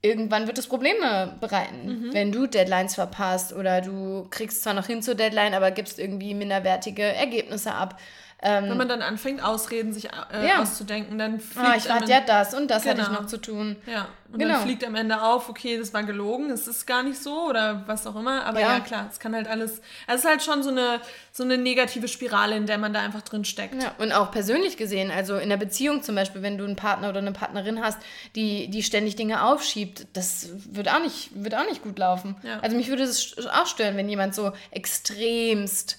Irgendwann 0.01 0.47
wird 0.47 0.59
es 0.59 0.69
Probleme 0.69 1.37
bereiten, 1.41 1.87
mhm. 1.87 2.15
wenn 2.15 2.31
du 2.31 2.47
Deadlines 2.47 2.95
verpasst 2.95 3.53
oder 3.53 3.81
du 3.81 4.29
kriegst 4.31 4.63
zwar 4.63 4.75
noch 4.75 4.87
hin 4.87 5.03
zur 5.03 5.17
Deadline, 5.17 5.55
aber 5.55 5.73
gibst 5.73 5.99
irgendwie 5.99 6.35
minderwertige 6.35 7.03
Ergebnisse 7.03 7.75
ab. 7.75 7.99
Ähm, 8.41 8.71
Wenn 8.71 8.77
man 8.77 8.89
dann 8.89 9.03
anfängt, 9.03 9.43
Ausreden 9.43 9.93
sich 9.93 10.11
äh, 10.33 10.47
ja. 10.47 10.63
auszudenken, 10.63 11.19
dann 11.19 11.41
fliegt 11.41 11.67
ah, 11.67 11.75
ich 11.77 11.91
hatte 11.91 12.09
ja 12.09 12.21
das 12.21 12.55
und 12.55 12.71
das 12.71 12.85
genau. 12.85 12.93
hatte 12.93 13.03
ich 13.03 13.09
genau. 13.09 13.21
noch 13.23 13.27
zu 13.27 13.39
tun. 13.39 13.75
Ja, 13.85 14.07
und 14.31 14.39
genau. 14.39 14.55
dann 14.55 14.63
fliegt 14.63 14.85
am 14.85 14.95
Ende 14.95 15.21
auf, 15.23 15.49
okay, 15.49 15.77
das 15.77 15.93
war 15.93 16.05
gelogen, 16.05 16.49
es 16.51 16.69
ist 16.69 16.87
gar 16.87 17.03
nicht 17.03 17.21
so 17.21 17.49
oder 17.49 17.83
was 17.87 18.07
auch 18.07 18.15
immer. 18.15 18.45
Aber 18.45 18.61
ja, 18.61 18.75
ja 18.75 18.81
klar, 18.81 19.09
es 19.11 19.19
kann 19.19 19.35
halt 19.35 19.49
alles, 19.49 19.81
also 20.07 20.19
es 20.19 20.25
ist 20.25 20.31
halt 20.31 20.43
schon 20.45 20.63
so 20.63 20.71
eine, 20.71 21.01
so 21.33 21.43
eine 21.43 21.59
negative 21.59 22.07
Spirale, 22.07 22.57
in 22.57 22.67
der 22.67 22.79
man 22.79 22.93
da 22.93 23.01
einfach 23.01 23.23
drin 23.23 23.45
steckt. 23.45 23.83
Ja, 23.83 23.93
und 23.99 24.13
auch 24.13 24.31
persönlich 24.31 24.77
gesehen, 24.77 25.11
also 25.11 25.37
in 25.37 25.49
der 25.49 25.57
Beziehung 25.57 26.05
zum 26.05 26.15
Beispiel, 26.15 26.41
wenn 26.41 26.59
du 26.59 26.65
einen 26.65 26.77
Partner 26.77 27.09
oder 27.09 27.19
eine 27.19 27.33
Partnerin 27.33 27.83
hast, 27.83 27.99
die, 28.37 28.69
die 28.69 28.85
ständig 28.85 29.17
Dinge 29.17 29.43
aufschiebt, 29.43 30.07
das 30.13 30.51
wird 30.71 30.89
auch 30.89 31.01
nicht, 31.01 31.31
wird 31.35 31.57
auch 31.57 31.67
nicht 31.69 31.83
gut 31.83 31.99
laufen. 31.99 32.37
Ja. 32.45 32.61
Also 32.61 32.77
mich 32.77 32.89
würde 32.89 33.03
es 33.03 33.35
auch 33.49 33.67
stören, 33.67 33.97
wenn 33.97 34.09
jemand 34.09 34.37
so 34.37 34.53
extremst 34.71 35.99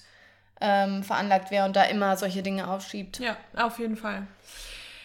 ähm, 0.60 1.02
veranlagt 1.02 1.50
wäre 1.50 1.66
und 1.66 1.76
da 1.76 1.84
immer 1.84 2.16
solche 2.16 2.42
Dinge 2.42 2.68
aufschiebt. 2.68 3.20
Ja, 3.20 3.36
auf 3.56 3.78
jeden 3.78 3.96
Fall. 3.96 4.26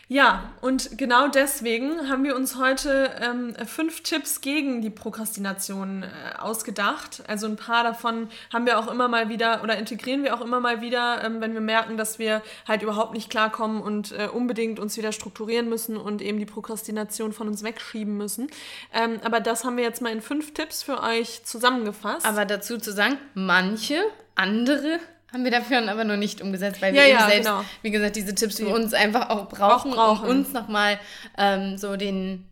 Ja, 0.07 0.51
und 0.61 0.99
genau 0.99 1.27
deswegen 1.27 2.09
haben 2.09 2.23
wir 2.23 2.35
uns 2.35 2.57
heute 2.57 3.09
ähm, 3.19 3.55
fünf 3.65 4.03
Tipps 4.03 4.39
gegen 4.39 4.83
die 4.83 4.91
Prokrastination 4.91 6.03
äh, 6.03 6.37
ausgedacht. 6.37 7.23
Also 7.27 7.47
ein 7.47 7.55
paar 7.55 7.83
davon 7.83 8.29
haben 8.53 8.67
wir 8.67 8.77
auch 8.77 8.87
immer 8.87 9.07
mal 9.07 9.29
wieder 9.29 9.63
oder 9.63 9.79
integrieren 9.79 10.21
wir 10.21 10.35
auch 10.35 10.41
immer 10.41 10.59
mal 10.59 10.81
wieder, 10.81 11.23
ähm, 11.23 11.41
wenn 11.41 11.55
wir 11.55 11.61
merken, 11.61 11.97
dass 11.97 12.19
wir 12.19 12.43
halt 12.67 12.83
überhaupt 12.83 13.15
nicht 13.15 13.31
klarkommen 13.31 13.81
und 13.81 14.11
äh, 14.11 14.27
unbedingt 14.31 14.79
uns 14.79 14.95
wieder 14.95 15.11
strukturieren 15.11 15.69
müssen 15.69 15.97
und 15.97 16.21
eben 16.21 16.37
die 16.37 16.45
Prokrastination 16.45 17.33
von 17.33 17.47
uns 17.47 17.63
wegschieben 17.63 18.15
müssen. 18.15 18.51
Ähm, 18.93 19.19
aber 19.23 19.39
das 19.39 19.65
haben 19.65 19.75
wir 19.75 19.83
jetzt 19.83 20.03
mal 20.03 20.11
in 20.11 20.21
fünf 20.21 20.53
Tipps 20.53 20.83
für 20.83 21.01
euch 21.01 21.43
zusammengefasst. 21.45 22.27
Aber 22.27 22.45
dazu 22.45 22.77
zu 22.77 22.91
sagen, 22.91 23.17
manche 23.33 24.03
andere 24.35 24.99
haben 25.35 25.43
wir 25.43 25.51
dafür 25.51 25.85
aber 25.89 26.05
noch 26.05 26.15
nicht 26.15 26.41
umgesetzt, 26.41 26.81
weil 26.81 26.93
wir 26.93 27.01
ja, 27.01 27.07
eben 27.09 27.19
ja, 27.19 27.27
selbst, 27.27 27.49
genau. 27.49 27.65
wie 27.81 27.91
gesagt, 27.91 28.15
diese 28.15 28.33
Tipps 28.33 28.57
für 28.57 28.69
uns 28.69 28.93
einfach 28.93 29.29
auch 29.29 29.49
brauchen, 29.49 29.91
auch 29.91 30.21
brauchen. 30.21 30.23
um 30.23 30.29
uns 30.29 30.53
nochmal 30.53 30.97
ähm, 31.37 31.77
so 31.77 31.97
den 31.97 32.45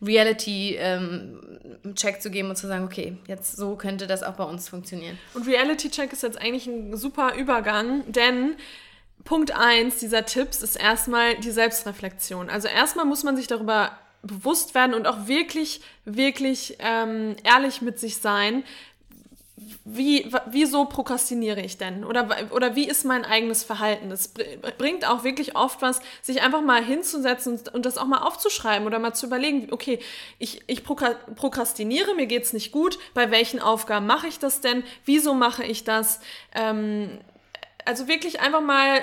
Reality-Check 0.00 0.78
ähm, 0.78 2.20
zu 2.20 2.30
geben 2.30 2.50
und 2.50 2.54
zu 2.54 2.68
sagen, 2.68 2.84
okay, 2.84 3.16
jetzt 3.26 3.56
so 3.56 3.74
könnte 3.74 4.06
das 4.06 4.22
auch 4.22 4.34
bei 4.34 4.44
uns 4.44 4.68
funktionieren. 4.68 5.18
Und 5.34 5.48
Reality-Check 5.48 6.12
ist 6.12 6.22
jetzt 6.22 6.40
eigentlich 6.40 6.68
ein 6.68 6.96
super 6.96 7.34
Übergang, 7.34 8.04
denn 8.12 8.54
Punkt 9.24 9.50
1 9.50 9.98
dieser 9.98 10.24
Tipps 10.24 10.62
ist 10.62 10.76
erstmal 10.76 11.34
die 11.34 11.50
Selbstreflexion. 11.50 12.48
Also 12.48 12.68
erstmal 12.68 13.06
muss 13.06 13.24
man 13.24 13.36
sich 13.36 13.48
darüber 13.48 13.90
bewusst 14.22 14.76
werden 14.76 14.94
und 14.94 15.08
auch 15.08 15.26
wirklich, 15.26 15.80
wirklich 16.04 16.76
ähm, 16.78 17.34
ehrlich 17.42 17.82
mit 17.82 17.98
sich 17.98 18.18
sein, 18.18 18.62
wie, 19.84 20.30
wieso 20.46 20.84
prokrastiniere 20.86 21.60
ich 21.60 21.76
denn? 21.76 22.04
Oder, 22.04 22.28
oder 22.50 22.76
wie 22.76 22.88
ist 22.88 23.04
mein 23.04 23.24
eigenes 23.24 23.62
Verhalten? 23.62 24.10
Es 24.10 24.32
bringt 24.78 25.06
auch 25.06 25.24
wirklich 25.24 25.56
oft 25.56 25.82
was, 25.82 26.00
sich 26.22 26.42
einfach 26.42 26.62
mal 26.62 26.82
hinzusetzen 26.82 27.58
und, 27.58 27.74
und 27.74 27.86
das 27.86 27.98
auch 27.98 28.06
mal 28.06 28.22
aufzuschreiben 28.22 28.86
oder 28.86 28.98
mal 28.98 29.12
zu 29.12 29.26
überlegen, 29.26 29.68
okay, 29.70 29.98
ich, 30.38 30.62
ich 30.66 30.82
prokrastiniere, 30.84 32.14
mir 32.14 32.26
geht 32.26 32.44
es 32.44 32.52
nicht 32.52 32.72
gut, 32.72 32.98
bei 33.14 33.30
welchen 33.30 33.60
Aufgaben 33.60 34.06
mache 34.06 34.28
ich 34.28 34.38
das 34.38 34.60
denn? 34.60 34.82
Wieso 35.04 35.34
mache 35.34 35.64
ich 35.64 35.84
das? 35.84 36.20
Ähm, 36.54 37.18
also 37.84 38.08
wirklich 38.08 38.40
einfach 38.40 38.62
mal 38.62 39.02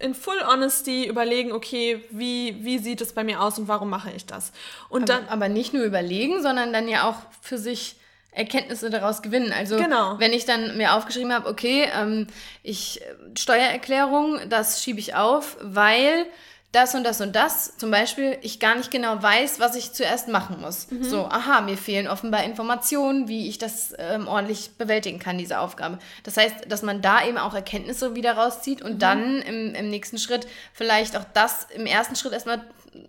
in 0.00 0.14
full 0.14 0.40
honesty 0.44 1.06
überlegen, 1.06 1.52
okay, 1.52 2.04
wie, 2.10 2.56
wie 2.64 2.78
sieht 2.78 3.00
es 3.00 3.12
bei 3.12 3.22
mir 3.22 3.40
aus 3.40 3.58
und 3.58 3.68
warum 3.68 3.90
mache 3.90 4.10
ich 4.10 4.26
das? 4.26 4.52
Und 4.88 5.08
aber, 5.08 5.20
dann, 5.20 5.28
aber 5.28 5.48
nicht 5.48 5.72
nur 5.72 5.84
überlegen, 5.84 6.42
sondern 6.42 6.72
dann 6.72 6.88
ja 6.88 7.08
auch 7.08 7.16
für 7.40 7.58
sich 7.58 7.96
Erkenntnisse 8.32 8.88
daraus 8.88 9.22
gewinnen. 9.22 9.52
Also 9.52 9.76
genau. 9.76 10.18
wenn 10.18 10.32
ich 10.32 10.46
dann 10.46 10.76
mir 10.78 10.94
aufgeschrieben 10.94 11.32
habe, 11.32 11.48
okay, 11.48 11.88
ähm, 11.94 12.26
ich 12.62 13.02
Steuererklärung, 13.38 14.40
das 14.48 14.82
schiebe 14.82 14.98
ich 14.98 15.14
auf, 15.14 15.58
weil 15.60 16.26
das 16.72 16.94
und 16.94 17.04
das 17.04 17.20
und 17.20 17.36
das, 17.36 17.76
zum 17.76 17.90
Beispiel, 17.90 18.38
ich 18.40 18.58
gar 18.58 18.74
nicht 18.74 18.90
genau 18.90 19.22
weiß, 19.22 19.60
was 19.60 19.76
ich 19.76 19.92
zuerst 19.92 20.28
machen 20.28 20.58
muss. 20.62 20.90
Mhm. 20.90 21.04
So, 21.04 21.26
aha, 21.26 21.60
mir 21.60 21.76
fehlen 21.76 22.08
offenbar 22.08 22.44
Informationen, 22.44 23.28
wie 23.28 23.50
ich 23.50 23.58
das 23.58 23.94
ähm, 23.98 24.26
ordentlich 24.26 24.70
bewältigen 24.78 25.18
kann, 25.18 25.36
diese 25.36 25.60
Aufgabe. 25.60 25.98
Das 26.22 26.38
heißt, 26.38 26.70
dass 26.70 26.80
man 26.80 27.02
da 27.02 27.26
eben 27.26 27.36
auch 27.36 27.52
Erkenntnisse 27.52 28.14
wieder 28.14 28.32
rauszieht 28.32 28.80
und 28.80 28.94
mhm. 28.94 28.98
dann 28.98 29.42
im, 29.42 29.74
im 29.74 29.90
nächsten 29.90 30.16
Schritt 30.16 30.46
vielleicht 30.72 31.14
auch 31.18 31.24
das 31.34 31.66
im 31.74 31.84
ersten 31.84 32.16
Schritt 32.16 32.32
erstmal 32.32 32.64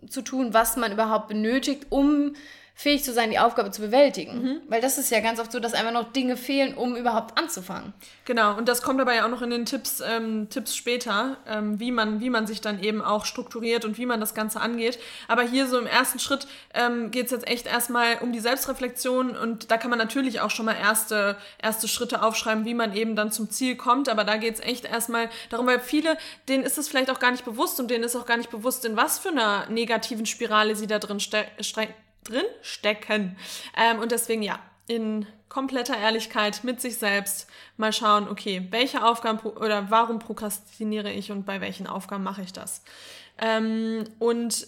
zu 0.09 0.21
tun, 0.21 0.53
was 0.53 0.75
man 0.75 0.91
überhaupt 0.91 1.29
benötigt, 1.29 1.85
um 1.89 2.35
fähig 2.75 3.03
zu 3.03 3.13
sein, 3.13 3.29
die 3.29 3.39
Aufgabe 3.39 3.71
zu 3.71 3.81
bewältigen. 3.81 4.41
Mhm. 4.41 4.61
Weil 4.67 4.81
das 4.81 4.97
ist 4.97 5.11
ja 5.11 5.19
ganz 5.19 5.39
oft 5.39 5.51
so, 5.51 5.59
dass 5.59 5.73
einfach 5.73 5.91
noch 5.91 6.11
Dinge 6.11 6.35
fehlen, 6.35 6.73
um 6.73 6.95
überhaupt 6.95 7.37
anzufangen. 7.37 7.93
Genau, 8.25 8.57
und 8.57 8.67
das 8.67 8.81
kommt 8.81 8.99
aber 8.99 9.13
ja 9.13 9.25
auch 9.25 9.29
noch 9.29 9.41
in 9.41 9.51
den 9.51 9.65
Tipps, 9.65 10.01
ähm, 10.05 10.49
Tipps 10.49 10.75
später, 10.75 11.37
ähm, 11.47 11.79
wie, 11.79 11.91
man, 11.91 12.19
wie 12.19 12.29
man 12.29 12.47
sich 12.47 12.61
dann 12.61 12.81
eben 12.81 13.01
auch 13.01 13.25
strukturiert 13.25 13.85
und 13.85 13.97
wie 13.97 14.05
man 14.05 14.19
das 14.19 14.33
Ganze 14.33 14.59
angeht. 14.59 14.97
Aber 15.27 15.43
hier 15.43 15.67
so 15.67 15.77
im 15.77 15.85
ersten 15.85 16.19
Schritt 16.19 16.47
ähm, 16.73 17.11
geht 17.11 17.25
es 17.25 17.31
jetzt 17.31 17.47
echt 17.47 17.67
erstmal 17.67 18.17
um 18.21 18.33
die 18.33 18.39
Selbstreflexion 18.39 19.37
und 19.37 19.69
da 19.69 19.77
kann 19.77 19.89
man 19.89 19.99
natürlich 19.99 20.41
auch 20.41 20.49
schon 20.49 20.65
mal 20.65 20.75
erste, 20.75 21.37
erste 21.61 21.87
Schritte 21.87 22.23
aufschreiben, 22.23 22.65
wie 22.65 22.73
man 22.73 22.95
eben 22.95 23.15
dann 23.15 23.31
zum 23.31 23.49
Ziel 23.49 23.75
kommt. 23.75 24.09
Aber 24.09 24.23
da 24.23 24.37
geht 24.37 24.55
es 24.55 24.59
echt 24.59 24.85
erstmal 24.85 25.29
darum, 25.49 25.67
weil 25.67 25.79
viele, 25.79 26.17
denen 26.49 26.63
ist 26.63 26.77
es 26.77 26.87
vielleicht 26.87 27.11
auch 27.11 27.19
gar 27.19 27.31
nicht 27.31 27.45
bewusst 27.45 27.79
und 27.79 27.91
denen 27.91 28.03
ist 28.03 28.15
auch 28.15 28.25
gar 28.25 28.37
nicht 28.37 28.49
bewusst, 28.49 28.83
in 28.85 28.97
was 28.97 29.19
für 29.19 29.29
einer 29.29 29.69
negativen 29.69 30.25
Spirale 30.25 30.75
sie 30.75 30.87
da 30.87 30.99
drin 30.99 31.19
stecken 31.19 32.02
drin 32.23 32.45
stecken. 32.61 33.37
Ähm, 33.77 33.99
und 33.99 34.11
deswegen 34.11 34.41
ja, 34.41 34.59
in 34.87 35.25
kompletter 35.49 35.97
Ehrlichkeit 35.97 36.63
mit 36.63 36.81
sich 36.81 36.97
selbst 36.97 37.47
mal 37.77 37.93
schauen, 37.93 38.27
okay, 38.27 38.67
welche 38.71 39.03
Aufgaben 39.03 39.39
oder 39.39 39.89
warum 39.91 40.19
prokrastiniere 40.19 41.11
ich 41.11 41.31
und 41.31 41.45
bei 41.45 41.61
welchen 41.61 41.87
Aufgaben 41.87 42.23
mache 42.23 42.41
ich 42.41 42.53
das. 42.53 42.81
Ähm, 43.39 44.03
und 44.19 44.67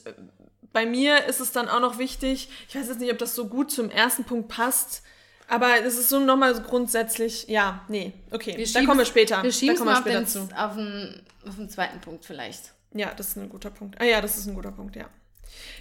bei 0.73 0.85
mir 0.85 1.25
ist 1.25 1.39
es 1.39 1.51
dann 1.51 1.69
auch 1.69 1.79
noch 1.79 1.97
wichtig, 1.97 2.49
ich 2.67 2.75
weiß 2.75 2.87
jetzt 2.87 2.99
nicht, 2.99 3.11
ob 3.11 3.17
das 3.17 3.33
so 3.33 3.47
gut 3.47 3.71
zum 3.71 3.89
ersten 3.89 4.25
Punkt 4.25 4.49
passt, 4.49 5.03
aber 5.47 5.83
es 5.83 5.97
ist 5.97 6.09
so 6.09 6.19
nochmal 6.19 6.53
so 6.55 6.61
grundsätzlich, 6.61 7.47
ja, 7.47 7.83
nee, 7.87 8.13
okay, 8.31 8.57
wir 8.57 8.67
da 8.67 8.85
kommen 8.85 8.99
wir 8.99 9.05
später. 9.05 9.41
Wir 9.43 9.51
schieben 9.51 9.75
da 9.75 9.79
kommen 9.79 9.91
wir 9.91 10.01
später 10.01 10.21
auf, 10.21 10.33
den, 10.33 10.53
auf, 10.53 10.75
den, 10.75 11.21
auf 11.47 11.55
den 11.55 11.69
zweiten 11.69 11.99
Punkt 12.01 12.25
vielleicht. 12.25 12.73
Ja, 12.93 13.13
das 13.13 13.29
ist 13.29 13.37
ein 13.37 13.49
guter 13.49 13.69
Punkt. 13.69 13.99
Ah 13.99 14.05
ja, 14.05 14.21
das 14.21 14.37
ist 14.37 14.47
ein 14.47 14.55
guter 14.55 14.71
Punkt, 14.71 14.95
ja. 14.95 15.09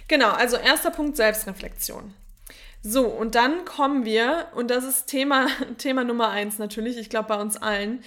Genau, 0.07 0.29
also 0.29 0.57
erster 0.57 0.91
Punkt 0.91 1.17
Selbstreflexion. 1.17 2.13
So, 2.81 3.07
und 3.07 3.33
dann 3.33 3.65
kommen 3.65 4.05
wir, 4.05 4.47
und 4.53 4.69
das 4.69 4.83
ist 4.83 5.07
Thema, 5.07 5.47
Thema 5.77 6.03
Nummer 6.03 6.29
eins 6.29 6.59
natürlich, 6.59 6.97
ich 6.97 7.09
glaube 7.09 7.29
bei 7.29 7.41
uns 7.41 7.57
allen, 7.57 8.03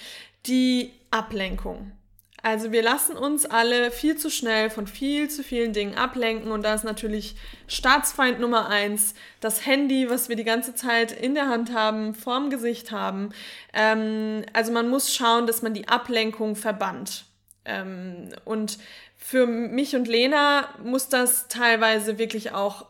die 0.47 0.93
Ablenkung. 1.11 1.93
Also 2.41 2.71
wir 2.71 2.83
lassen 2.83 3.17
uns 3.17 3.47
alle 3.47 3.91
viel 3.91 4.17
zu 4.17 4.31
schnell 4.31 4.71
von 4.71 4.87
viel 4.87 5.29
zu 5.29 5.43
vielen 5.43 5.73
Dingen 5.73 5.97
ablenken 5.97 6.53
und 6.53 6.63
da 6.63 6.75
ist 6.75 6.85
natürlich 6.85 7.35
Staatsfeind 7.67 8.39
Nummer 8.39 8.69
eins, 8.69 9.15
das 9.41 9.67
Handy, 9.67 10.09
was 10.09 10.29
wir 10.29 10.37
die 10.37 10.45
ganze 10.45 10.77
Zeit 10.77 11.11
in 11.11 11.35
der 11.35 11.49
Hand 11.49 11.75
haben, 11.75 12.15
vorm 12.15 12.49
Gesicht 12.49 12.93
haben. 12.93 13.31
Ähm, 13.73 14.45
also 14.53 14.71
man 14.71 14.89
muss 14.89 15.13
schauen, 15.13 15.49
dass 15.49 15.63
man 15.63 15.75
die 15.75 15.89
Ablenkung 15.89 16.55
verbannt. 16.55 17.25
Ähm, 17.65 18.31
und 18.45 18.79
für 19.29 19.47
mich 19.47 19.95
und 19.95 20.09
Lena 20.09 20.71
muss 20.83 21.11
das 21.11 21.49
teilweise 21.49 22.17
wirklich 22.17 22.53
auch 22.53 22.87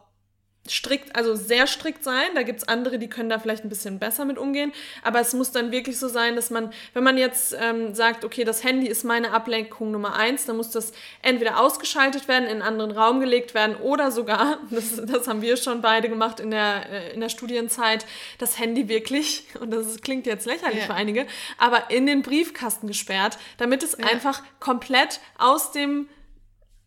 strikt, 0.69 1.17
also 1.17 1.35
sehr 1.35 1.67
strikt 1.67 2.05
sein. 2.05 2.29
Da 2.37 2.45
gibt 2.45 2.61
es 2.61 2.69
andere, 2.69 3.01
die 3.01 3.09
können 3.09 3.29
da 3.29 3.41
vielleicht 3.41 3.65
ein 3.65 3.69
bisschen 3.69 3.99
besser 3.99 4.25
mit 4.25 4.39
umgehen. 4.39 4.73
Aber 5.03 5.19
es 5.19 5.33
muss 5.33 5.51
dann 5.51 5.73
wirklich 5.73 5.99
so 5.99 6.07
sein, 6.07 6.37
dass 6.37 6.51
man, 6.51 6.73
wenn 6.95 7.03
man 7.03 7.19
jetzt 7.19 7.57
ähm, 7.61 7.93
sagt, 7.93 8.25
okay, 8.25 8.45
das 8.45 8.63
Handy 8.63 8.87
ist 8.87 9.03
meine 9.03 9.33
Ablenkung 9.33 9.91
Nummer 9.91 10.15
eins, 10.15 10.47
dann 10.47 10.59
muss 10.59 10.71
das 10.71 10.93
entweder 11.23 11.59
ausgeschaltet 11.59 12.29
werden, 12.29 12.45
in 12.45 12.51
einen 12.51 12.63
anderen 12.63 12.93
Raum 12.93 13.19
gelegt 13.19 13.55
werden 13.55 13.75
oder 13.75 14.13
sogar, 14.13 14.59
das, 14.71 14.95
das 15.05 15.27
haben 15.27 15.43
wir 15.43 15.57
schon 15.57 15.83
beide 15.83 16.09
gemacht 16.09 16.39
in 16.39 16.53
der, 16.53 16.89
äh, 16.89 17.15
in 17.15 17.21
der 17.21 17.31
Studienzeit, 17.31 18.07
das 18.39 18.61
Handy 18.61 18.89
wirklich, 18.89 19.45
und 19.61 19.73
das 19.73 20.03
klingt 20.03 20.25
jetzt 20.27 20.47
lächerlich 20.47 20.81
ja. 20.81 20.87
für 20.87 20.95
einige, 20.95 21.27
aber 21.59 21.91
in 21.91 22.07
den 22.07 22.23
Briefkasten 22.23 22.87
gesperrt, 22.87 23.39
damit 23.57 23.83
es 23.83 23.99
ja. 23.99 24.07
einfach 24.07 24.41
komplett 24.61 25.19
aus 25.37 25.73
dem 25.73 26.09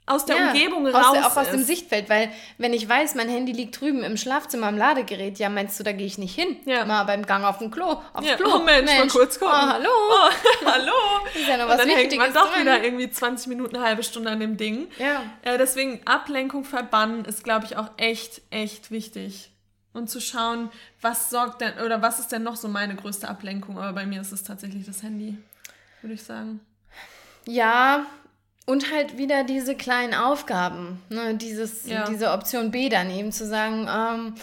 aus 0.07 0.25
der 0.25 0.35
ja, 0.35 0.47
Umgebung 0.47 0.87
raus 0.87 1.05
aus 1.05 1.13
der, 1.13 1.27
auch 1.27 1.37
aus 1.37 1.47
ist. 1.47 1.53
dem 1.53 1.63
Sichtfeld, 1.63 2.09
weil 2.09 2.31
wenn 2.57 2.73
ich 2.73 2.87
weiß, 2.87 3.15
mein 3.15 3.29
Handy 3.29 3.51
liegt 3.51 3.79
drüben 3.79 4.03
im 4.03 4.17
Schlafzimmer 4.17 4.67
am 4.67 4.77
Ladegerät, 4.77 5.37
ja, 5.39 5.47
meinst 5.47 5.79
du, 5.79 5.83
da 5.83 5.91
gehe 5.91 6.07
ich 6.07 6.17
nicht 6.17 6.35
hin? 6.35 6.57
Ja. 6.65 6.85
Mal 6.85 7.03
beim 7.03 7.25
Gang 7.25 7.45
auf 7.45 7.59
dem 7.59 7.71
Klo, 7.71 8.01
aufs 8.13 8.27
ja. 8.27 8.35
Klo. 8.35 8.55
Oh 8.55 8.59
Mensch, 8.59 8.91
Mensch. 8.91 9.13
mal 9.13 9.19
kurz 9.19 9.39
kommen. 9.39 9.51
Oh, 9.53 9.67
hallo. 9.67 9.89
Oh, 9.89 10.29
hallo. 10.65 10.93
ist 11.33 11.47
ja 11.47 11.57
noch 11.57 11.67
was 11.67 11.81
Und 11.81 11.89
dann 11.89 11.97
hängt 11.97 12.17
man 12.17 12.33
doch 12.33 12.51
drin. 12.51 12.61
wieder 12.61 12.83
irgendwie 12.83 13.09
20 13.09 13.47
Minuten, 13.47 13.75
eine 13.75 13.85
halbe 13.85 14.03
Stunde 14.03 14.31
an 14.31 14.39
dem 14.39 14.57
Ding. 14.57 14.87
Ja. 14.97 15.23
Äh, 15.43 15.57
deswegen 15.57 16.01
Ablenkung 16.05 16.65
verbannen 16.65 17.23
ist, 17.25 17.43
glaube 17.43 17.65
ich, 17.65 17.77
auch 17.77 17.89
echt, 17.97 18.41
echt 18.49 18.91
wichtig. 18.91 19.51
Und 19.93 20.09
zu 20.09 20.19
schauen, 20.19 20.71
was 21.01 21.29
sorgt 21.29 21.61
denn, 21.61 21.73
oder 21.85 22.01
was 22.01 22.19
ist 22.19 22.31
denn 22.31 22.43
noch 22.43 22.55
so 22.55 22.67
meine 22.67 22.95
größte 22.95 23.27
Ablenkung? 23.27 23.77
Aber 23.77 23.93
bei 23.93 24.05
mir 24.05 24.21
ist 24.21 24.31
es 24.31 24.43
tatsächlich 24.43 24.85
das 24.85 25.03
Handy, 25.03 25.37
würde 26.01 26.15
ich 26.15 26.23
sagen. 26.23 26.61
Ja, 27.45 28.05
und 28.65 28.91
halt 28.91 29.17
wieder 29.17 29.43
diese 29.43 29.75
kleinen 29.75 30.13
Aufgaben, 30.13 31.01
ne? 31.09 31.35
Dieses, 31.35 31.85
ja. 31.85 32.05
diese 32.05 32.31
Option 32.31 32.71
B 32.71 32.89
dann 32.89 33.09
eben 33.09 33.31
zu 33.31 33.45
sagen, 33.47 33.87
ähm, 33.89 34.35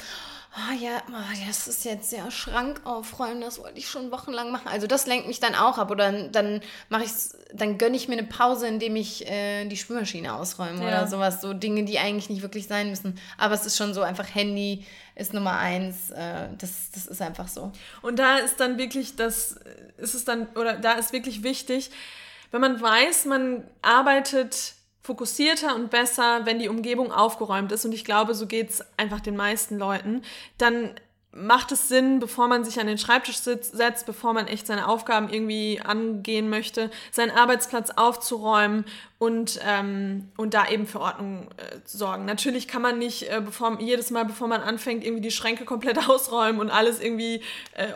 oh 0.59 0.75
ja, 0.83 1.03
oh, 1.09 1.47
das 1.47 1.69
ist 1.69 1.85
jetzt 1.85 2.13
ja 2.13 2.31
Schrank 2.31 2.81
aufräumen, 2.85 3.41
das 3.41 3.59
wollte 3.59 3.79
ich 3.79 3.89
schon 3.89 4.11
wochenlang 4.11 4.51
machen. 4.51 4.69
Also 4.69 4.87
das 4.87 5.07
lenkt 5.07 5.29
mich 5.29 5.41
dann 5.41 5.55
auch 5.55 5.79
ab. 5.79 5.91
Oder 5.91 6.13
dann 6.29 6.61
mache 6.89 7.05
ich 7.05 7.11
dann 7.55 7.79
gönne 7.79 7.97
ich 7.97 8.09
mir 8.09 8.19
eine 8.19 8.27
Pause, 8.27 8.67
indem 8.67 8.97
ich 8.97 9.27
äh, 9.27 9.65
die 9.67 9.77
Spülmaschine 9.77 10.35
ausräume 10.35 10.83
ja. 10.83 10.89
oder 10.89 11.07
sowas. 11.07 11.41
So 11.41 11.55
Dinge, 11.55 11.85
die 11.85 11.99
eigentlich 11.99 12.29
nicht 12.29 12.43
wirklich 12.43 12.67
sein 12.67 12.91
müssen. 12.91 13.19
Aber 13.39 13.55
es 13.55 13.65
ist 13.65 13.77
schon 13.77 13.95
so, 13.95 14.03
einfach 14.03 14.35
Handy 14.35 14.85
ist 15.15 15.33
Nummer 15.33 15.59
eins. 15.59 16.11
Äh, 16.11 16.49
das, 16.59 16.91
das 16.93 17.07
ist 17.07 17.23
einfach 17.23 17.49
so. 17.49 17.73
Und 18.03 18.19
da 18.19 18.39
ist 18.39 18.61
dann 18.61 18.79
wirklich 18.79 19.17
das, 19.17 19.59
ist 19.97 20.15
es 20.15 20.25
dann, 20.25 20.47
oder 20.57 20.75
da 20.75 20.93
ist 20.93 21.13
wirklich 21.13 21.43
wichtig, 21.43 21.91
wenn 22.51 22.61
man 22.61 22.81
weiß, 22.81 23.27
man 23.27 23.65
arbeitet 23.83 24.75
fokussierter 25.03 25.75
und 25.75 25.91
besser, 25.91 26.45
wenn 26.45 26.59
die 26.59 26.69
Umgebung 26.69 27.13
aufgeräumt 27.13 27.73
ist, 27.73 27.85
und 27.85 27.93
ich 27.93 28.05
glaube, 28.05 28.35
so 28.35 28.47
geht 28.47 28.71
es 28.71 28.85
einfach 28.99 29.21
den 29.21 29.37
meisten 29.37 29.79
Leuten, 29.79 30.23
dann 30.59 30.95
macht 31.31 31.73
es 31.73 31.89
Sinn, 31.89 32.19
bevor 32.19 32.49
man 32.49 32.65
sich 32.65 32.81
an 32.81 32.87
den 32.87 32.99
Schreibtisch 32.99 33.37
setzt, 33.37 34.07
bevor 34.07 34.33
man 34.33 34.47
echt 34.47 34.67
seine 34.67 34.89
Aufgaben 34.89 35.29
irgendwie 35.29 35.81
angehen 35.81 36.49
möchte, 36.49 36.91
seinen 37.11 37.31
Arbeitsplatz 37.31 37.91
aufzuräumen 37.91 38.85
und, 39.19 39.61
ähm, 39.67 40.31
und 40.37 40.55
da 40.55 40.69
eben 40.69 40.87
für 40.87 41.01
Ordnung 41.01 41.49
äh, 41.57 41.79
sorgen. 41.85 42.25
Natürlich 42.25 42.67
kann 42.67 42.83
man 42.83 42.99
nicht 42.99 43.31
äh, 43.31 43.41
bevor, 43.45 43.79
jedes 43.81 44.11
Mal, 44.11 44.25
bevor 44.25 44.49
man 44.49 44.63
anfängt, 44.63 45.05
irgendwie 45.05 45.23
die 45.23 45.31
Schränke 45.31 45.65
komplett 45.65 45.99
ausräumen 46.09 46.61
und 46.61 46.71
alles 46.71 47.01
irgendwie 47.01 47.43
äh, 47.75 47.89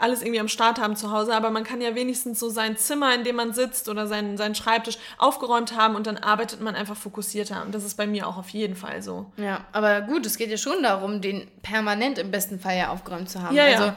alles 0.00 0.22
irgendwie 0.22 0.40
am 0.40 0.48
Start 0.48 0.80
haben 0.80 0.96
zu 0.96 1.10
Hause, 1.10 1.34
aber 1.34 1.50
man 1.50 1.64
kann 1.64 1.80
ja 1.80 1.94
wenigstens 1.94 2.40
so 2.40 2.48
sein 2.48 2.76
Zimmer, 2.76 3.14
in 3.14 3.24
dem 3.24 3.36
man 3.36 3.52
sitzt 3.52 3.88
oder 3.88 4.06
seinen, 4.06 4.36
seinen 4.36 4.54
Schreibtisch 4.54 4.98
aufgeräumt 5.18 5.76
haben 5.76 5.94
und 5.94 6.06
dann 6.06 6.16
arbeitet 6.16 6.60
man 6.60 6.74
einfach 6.74 6.96
fokussierter. 6.96 7.62
Und 7.62 7.74
das 7.74 7.84
ist 7.84 7.96
bei 7.96 8.06
mir 8.06 8.26
auch 8.26 8.36
auf 8.36 8.48
jeden 8.50 8.76
Fall 8.76 9.02
so. 9.02 9.26
Ja, 9.36 9.64
aber 9.72 10.00
gut, 10.02 10.26
es 10.26 10.36
geht 10.36 10.50
ja 10.50 10.56
schon 10.56 10.82
darum, 10.82 11.20
den 11.20 11.48
permanent 11.62 12.18
im 12.18 12.30
besten 12.30 12.58
Fall 12.58 12.76
ja 12.76 12.88
aufgeräumt 12.90 13.30
zu 13.30 13.42
haben. 13.42 13.54
Ja, 13.54 13.64
also, 13.64 13.84
ja. 13.84 13.96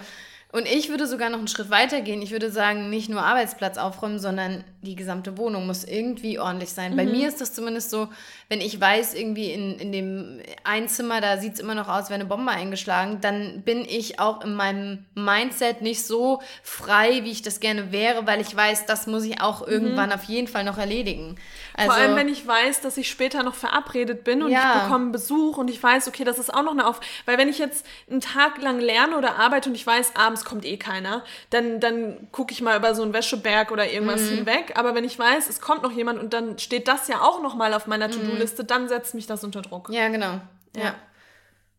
Und 0.54 0.68
ich 0.68 0.89
würde 0.89 1.08
sogar 1.08 1.32
noch 1.32 1.39
einen 1.39 1.48
Schritt 1.48 1.72
weiter 1.72 2.02
gehen. 2.02 2.22
Ich 2.22 2.30
würde 2.30 2.52
sagen, 2.52 2.92
nicht 2.92 3.10
nur 3.10 3.24
Arbeitsplatz 3.24 3.80
aufräumen, 3.80 4.20
sondern 4.20 4.63
die 4.84 4.96
gesamte 4.96 5.36
Wohnung 5.39 5.66
muss 5.66 5.84
irgendwie 5.84 6.38
ordentlich 6.38 6.70
sein. 6.70 6.92
Mhm. 6.92 6.98
Bei 6.98 7.06
mir 7.06 7.28
ist 7.28 7.42
das 7.42 7.56
zumindest 7.56 7.89
so, 7.89 8.08
wenn 8.50 8.62
ich 8.62 8.80
weiß, 8.80 9.16
irgendwie 9.16 9.52
in, 9.52 9.80
in 9.80 9.92
dem 9.92 10.42
Einzimmer, 10.63 11.22
da 11.22 11.39
sieht 11.39 11.54
es 11.56 11.60
immer 11.60 11.74
noch 11.74 11.88
aus, 11.88 12.12
wäre 12.12 12.20
eine 12.20 12.26
Bombe 12.26 12.52
eingeschlagen, 12.52 13.20
dann 13.20 13.63
bin 13.63 13.84
ich 13.84 14.20
auch 14.20 14.44
in 14.44 14.54
meinem 14.54 15.06
Mindset 15.16 15.82
nicht 15.82 16.06
so 16.06 16.39
frei, 16.62 17.24
wie 17.24 17.32
ich 17.32 17.42
das 17.42 17.60
gerne 17.60 17.92
wäre, 17.92 18.28
weil 18.28 18.39
ich 18.39 18.56
weiß, 18.56 18.86
das 18.86 19.08
muss 19.08 19.24
ich 19.24 19.42
auch 19.42 19.66
irgendwann 19.66 20.10
mhm. 20.10 20.16
auf 20.16 20.24
jeden 20.26 20.48
Fall 20.48 20.66
noch 20.66 20.78
erledigen. 20.78 21.36
Also, 21.74 21.94
Vor 21.94 22.00
allem, 22.00 22.16
wenn 22.16 22.28
ich 22.28 22.46
weiß, 22.46 22.82
dass 22.82 22.98
ich 22.98 23.10
später 23.10 23.42
noch 23.42 23.56
verabredet 23.56 24.24
bin 24.24 24.44
und 24.44 24.52
ja. 24.52 24.76
ich 24.76 24.84
bekomme 24.84 25.10
Besuch 25.10 25.58
und 25.58 25.72
ich 25.72 25.82
weiß, 25.82 26.08
okay, 26.08 26.24
das 26.24 26.38
ist 26.38 26.54
auch 26.54 26.62
noch 26.62 26.74
eine 26.74 26.86
Auf... 26.86 27.00
Weil 27.26 27.39
wenn 27.39 27.50
ich 27.50 27.58
jetzt 27.58 27.88
einen 28.08 28.22
Tag 28.22 28.62
lang 28.62 28.80
lerne 28.80 29.18
oder 29.18 29.38
arbeite 29.39 29.70
und 29.70 29.76
ich 29.76 29.88
weiß, 29.88 30.16
abends 30.16 30.42
kommt 30.45 30.65
eh 30.65 30.77
keiner, 30.77 31.23
dann, 31.49 31.79
dann 31.79 32.27
gucke 32.32 32.53
ich 32.53 32.62
mal 32.62 32.77
über 32.77 32.95
so 32.95 33.03
einen 33.03 33.13
Wäscheberg 33.13 33.71
oder 33.71 33.89
irgendwas 33.91 34.21
mhm. 34.21 34.36
hinweg. 34.36 34.73
Aber 34.75 34.95
wenn 34.95 35.03
ich 35.03 35.17
weiß, 35.17 35.49
es 35.49 35.62
kommt 35.62 35.84
noch 35.84 35.91
jemand 35.91 36.19
und 36.19 36.34
dann 36.34 36.60
steht 36.60 36.88
das 36.88 37.08
ja 37.08 37.21
auch 37.21 37.41
noch 37.41 37.56
mal 37.56 37.73
auf 37.73 37.88
meiner 37.88 38.08
mhm. 38.08 38.13
To-Do-Liste, 38.13 38.63
dann 38.63 38.88
setzt 38.88 39.15
mich 39.15 39.27
das 39.27 39.43
unter 39.43 39.62
Druck. 39.62 39.89
Ja, 39.89 40.08
genau. 40.10 40.39
ja. 40.75 40.84
ja. 40.84 40.95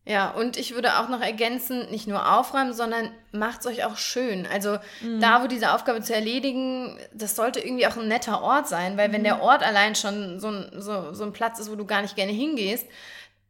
Ja, 0.07 0.29
und 0.29 0.55
ich 0.55 0.75
würde 0.75 0.99
auch 0.99 1.09
noch 1.09 1.21
ergänzen, 1.21 1.89
nicht 1.89 2.07
nur 2.07 2.31
aufräumen, 2.37 2.73
sondern 2.73 3.09
macht 3.31 3.61
es 3.61 3.65
euch 3.65 3.85
auch 3.85 3.97
schön. 3.97 4.45
Also 4.45 4.77
mhm. 5.01 5.19
da, 5.19 5.41
wo 5.41 5.47
diese 5.47 5.73
Aufgabe 5.73 5.99
zu 6.03 6.13
erledigen, 6.13 6.99
das 7.11 7.35
sollte 7.35 7.59
irgendwie 7.59 7.87
auch 7.87 7.97
ein 7.97 8.07
netter 8.07 8.43
Ort 8.43 8.67
sein, 8.67 8.97
weil 8.97 9.11
wenn 9.11 9.21
mhm. 9.21 9.25
der 9.25 9.41
Ort 9.41 9.63
allein 9.63 9.95
schon 9.95 10.39
so 10.39 10.49
ein, 10.49 10.69
so, 10.77 11.11
so 11.13 11.23
ein 11.23 11.33
Platz 11.33 11.57
ist, 11.57 11.71
wo 11.71 11.75
du 11.75 11.85
gar 11.85 12.03
nicht 12.03 12.15
gerne 12.15 12.31
hingehst, 12.31 12.87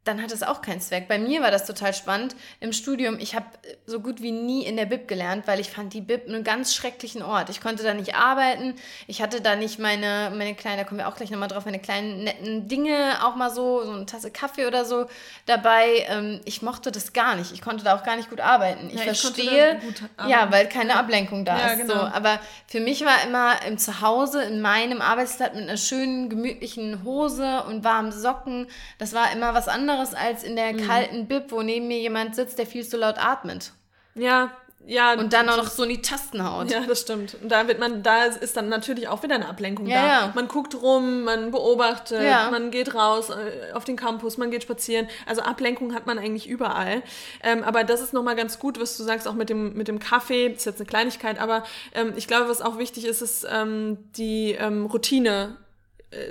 dann 0.06 0.22
hat 0.22 0.30
es 0.30 0.42
auch 0.42 0.62
keinen 0.62 0.80
Zweck. 0.80 1.08
Bei 1.08 1.18
mir 1.18 1.42
war 1.42 1.50
das 1.50 1.66
total 1.66 1.92
spannend 1.92 2.36
im 2.60 2.72
Studium. 2.72 3.18
Ich 3.18 3.34
habe 3.34 3.46
so 3.86 4.00
gut 4.00 4.22
wie 4.22 4.30
nie 4.30 4.64
in 4.64 4.76
der 4.76 4.86
Bib 4.86 5.08
gelernt, 5.08 5.46
weil 5.46 5.58
ich 5.58 5.70
fand 5.70 5.92
die 5.92 6.00
Bib 6.00 6.28
einen 6.28 6.44
ganz 6.44 6.74
schrecklichen 6.74 7.22
Ort. 7.22 7.50
Ich 7.50 7.60
konnte 7.60 7.82
da 7.82 7.92
nicht 7.92 8.14
arbeiten. 8.14 8.74
Ich 9.08 9.20
hatte 9.20 9.40
da 9.40 9.56
nicht 9.56 9.78
meine, 9.78 10.32
meine 10.36 10.54
kleinen, 10.54 10.78
da 10.78 10.84
kommen 10.84 10.98
wir 10.98 11.08
auch 11.08 11.16
gleich 11.16 11.30
nochmal 11.30 11.48
drauf, 11.48 11.64
meine 11.64 11.80
kleinen 11.80 12.22
netten 12.24 12.68
Dinge, 12.68 13.24
auch 13.24 13.34
mal 13.34 13.50
so, 13.50 13.84
so 13.84 13.92
eine 13.92 14.06
Tasse 14.06 14.30
Kaffee 14.30 14.66
oder 14.66 14.84
so 14.84 15.06
dabei. 15.46 16.06
Ähm, 16.08 16.40
ich 16.44 16.62
mochte 16.62 16.92
das 16.92 17.12
gar 17.12 17.34
nicht. 17.34 17.52
Ich 17.52 17.60
konnte 17.60 17.82
da 17.84 17.96
auch 17.96 18.04
gar 18.04 18.16
nicht 18.16 18.30
gut 18.30 18.40
arbeiten. 18.40 18.88
Ich 18.90 18.98
ja, 18.98 19.12
verstehe, 19.12 19.80
ich 19.88 20.28
ja, 20.28 20.50
weil 20.52 20.68
keine 20.68 20.96
Ablenkung 20.96 21.44
da 21.44 21.58
ja, 21.58 21.66
ist. 21.72 21.80
Genau. 21.80 21.94
So. 21.94 22.00
Aber 22.00 22.38
für 22.68 22.80
mich 22.80 23.04
war 23.04 23.24
immer 23.26 23.54
im 23.66 23.76
Zuhause, 23.76 24.42
in 24.42 24.60
meinem 24.60 25.00
Arbeitsplatz 25.00 25.54
mit 25.54 25.64
einer 25.64 25.76
schönen, 25.76 26.30
gemütlichen 26.30 27.02
Hose 27.02 27.64
und 27.64 27.82
warmen 27.82 28.12
Socken, 28.12 28.68
das 28.98 29.12
war 29.12 29.32
immer 29.32 29.54
was 29.54 29.66
anderes 29.66 29.95
anderes 29.96 30.14
als 30.14 30.42
in 30.42 30.56
der 30.56 30.72
mhm. 30.72 30.86
kalten 30.86 31.26
Bib, 31.26 31.50
wo 31.50 31.62
neben 31.62 31.88
mir 31.88 31.98
jemand 31.98 32.36
sitzt, 32.36 32.58
der 32.58 32.66
viel 32.66 32.86
zu 32.86 32.96
laut 32.96 33.16
atmet. 33.18 33.72
Ja, 34.14 34.52
ja. 34.86 35.14
Und 35.14 35.32
dann 35.32 35.48
auch 35.48 35.56
noch 35.56 35.68
so 35.68 35.82
in 35.82 35.88
die 35.88 36.02
Tasten 36.02 36.48
haut. 36.48 36.70
Ja, 36.70 36.80
das 36.80 37.00
stimmt. 37.00 37.36
Und 37.42 37.50
da 37.50 37.66
wird 37.66 37.80
man, 37.80 38.04
da 38.04 38.26
ist 38.26 38.56
dann 38.56 38.68
natürlich 38.68 39.08
auch 39.08 39.22
wieder 39.24 39.34
eine 39.34 39.48
Ablenkung 39.48 39.86
ja, 39.86 40.00
da. 40.00 40.06
Ja. 40.06 40.32
Man 40.34 40.46
guckt 40.46 40.80
rum, 40.80 41.24
man 41.24 41.50
beobachtet, 41.50 42.22
ja. 42.22 42.50
man 42.50 42.70
geht 42.70 42.94
raus 42.94 43.30
äh, 43.30 43.72
auf 43.72 43.84
den 43.84 43.96
Campus, 43.96 44.38
man 44.38 44.52
geht 44.52 44.62
spazieren. 44.62 45.08
Also 45.26 45.42
Ablenkung 45.42 45.92
hat 45.92 46.06
man 46.06 46.18
eigentlich 46.18 46.48
überall. 46.48 47.02
Ähm, 47.42 47.64
aber 47.64 47.82
das 47.82 48.00
ist 48.00 48.12
nochmal 48.12 48.36
ganz 48.36 48.60
gut, 48.60 48.80
was 48.80 48.96
du 48.96 49.02
sagst, 49.02 49.26
auch 49.26 49.34
mit 49.34 49.50
dem, 49.50 49.74
mit 49.74 49.88
dem 49.88 49.98
Kaffee. 49.98 50.50
Das 50.50 50.58
ist 50.58 50.66
jetzt 50.66 50.80
eine 50.80 50.86
Kleinigkeit, 50.86 51.40
aber 51.40 51.64
ähm, 51.92 52.12
ich 52.14 52.28
glaube, 52.28 52.48
was 52.48 52.62
auch 52.62 52.78
wichtig 52.78 53.06
ist, 53.06 53.22
ist 53.22 53.44
ähm, 53.50 53.98
die 54.16 54.52
ähm, 54.52 54.86
Routine 54.86 55.56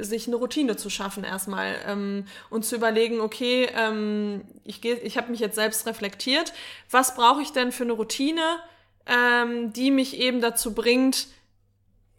sich 0.01 0.27
eine 0.27 0.35
Routine 0.35 0.75
zu 0.75 0.89
schaffen 0.89 1.23
erstmal 1.23 1.75
ähm, 1.87 2.25
und 2.49 2.65
zu 2.65 2.75
überlegen, 2.75 3.19
okay, 3.19 3.69
ähm, 3.75 4.41
ich, 4.63 4.83
ich 4.83 5.17
habe 5.17 5.31
mich 5.31 5.39
jetzt 5.39 5.55
selbst 5.55 5.85
reflektiert, 5.87 6.53
was 6.89 7.15
brauche 7.15 7.41
ich 7.41 7.51
denn 7.51 7.71
für 7.71 7.83
eine 7.83 7.93
Routine, 7.93 8.57
ähm, 9.05 9.73
die 9.73 9.91
mich 9.91 10.17
eben 10.17 10.41
dazu 10.41 10.73
bringt, 10.73 11.27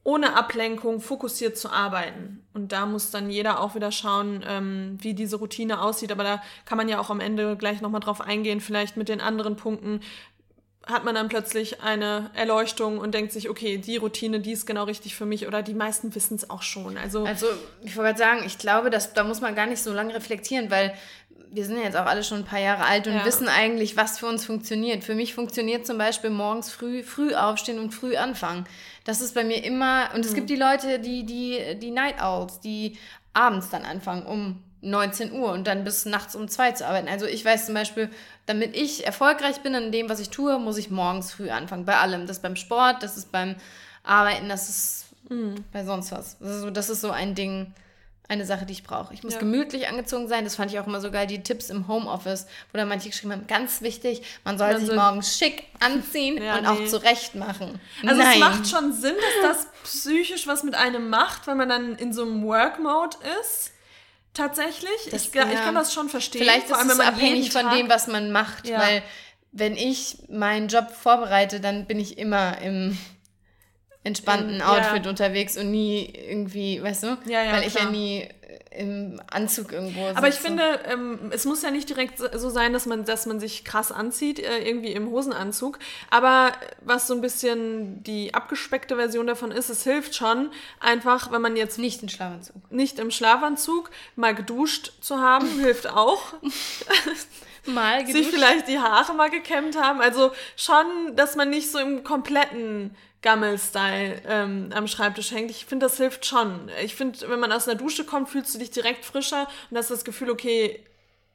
ohne 0.07 0.37
Ablenkung 0.37 1.01
fokussiert 1.01 1.59
zu 1.59 1.69
arbeiten. 1.69 2.47
Und 2.55 2.71
da 2.71 2.87
muss 2.87 3.11
dann 3.11 3.29
jeder 3.29 3.59
auch 3.61 3.75
wieder 3.75 3.91
schauen, 3.91 4.45
ähm, 4.47 4.99
wie 5.01 5.15
diese 5.15 5.35
Routine 5.37 5.83
aussieht. 5.83 6.13
Aber 6.13 6.23
da 6.23 6.43
kann 6.65 6.79
man 6.79 6.89
ja 6.89 7.01
auch 7.01 7.11
am 7.11 7.19
Ende 7.19 7.57
gleich 7.57 7.81
nochmal 7.81 8.01
drauf 8.01 8.21
eingehen, 8.21 8.61
vielleicht 8.61 8.97
mit 8.97 9.09
den 9.09 9.21
anderen 9.21 9.57
Punkten, 9.57 10.01
hat 10.87 11.05
man 11.05 11.17
dann 11.17 11.29
plötzlich 11.29 11.83
eine 11.83 12.31
Erleuchtung 12.35 12.99
und 12.99 13.13
denkt 13.13 13.33
sich, 13.33 13.51
okay, 13.51 13.77
die 13.77 13.97
Routine, 13.97 14.39
die 14.39 14.53
ist 14.53 14.67
genau 14.67 14.85
richtig 14.85 15.17
für 15.17 15.27
mich 15.27 15.47
oder 15.49 15.63
die 15.63 15.75
meisten 15.75 16.15
wissen 16.15 16.37
es 16.37 16.49
auch 16.49 16.63
schon. 16.63 16.97
Also, 16.97 17.25
also 17.25 17.47
ich 17.83 17.97
wollte 17.97 18.19
sagen, 18.19 18.43
ich 18.47 18.57
glaube, 18.57 18.89
dass, 18.89 19.13
da 19.13 19.25
muss 19.25 19.41
man 19.41 19.57
gar 19.57 19.67
nicht 19.67 19.83
so 19.83 19.93
lange 19.93 20.15
reflektieren, 20.15 20.71
weil 20.71 20.95
wir 21.51 21.65
sind 21.65 21.77
ja 21.77 21.85
jetzt 21.85 21.97
auch 21.97 22.07
alle 22.07 22.23
schon 22.23 22.39
ein 22.39 22.45
paar 22.45 22.61
Jahre 22.61 22.85
alt 22.85 23.07
und 23.09 23.15
ja. 23.15 23.25
wissen 23.25 23.49
eigentlich, 23.49 23.97
was 23.97 24.19
für 24.19 24.27
uns 24.27 24.45
funktioniert. 24.45 25.03
Für 25.03 25.15
mich 25.15 25.35
funktioniert 25.35 25.87
zum 25.87 25.99
Beispiel 25.99 26.31
morgens 26.31 26.71
früh, 26.71 27.03
früh 27.03 27.35
aufstehen 27.35 27.79
und 27.79 27.93
früh 27.93 28.17
anfangen. 28.17 28.65
Das 29.05 29.21
ist 29.21 29.35
bei 29.35 29.43
mir 29.43 29.65
immer, 29.65 30.11
und 30.15 30.25
es 30.25 30.33
mhm. 30.33 30.37
gibt 30.37 30.51
die 30.51 30.57
Leute, 30.57 30.99
die, 31.01 31.25
die, 31.25 31.77
die 31.81 31.91
Night 31.91 32.23
Owls, 32.23 32.61
die 32.61 32.97
abends 33.33 33.71
dann 33.71 33.83
anfangen 33.85 34.25
um 34.25 34.63
19 34.87 35.33
Uhr 35.33 35.53
und 35.53 35.67
dann 35.67 35.85
bis 35.85 36.05
nachts 36.05 36.35
um 36.35 36.49
zwei 36.49 36.73
zu 36.73 36.87
arbeiten. 36.87 37.09
Also 37.09 37.27
ich 37.27 37.45
weiß 37.45 37.67
zum 37.67 37.75
Beispiel, 37.75 38.09
damit 38.47 38.77
ich 38.77 39.05
erfolgreich 39.05 39.61
bin 39.61 39.75
in 39.75 39.93
dem, 39.93 40.09
was 40.09 40.21
ich 40.21 40.31
tue, 40.31 40.59
muss 40.59 40.79
ich 40.79 40.91
morgens 40.91 41.33
früh 41.33 41.51
anfangen. 41.51 41.85
Bei 41.85 41.97
allem. 41.99 42.27
Das 42.27 42.39
ist 42.39 42.43
beim 42.43 42.57
Sport, 42.57 43.03
das 43.03 43.17
ist 43.17 43.33
beim 43.33 43.57
Arbeiten, 44.05 44.49
das 44.49 44.69
ist 44.69 45.07
mhm. 45.29 45.65
bei 45.73 45.85
sonst 45.85 46.13
was. 46.13 46.39
Das 46.39 46.51
ist, 46.51 46.61
so, 46.61 46.71
das 46.71 46.89
ist 46.89 47.01
so 47.01 47.11
ein 47.11 47.35
Ding, 47.35 47.75
eine 48.29 48.45
Sache, 48.45 48.67
die 48.67 48.73
ich 48.73 48.85
brauche. 48.85 49.13
Ich 49.15 49.23
muss 49.23 49.35
ja. 49.35 49.41
gemütlich 49.41 49.89
angezogen 49.89 50.29
sein. 50.29 50.45
Das 50.45 50.57
fand 50.57 50.73
ich 50.73 50.79
auch 50.79 50.87
immer 50.87 51.01
so 51.01 51.11
geil, 51.11 51.27
die 51.27 51.43
Tipps 51.43 51.71
im 51.71 51.89
Homeoffice, 51.89 52.47
wo 52.73 52.79
da 52.79 52.85
manche 52.85 53.09
geschrieben 53.09 53.33
haben, 53.33 53.47
ganz 53.47 53.83
wichtig, 53.83 54.23
man 54.45 54.59
soll 54.59 54.73
man 54.73 54.81
sich 54.81 54.95
morgens 54.95 55.37
schick 55.39 55.65
anziehen 55.81 56.37
ja, 56.43 56.57
und 56.57 56.63
nee. 56.63 56.69
auch 56.69 56.87
zurecht 56.87 57.35
machen. 57.35 57.81
Also 58.05 58.23
Nein. 58.23 58.35
es 58.35 58.39
macht 58.39 58.69
schon 58.69 58.93
Sinn, 58.93 59.15
dass 59.43 59.57
das 59.57 59.69
psychisch 59.85 60.47
was 60.47 60.63
mit 60.63 60.75
einem 60.75 61.09
macht, 61.09 61.47
wenn 61.47 61.57
man 61.57 61.69
dann 61.69 61.97
in 61.97 62.13
so 62.13 62.23
einem 62.23 62.45
Work-Mode 62.45 63.17
ist. 63.41 63.73
Tatsächlich. 64.37 65.09
Das, 65.11 65.29
ich, 65.29 65.35
ja. 65.35 65.49
ich, 65.49 65.55
kann 65.55 65.75
das 65.75 65.95
schon 65.95 66.11
verstehen. 66.11 66.43
Vielleicht 66.43 66.69
Vor 66.69 66.79
allem, 66.79 66.91
ist 66.91 66.99
es 66.99 67.01
abhängig 67.01 67.53
von 67.53 67.71
dem, 67.71 67.89
was 67.89 68.07
man 68.07 68.31
macht. 68.33 68.71
Weil 68.71 69.03
wenn 69.53 69.77
ich 69.77 70.19
meinen 70.29 70.69
Job 70.69 70.91
vorbereite, 70.91 71.61
dann 71.61 71.87
bin 71.87 71.99
ich 71.99 72.19
immer 72.19 72.61
im 72.61 72.99
entspannten 74.05 74.63
Outfit 74.63 75.05
ja. 75.05 75.11
unterwegs 75.11 75.57
und 75.57 75.71
nie 75.71 76.05
irgendwie, 76.05 76.83
weißt 76.83 77.05
du? 77.05 77.19
Ja, 77.27 77.43
ja, 77.43 77.53
Weil 77.53 77.67
ich 77.67 77.75
ja 77.75 77.87
nie 77.91 78.29
im 78.77 79.21
Anzug 79.31 79.73
irgendwo. 79.73 80.07
Aber 80.15 80.29
ich 80.29 80.37
finde, 80.37 80.63
ähm, 80.85 81.31
es 81.31 81.45
muss 81.45 81.63
ja 81.63 81.71
nicht 81.71 81.89
direkt 81.89 82.19
so 82.19 82.51
sein, 82.51 82.73
dass 82.73 82.87
man, 82.87 83.05
dass 83.05 83.27
man 83.27 83.41
sich 83.41 83.65
krass 83.65 83.93
anzieht, 83.93 84.39
äh, 84.39 84.67
irgendwie 84.67 84.93
im 84.93 85.11
Hosenanzug. 85.11 85.79
Aber 86.11 86.53
was 86.83 87.07
so 87.07 87.15
ein 87.15 87.21
bisschen 87.21 88.03
die 88.03 88.35
abgespeckte 88.35 88.97
Version 88.97 89.27
davon 89.27 89.51
ist, 89.51 89.71
es 89.71 89.83
hilft 89.83 90.15
schon 90.15 90.51
einfach, 90.81 91.33
wenn 91.33 91.43
man 91.43 91.57
jetzt... 91.57 91.79
Nicht 91.79 92.03
im 92.03 92.09
Schlafanzug. 92.09 92.57
Nicht 92.71 92.99
im 92.99 93.11
Schlafanzug, 93.11 93.91
mal 94.15 94.35
geduscht 94.35 94.93
zu 95.01 95.19
haben, 95.19 95.49
hilft 95.61 95.89
auch. 95.89 96.35
mal 97.69 98.05
geduscht. 98.05 98.17
Sich 98.17 98.29
vielleicht 98.29 98.69
die 98.69 98.79
Haare 98.79 99.15
mal 99.15 99.31
gekämmt 99.31 99.77
haben. 99.81 100.01
Also 100.01 100.33
schon, 100.57 101.15
dass 101.15 101.37
man 101.37 101.51
nicht 101.51 101.71
so 101.71 101.79
im 101.79 102.05
kompletten 102.05 102.95
Gammel-Style 103.23 104.23
ähm, 104.29 104.71
am 104.75 104.87
Schreibtisch 104.87 105.33
hängt. 105.33 105.51
Ich 105.51 105.67
finde, 105.67 105.87
das 105.87 105.97
hilft 105.97 106.27
schon. 106.27 106.71
Ich 106.83 106.95
finde, 106.95 107.29
wenn 107.29 107.41
man 107.41 107.51
aus 107.53 107.69
einer 107.69 107.77
Dusche 107.77 108.05
kommt, 108.05 108.29
fühlst 108.29 108.55
du 108.55 108.59
dich 108.59 108.71
direkt 108.71 109.05
frischer 109.05 109.49
und 109.71 109.77
hast 109.77 109.91
das 109.91 110.05
Gefühl, 110.05 110.31
okay, 110.31 110.85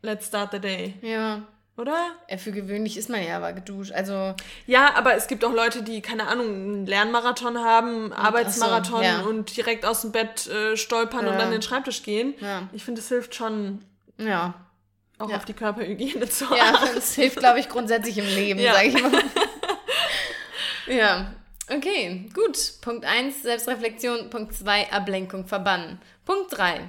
let's 0.01 0.27
start 0.27 0.51
the 0.51 0.59
day. 0.59 0.95
Ja. 1.01 1.43
Oder? 1.77 2.11
Ja, 2.29 2.37
für 2.37 2.51
gewöhnlich 2.51 2.97
ist 2.97 3.09
man 3.09 3.25
ja 3.25 3.37
aber 3.37 3.53
geduscht. 3.53 3.91
Also 3.91 4.35
ja, 4.67 4.93
aber 4.95 5.15
es 5.15 5.27
gibt 5.27 5.43
auch 5.43 5.53
Leute, 5.53 5.83
die, 5.83 6.01
keine 6.01 6.27
Ahnung, 6.27 6.47
einen 6.47 6.85
Lernmarathon 6.85 7.59
haben, 7.59 8.05
und, 8.05 8.13
Arbeitsmarathon 8.13 8.99
so, 8.99 9.03
ja. 9.03 9.21
und 9.21 9.55
direkt 9.57 9.85
aus 9.85 10.01
dem 10.01 10.11
Bett 10.11 10.47
äh, 10.47 10.77
stolpern 10.77 11.25
ja. 11.25 11.31
und 11.31 11.39
an 11.39 11.51
den 11.51 11.61
Schreibtisch 11.61 12.03
gehen. 12.03 12.35
Ja. 12.39 12.69
Ich 12.73 12.83
finde, 12.83 13.01
es 13.01 13.07
hilft 13.07 13.35
schon. 13.35 13.83
Ja. 14.17 14.53
Auch 15.21 15.33
auf 15.33 15.45
die 15.45 15.53
Körperhygiene 15.53 16.29
zu 16.29 16.45
achten. 16.45 16.55
Ja, 16.57 16.97
es 16.97 17.15
hilft, 17.15 17.37
glaube 17.37 17.59
ich, 17.59 17.69
grundsätzlich 17.69 18.17
im 18.17 18.25
Leben, 18.25 18.59
ja. 18.59 18.73
sage 18.73 18.87
ich 18.87 19.01
mal. 19.01 19.11
ja. 20.87 21.33
Okay, 21.69 22.29
gut. 22.33 22.57
Punkt 22.81 23.05
1, 23.05 23.43
Selbstreflexion. 23.43 24.29
Punkt 24.29 24.53
2, 24.53 24.91
Ablenkung 24.91 25.45
verbannen. 25.45 25.99
Punkt 26.25 26.57
3. 26.57 26.81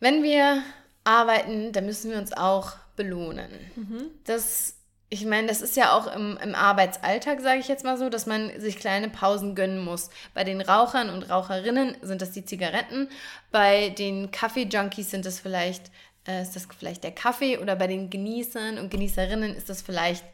Wenn 0.00 0.22
wir 0.22 0.62
arbeiten, 1.04 1.72
dann 1.72 1.86
müssen 1.86 2.10
wir 2.10 2.18
uns 2.18 2.32
auch 2.32 2.72
belohnen. 2.96 3.50
Mhm. 3.76 4.10
Das, 4.24 4.74
ich 5.08 5.24
meine, 5.24 5.48
das 5.48 5.62
ist 5.62 5.76
ja 5.76 5.96
auch 5.96 6.14
im, 6.14 6.38
im 6.42 6.54
Arbeitsalltag, 6.54 7.40
sage 7.40 7.60
ich 7.60 7.68
jetzt 7.68 7.84
mal 7.84 7.96
so, 7.96 8.08
dass 8.08 8.26
man 8.26 8.60
sich 8.60 8.78
kleine 8.78 9.08
Pausen 9.08 9.54
gönnen 9.54 9.82
muss. 9.82 10.10
Bei 10.34 10.44
den 10.44 10.60
Rauchern 10.60 11.10
und 11.10 11.30
Raucherinnen 11.30 11.96
sind 12.02 12.22
das 12.22 12.32
die 12.32 12.44
Zigaretten. 12.44 13.08
Bei 13.50 13.88
den 13.90 14.30
Kaffee-Junkies 14.30 15.10
sind 15.10 15.24
das 15.24 15.40
vielleicht, 15.40 15.90
äh, 16.28 16.42
ist 16.42 16.54
das 16.54 16.68
vielleicht 16.78 17.02
der 17.02 17.12
Kaffee 17.12 17.58
oder 17.58 17.74
bei 17.74 17.86
den 17.86 18.10
Genießern 18.10 18.78
und 18.78 18.90
Genießerinnen 18.90 19.54
ist 19.54 19.68
das 19.68 19.82
vielleicht 19.82 20.24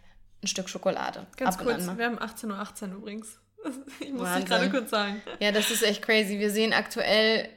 ein 0.43 0.49
Stück 0.49 0.69
Schokolade. 0.69 1.27
Ganz 1.37 1.57
kurz, 1.57 1.87
wir 1.87 2.05
haben 2.05 2.19
18.18 2.19 2.51
Uhr 2.51 2.59
18 2.59 2.93
übrigens. 2.93 3.39
Ich 3.99 4.13
muss 4.13 4.29
es 4.29 4.45
gerade 4.45 4.69
kurz 4.69 4.91
sagen. 4.91 5.23
Ja, 5.41 5.51
das 5.51 5.71
ist 5.71 5.83
echt 5.83 6.03
crazy. 6.03 6.39
Wir 6.39 6.51
sehen 6.51 6.75
aktuell, 6.75 7.49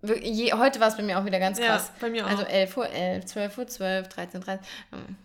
je, 0.00 0.52
heute 0.52 0.78
war 0.78 0.86
es 0.86 0.96
bei 0.96 1.02
mir 1.02 1.18
auch 1.18 1.24
wieder 1.24 1.40
ganz 1.40 1.58
krass. 1.58 1.88
Ja, 1.88 1.94
bei 2.00 2.10
mir 2.10 2.24
auch. 2.24 2.30
Also 2.30 2.44
11 2.44 2.76
Uhr 2.76 2.88
11, 2.88 3.24
12 3.26 3.58
Uhr 3.58 3.66
12, 3.66 4.08
13 4.08 4.40
Uhr 4.40 4.44
13. 4.44 4.66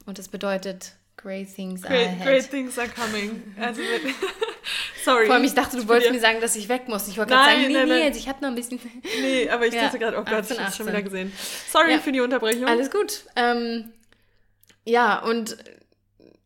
Und 0.07 0.17
das 0.17 0.27
bedeutet, 0.27 0.93
great 1.17 1.54
things 1.54 1.82
great, 1.82 1.91
are 1.91 2.06
ahead. 2.06 2.28
Great 2.28 2.49
things 2.49 2.78
are 2.78 2.88
coming. 2.88 3.56
Also, 3.60 3.82
sorry. 5.04 5.25
Vor 5.25 5.36
allem, 5.36 5.43
ich 5.43 5.54
dachte, 5.54 5.78
du 5.78 5.88
wolltest 5.88 6.12
mir 6.12 6.19
sagen, 6.19 6.41
dass 6.41 6.56
ich 6.56 6.69
weg 6.69 6.88
muss. 6.88 7.08
Ich 7.08 7.17
wollte 7.17 7.34
gerade 7.34 7.51
sagen, 7.51 7.67
nee, 7.67 7.73
nein, 7.73 7.88
nee, 7.88 8.04
nein. 8.06 8.15
ich 8.15 8.28
habe 8.28 8.41
noch 8.41 8.49
ein 8.49 8.56
bisschen... 8.56 8.80
Nee, 9.21 9.49
aber 9.49 9.67
ich 9.67 9.73
ja, 9.73 9.84
dachte 9.84 9.99
gerade, 9.99 10.17
oh 10.17 10.23
Gott, 10.23 10.34
18, 10.34 10.58
ich 10.58 10.63
habe 10.63 10.75
schon 10.75 10.88
wieder 10.88 11.01
gesehen. 11.01 11.32
Sorry 11.69 11.93
ja. 11.93 11.99
für 11.99 12.12
die 12.12 12.21
Unterbrechung. 12.21 12.65
Alles 12.65 12.91
gut. 12.91 13.23
Ähm, 13.36 13.91
ja, 14.86 15.19
und 15.19 15.58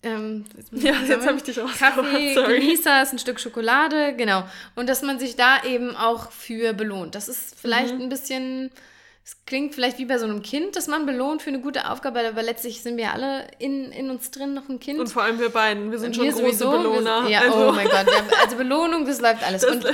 ähm, 0.02 0.46
ja, 0.72 0.94
jetzt 0.94 1.28
habe 1.28 1.38
ich 1.38 1.44
dich 1.44 1.60
auch 1.60 1.72
Kaffee, 1.74 2.34
sorry. 2.34 2.80
Ein 2.86 3.20
Stück 3.20 3.40
Schokolade, 3.40 4.16
genau. 4.16 4.44
Und 4.76 4.88
dass 4.88 5.02
man 5.02 5.20
sich 5.20 5.36
da 5.36 5.64
eben 5.64 5.96
auch 5.96 6.32
für 6.32 6.74
belohnt. 6.74 7.16
Das 7.16 7.28
ist 7.28 7.60
vielleicht 7.60 7.96
mhm. 7.96 8.04
ein 8.04 8.10
bisschen 8.10 8.72
es 9.30 9.46
klingt 9.46 9.76
vielleicht 9.76 10.00
wie 10.00 10.06
bei 10.06 10.18
so 10.18 10.26
einem 10.26 10.42
Kind, 10.42 10.76
dass 10.76 10.88
man 10.88 11.06
belohnt 11.06 11.44
für 11.44 11.50
eine 11.50 11.60
gute 11.60 11.92
Aufgabe, 11.92 12.28
aber 12.28 12.42
letztlich 12.42 12.82
sind 12.82 12.98
wir 12.98 13.14
alle 13.14 13.46
in, 13.60 13.92
in 13.92 14.10
uns 14.10 14.32
drin 14.32 14.56
noch 14.56 14.68
ein 14.70 14.80
Kind. 14.80 15.00
Und 15.00 15.08
vor 15.08 15.22
allem 15.22 15.40
wir 15.40 15.50
beiden, 15.50 15.92
wir 15.92 16.00
sind 16.00 16.16
schon 16.16 16.26
wir 16.26 16.32
große 16.32 16.58
sowieso, 16.58 16.72
Belohner. 16.72 17.24
Wir, 17.26 17.30
ja, 17.30 17.42
also. 17.42 17.70
oh 17.70 17.72
mein 17.72 17.88
Gott, 17.88 18.08
also 18.42 18.56
Belohnung, 18.56 19.06
das 19.06 19.22
läuft 19.22 19.46
alles. 19.46 19.62
Das 19.62 19.72
und 19.72 19.86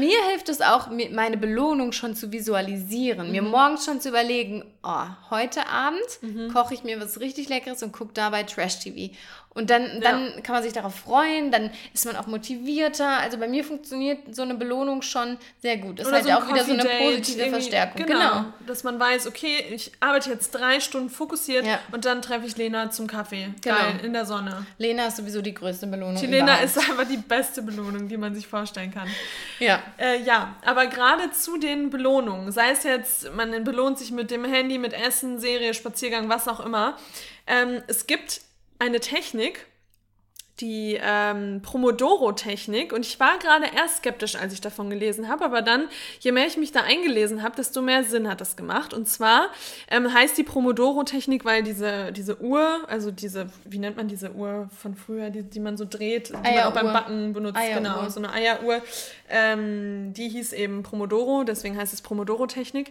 mir 0.00 0.16
hilft 0.30 0.48
es 0.48 0.60
auch, 0.60 0.88
meine 0.90 1.36
Belohnung 1.36 1.92
schon 1.92 2.16
zu 2.16 2.32
visualisieren, 2.32 3.28
mhm. 3.28 3.32
mir 3.32 3.42
morgens 3.42 3.84
schon 3.84 4.00
zu 4.00 4.08
überlegen, 4.08 4.64
oh, 4.82 5.06
heute 5.30 5.66
Abend 5.68 6.00
mhm. 6.22 6.52
koche 6.52 6.74
ich 6.74 6.84
mir 6.84 7.00
was 7.00 7.20
richtig 7.20 7.48
Leckeres 7.48 7.82
und 7.82 7.92
gucke 7.92 8.12
dabei 8.14 8.42
Trash-TV. 8.42 9.14
Und 9.52 9.68
dann, 9.68 10.00
dann 10.00 10.26
ja. 10.26 10.40
kann 10.42 10.54
man 10.54 10.62
sich 10.62 10.72
darauf 10.72 10.94
freuen, 10.94 11.50
dann 11.50 11.72
ist 11.92 12.06
man 12.06 12.14
auch 12.14 12.28
motivierter. 12.28 13.18
Also 13.18 13.36
bei 13.36 13.48
mir 13.48 13.64
funktioniert 13.64 14.32
so 14.32 14.42
eine 14.42 14.54
Belohnung 14.54 15.02
schon 15.02 15.38
sehr 15.60 15.76
gut. 15.76 15.98
Das 15.98 16.06
ist 16.06 16.12
halt 16.12 16.24
so 16.24 16.30
auch 16.30 16.48
wieder 16.48 16.64
so 16.64 16.72
eine 16.72 16.84
positive 16.84 17.50
Verstärkung. 17.50 18.06
Genau, 18.06 18.18
genau, 18.18 18.44
Dass 18.68 18.84
man 18.84 19.00
weiß, 19.00 19.26
okay, 19.26 19.64
ich 19.72 19.90
arbeite 19.98 20.30
jetzt 20.30 20.52
drei 20.52 20.78
Stunden 20.78 21.10
fokussiert 21.10 21.66
ja. 21.66 21.80
und 21.90 22.04
dann 22.04 22.22
treffe 22.22 22.46
ich 22.46 22.56
Lena 22.56 22.92
zum 22.92 23.08
Kaffee. 23.08 23.48
Genau. 23.60 23.74
Geil, 23.74 24.00
in 24.04 24.12
der 24.12 24.24
Sonne. 24.24 24.66
Lena 24.78 25.08
ist 25.08 25.16
sowieso 25.16 25.42
die 25.42 25.52
größte 25.52 25.88
Belohnung. 25.88 26.20
Die 26.20 26.26
Lena 26.26 26.58
ist 26.58 26.78
einfach 26.78 27.08
die 27.08 27.16
beste 27.16 27.62
Belohnung, 27.62 28.06
die 28.06 28.16
man 28.16 28.36
sich 28.36 28.46
vorstellen 28.46 28.94
kann. 28.94 29.08
Ja. 29.58 29.82
Äh, 29.98 30.22
ja, 30.22 30.54
aber 30.64 30.86
gerade 30.86 31.32
zu 31.32 31.58
den 31.58 31.90
Belohnungen, 31.90 32.52
sei 32.52 32.70
es 32.70 32.84
jetzt, 32.84 33.34
man 33.34 33.64
belohnt 33.64 33.98
sich 33.98 34.12
mit 34.12 34.30
dem 34.30 34.44
Handy, 34.44 34.69
mit 34.78 34.92
Essen, 34.92 35.38
Serie, 35.38 35.74
Spaziergang, 35.74 36.28
was 36.28 36.48
auch 36.48 36.60
immer. 36.60 36.96
Ähm, 37.46 37.82
es 37.86 38.06
gibt 38.06 38.42
eine 38.78 39.00
Technik, 39.00 39.66
die 40.60 40.98
ähm, 41.00 41.60
Promodoro-Technik. 41.62 42.92
Und 42.92 43.06
ich 43.06 43.18
war 43.18 43.38
gerade 43.38 43.66
erst 43.74 43.98
skeptisch, 43.98 44.36
als 44.36 44.52
ich 44.52 44.60
davon 44.60 44.90
gelesen 44.90 45.28
habe, 45.28 45.44
aber 45.44 45.62
dann, 45.62 45.88
je 46.20 46.32
mehr 46.32 46.46
ich 46.46 46.56
mich 46.56 46.72
da 46.72 46.80
eingelesen 46.82 47.42
habe, 47.42 47.56
desto 47.56 47.82
mehr 47.82 48.04
Sinn 48.04 48.28
hat 48.28 48.40
das 48.40 48.56
gemacht. 48.56 48.94
Und 48.94 49.08
zwar 49.08 49.48
ähm, 49.90 50.12
heißt 50.12 50.36
die 50.38 50.42
Promodoro-Technik, 50.42 51.44
weil 51.44 51.62
diese, 51.62 52.12
diese 52.12 52.40
Uhr, 52.40 52.80
also 52.88 53.10
diese, 53.10 53.46
wie 53.64 53.78
nennt 53.78 53.96
man 53.96 54.08
diese 54.08 54.32
Uhr 54.32 54.68
von 54.76 54.94
früher, 54.94 55.30
die, 55.30 55.42
die 55.42 55.60
man 55.60 55.76
so 55.76 55.86
dreht, 55.88 56.28
die 56.28 56.34
man 56.34 56.58
auch 56.64 56.72
beim 56.72 56.92
Backen 56.92 57.32
benutzt, 57.32 57.58
Eieruhr. 57.58 57.76
genau, 57.76 58.08
so 58.08 58.20
eine 58.20 58.32
Eieruhr, 58.32 58.82
ähm, 59.28 60.12
die 60.12 60.28
hieß 60.28 60.52
eben 60.52 60.82
Promodoro, 60.82 61.44
deswegen 61.44 61.76
heißt 61.76 61.92
es 61.92 62.02
Promodoro-Technik. 62.02 62.90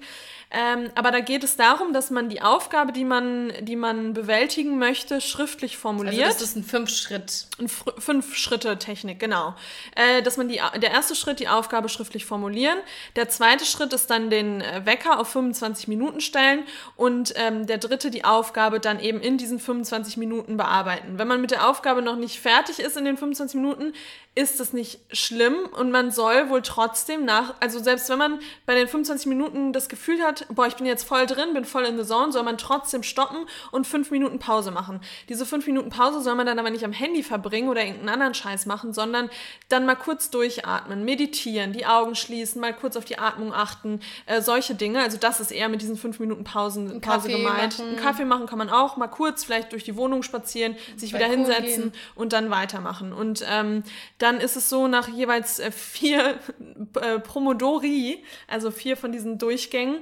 Ähm, 0.51 0.89
aber 0.95 1.12
da 1.12 1.19
geht 1.19 1.43
es 1.43 1.58
darum, 1.58 1.93
dass 1.93 2.10
man 2.10 2.29
die 2.29 2.41
Aufgabe, 2.41 2.91
die 2.91 3.05
man, 3.05 3.53
die 3.62 3.75
man 3.75 4.13
bewältigen 4.13 4.79
möchte, 4.79 5.21
schriftlich 5.21 5.77
formuliert. 5.77 6.25
Also 6.25 6.39
das 6.39 6.49
ist 6.49 6.55
ein 6.55 6.63
Fünf-Schritt. 6.63 7.47
Fünf-Schritte-Technik, 7.67 9.19
genau. 9.19 9.56
Äh, 9.95 10.22
dass 10.22 10.38
man 10.38 10.48
die, 10.48 10.62
der 10.82 10.91
erste 10.91 11.15
Schritt, 11.15 11.39
die 11.39 11.48
Aufgabe 11.48 11.89
schriftlich 11.89 12.26
formulieren. 12.26 12.78
Der 13.15 13.30
zweite 13.30 13.65
Schritt 13.65 13.93
ist 13.93 14.10
dann 14.10 14.30
den 14.30 14.62
äh, 14.62 14.86
Wecker 14.86 15.19
auf 15.19 15.30
25 15.30 15.88
Minuten 15.88 16.22
stellen. 16.22 16.63
Und 16.95 17.34
ähm, 17.36 17.67
der 17.67 17.78
dritte, 17.78 18.12
die 18.12 18.24
Aufgabe 18.24 18.80
dann 18.80 19.00
eben 19.00 19.19
in 19.19 19.38
diesen 19.38 19.60
25 19.60 20.17
Minuten 20.17 20.58
bearbeiten. 20.58 21.17
Wenn 21.17 21.28
man 21.28 21.41
mit 21.41 21.52
der 21.52 21.67
Aufgabe 21.67 22.02
noch 22.02 22.15
nicht 22.15 22.39
fertig 22.39 22.80
ist 22.80 22.98
in 22.98 23.06
den 23.06 23.17
25 23.17 23.60
Minuten, 23.60 23.93
ist 24.36 24.60
das 24.60 24.72
nicht 24.74 25.00
schlimm 25.12 25.56
und 25.78 25.91
man 25.91 26.12
soll 26.12 26.50
wohl 26.50 26.62
trotzdem 26.62 27.26
nach, 27.26 27.56
also 27.60 27.80
selbst 27.80 28.10
wenn 28.10 28.19
man 28.19 28.39
bei 28.65 28.76
den 28.76 28.88
25 28.88 29.28
Minuten 29.28 29.74
das 29.74 29.89
Gefühl 29.89 30.22
hat, 30.22 30.45
boah, 30.50 30.67
ich 30.67 30.76
bin 30.76 30.86
jetzt 30.86 31.04
voll 31.04 31.26
drin, 31.26 31.54
bin 31.54 31.65
voll 31.65 31.84
in 31.84 31.98
the 31.98 32.06
zone, 32.06 32.32
soll 32.32 32.43
man 32.43 32.58
trotzdem 32.58 33.04
stoppen 33.04 33.48
und 33.72 33.86
fünf 33.86 34.12
Minuten 34.12 34.39
Pause 34.39 34.72
machen. 34.72 35.02
Diese 35.28 35.45
fünf 35.45 35.65
Minuten 35.67 35.89
Pause 35.89 36.22
soll 36.22 36.36
man 36.36 36.45
dann 36.45 36.60
aber 36.60 36.69
nicht 36.69 36.86
am 36.86 36.93
Handy 36.93 37.24
verbringen 37.24 37.48
oder 37.69 37.81
irgendeinen 37.81 38.09
anderen 38.09 38.33
Scheiß 38.33 38.65
machen, 38.65 38.93
sondern 38.93 39.29
dann 39.67 39.85
mal 39.85 39.95
kurz 39.95 40.29
durchatmen, 40.29 41.03
meditieren, 41.03 41.73
die 41.73 41.85
Augen 41.85 42.15
schließen, 42.15 42.62
mal 42.62 42.73
kurz 42.73 42.95
auf 42.95 43.05
die 43.05 43.17
Atmung 43.17 43.53
achten, 43.53 44.01
äh, 44.25 44.41
solche 44.41 44.75
Dinge. 44.75 45.01
Also 45.01 45.17
das 45.17 45.39
ist 45.39 45.51
eher 45.51 45.69
mit 45.69 45.81
diesen 45.81 45.97
fünf 45.97 46.19
Minuten 46.19 46.43
Pausen, 46.43 47.01
Pause 47.01 47.29
gemeint. 47.29 47.79
Machen. 47.79 47.89
Einen 47.89 47.97
Kaffee 47.97 48.25
machen 48.25 48.47
kann 48.47 48.57
man 48.57 48.69
auch, 48.69 48.97
mal 48.97 49.07
kurz 49.07 49.43
vielleicht 49.43 49.71
durch 49.71 49.83
die 49.83 49.95
Wohnung 49.95 50.23
spazieren, 50.23 50.75
sich 50.95 51.12
Bei 51.12 51.19
wieder 51.19 51.27
hinsetzen 51.27 51.91
gehen. 51.91 51.93
und 52.15 52.33
dann 52.33 52.49
weitermachen. 52.49 53.13
Und 53.13 53.43
ähm, 53.49 53.83
dann 54.17 54.39
ist 54.39 54.55
es 54.55 54.69
so, 54.69 54.88
nach 54.88 55.07
jeweils 55.07 55.59
äh, 55.59 55.71
vier 55.71 56.39
äh, 57.01 57.19
Promodori, 57.19 58.23
also 58.47 58.71
vier 58.71 58.97
von 58.97 59.12
diesen 59.12 59.38
Durchgängen, 59.38 60.01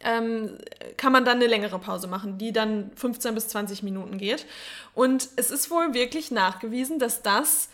ähm, 0.00 0.58
kann 0.96 1.12
man 1.12 1.24
dann 1.24 1.36
eine 1.36 1.46
längere 1.46 1.78
Pause 1.78 2.06
machen, 2.06 2.38
die 2.38 2.52
dann 2.52 2.90
15 2.96 3.34
bis 3.34 3.48
20 3.48 3.82
Minuten 3.82 4.18
geht. 4.18 4.46
Und 4.94 5.28
es 5.36 5.50
ist 5.50 5.70
wohl 5.70 5.94
wirklich 5.94 6.30
nachgewiesen, 6.30 6.98
dass 6.98 7.22
das 7.22 7.68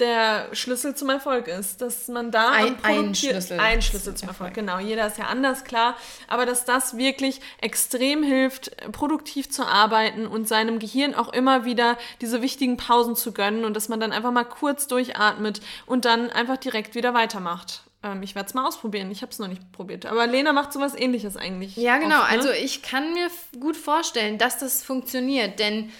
der 0.00 0.48
Schlüssel 0.52 0.94
zum 0.94 1.10
Erfolg 1.10 1.46
ist, 1.46 1.82
dass 1.82 2.08
man 2.08 2.30
da 2.30 2.50
ein, 2.50 2.76
ein 2.82 3.14
Schlüssel, 3.14 3.60
ein 3.60 3.82
Schlüssel 3.82 4.14
zum 4.14 4.28
Erfolg, 4.28 4.54
genau. 4.54 4.78
Jeder 4.78 5.06
ist 5.06 5.18
ja 5.18 5.26
anders 5.26 5.64
klar, 5.64 5.96
aber 6.26 6.46
dass 6.46 6.64
das 6.64 6.96
wirklich 6.96 7.40
extrem 7.60 8.22
hilft, 8.22 8.74
produktiv 8.92 9.50
zu 9.50 9.66
arbeiten 9.66 10.26
und 10.26 10.48
seinem 10.48 10.78
Gehirn 10.78 11.14
auch 11.14 11.32
immer 11.32 11.64
wieder 11.64 11.98
diese 12.20 12.42
wichtigen 12.42 12.76
Pausen 12.76 13.14
zu 13.14 13.32
gönnen 13.32 13.64
und 13.64 13.74
dass 13.74 13.88
man 13.88 14.00
dann 14.00 14.12
einfach 14.12 14.32
mal 14.32 14.44
kurz 14.44 14.86
durchatmet 14.86 15.60
und 15.86 16.04
dann 16.04 16.30
einfach 16.30 16.56
direkt 16.56 16.94
wieder 16.94 17.14
weitermacht. 17.14 17.82
Ähm, 18.02 18.22
ich 18.22 18.34
werde 18.34 18.48
es 18.48 18.54
mal 18.54 18.66
ausprobieren. 18.66 19.10
Ich 19.10 19.22
habe 19.22 19.32
es 19.32 19.38
noch 19.38 19.48
nicht 19.48 19.72
probiert. 19.72 20.06
Aber 20.06 20.26
Lena 20.26 20.52
macht 20.52 20.72
sowas 20.72 20.94
ähnliches 20.94 21.36
eigentlich. 21.36 21.76
Ja, 21.76 21.98
genau. 21.98 22.20
Oft, 22.20 22.30
ne? 22.30 22.36
Also 22.36 22.50
ich 22.50 22.82
kann 22.82 23.12
mir 23.12 23.28
gut 23.58 23.76
vorstellen, 23.76 24.38
dass 24.38 24.58
das 24.58 24.82
funktioniert, 24.82 25.58
denn 25.58 25.90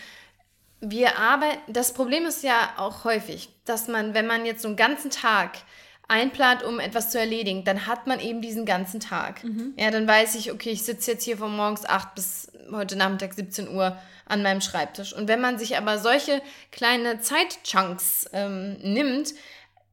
wir 0.81 1.19
arbeiten, 1.19 1.61
das 1.73 1.93
Problem 1.93 2.25
ist 2.25 2.43
ja 2.43 2.73
auch 2.79 3.05
häufig, 3.05 3.51
dass 3.67 3.87
man, 3.87 4.15
wenn 4.15 4.27
man 4.27 4.47
jetzt 4.47 4.63
so 4.63 4.69
einen 4.69 4.79
ganzen 4.79 5.11
Tag 5.11 5.59
einplant, 6.09 6.63
um 6.63 6.81
etwas 6.81 7.11
zu 7.11 7.19
erledigen, 7.19 7.65
dann 7.65 7.87
hat 7.87 8.07
man 8.07 8.19
eben 8.19 8.41
diesen 8.41 8.65
ganzen 8.65 8.99
Tag. 8.99 9.45
Mhm. 9.45 9.75
Ja, 9.77 9.91
dann 9.91 10.09
weiß 10.09 10.35
ich, 10.35 10.51
okay, 10.51 10.71
ich 10.71 10.83
sitze 10.83 11.13
jetzt 11.13 11.25
hier 11.25 11.37
von 11.37 11.55
morgens 11.55 11.85
8 11.85 12.15
bis 12.15 12.51
heute 12.73 12.97
Nachmittag 12.97 13.35
17 13.35 13.69
Uhr 13.69 13.97
an 14.27 14.43
meinem 14.43 14.61
Schreibtisch. 14.61 15.13
Und 15.13 15.29
wenn 15.29 15.41
man 15.41 15.59
sich 15.59 15.77
aber 15.77 15.99
solche 15.99 16.41
kleine 16.73 17.21
Zeitchunks 17.21 18.29
ähm, 18.33 18.79
nimmt, 18.83 19.35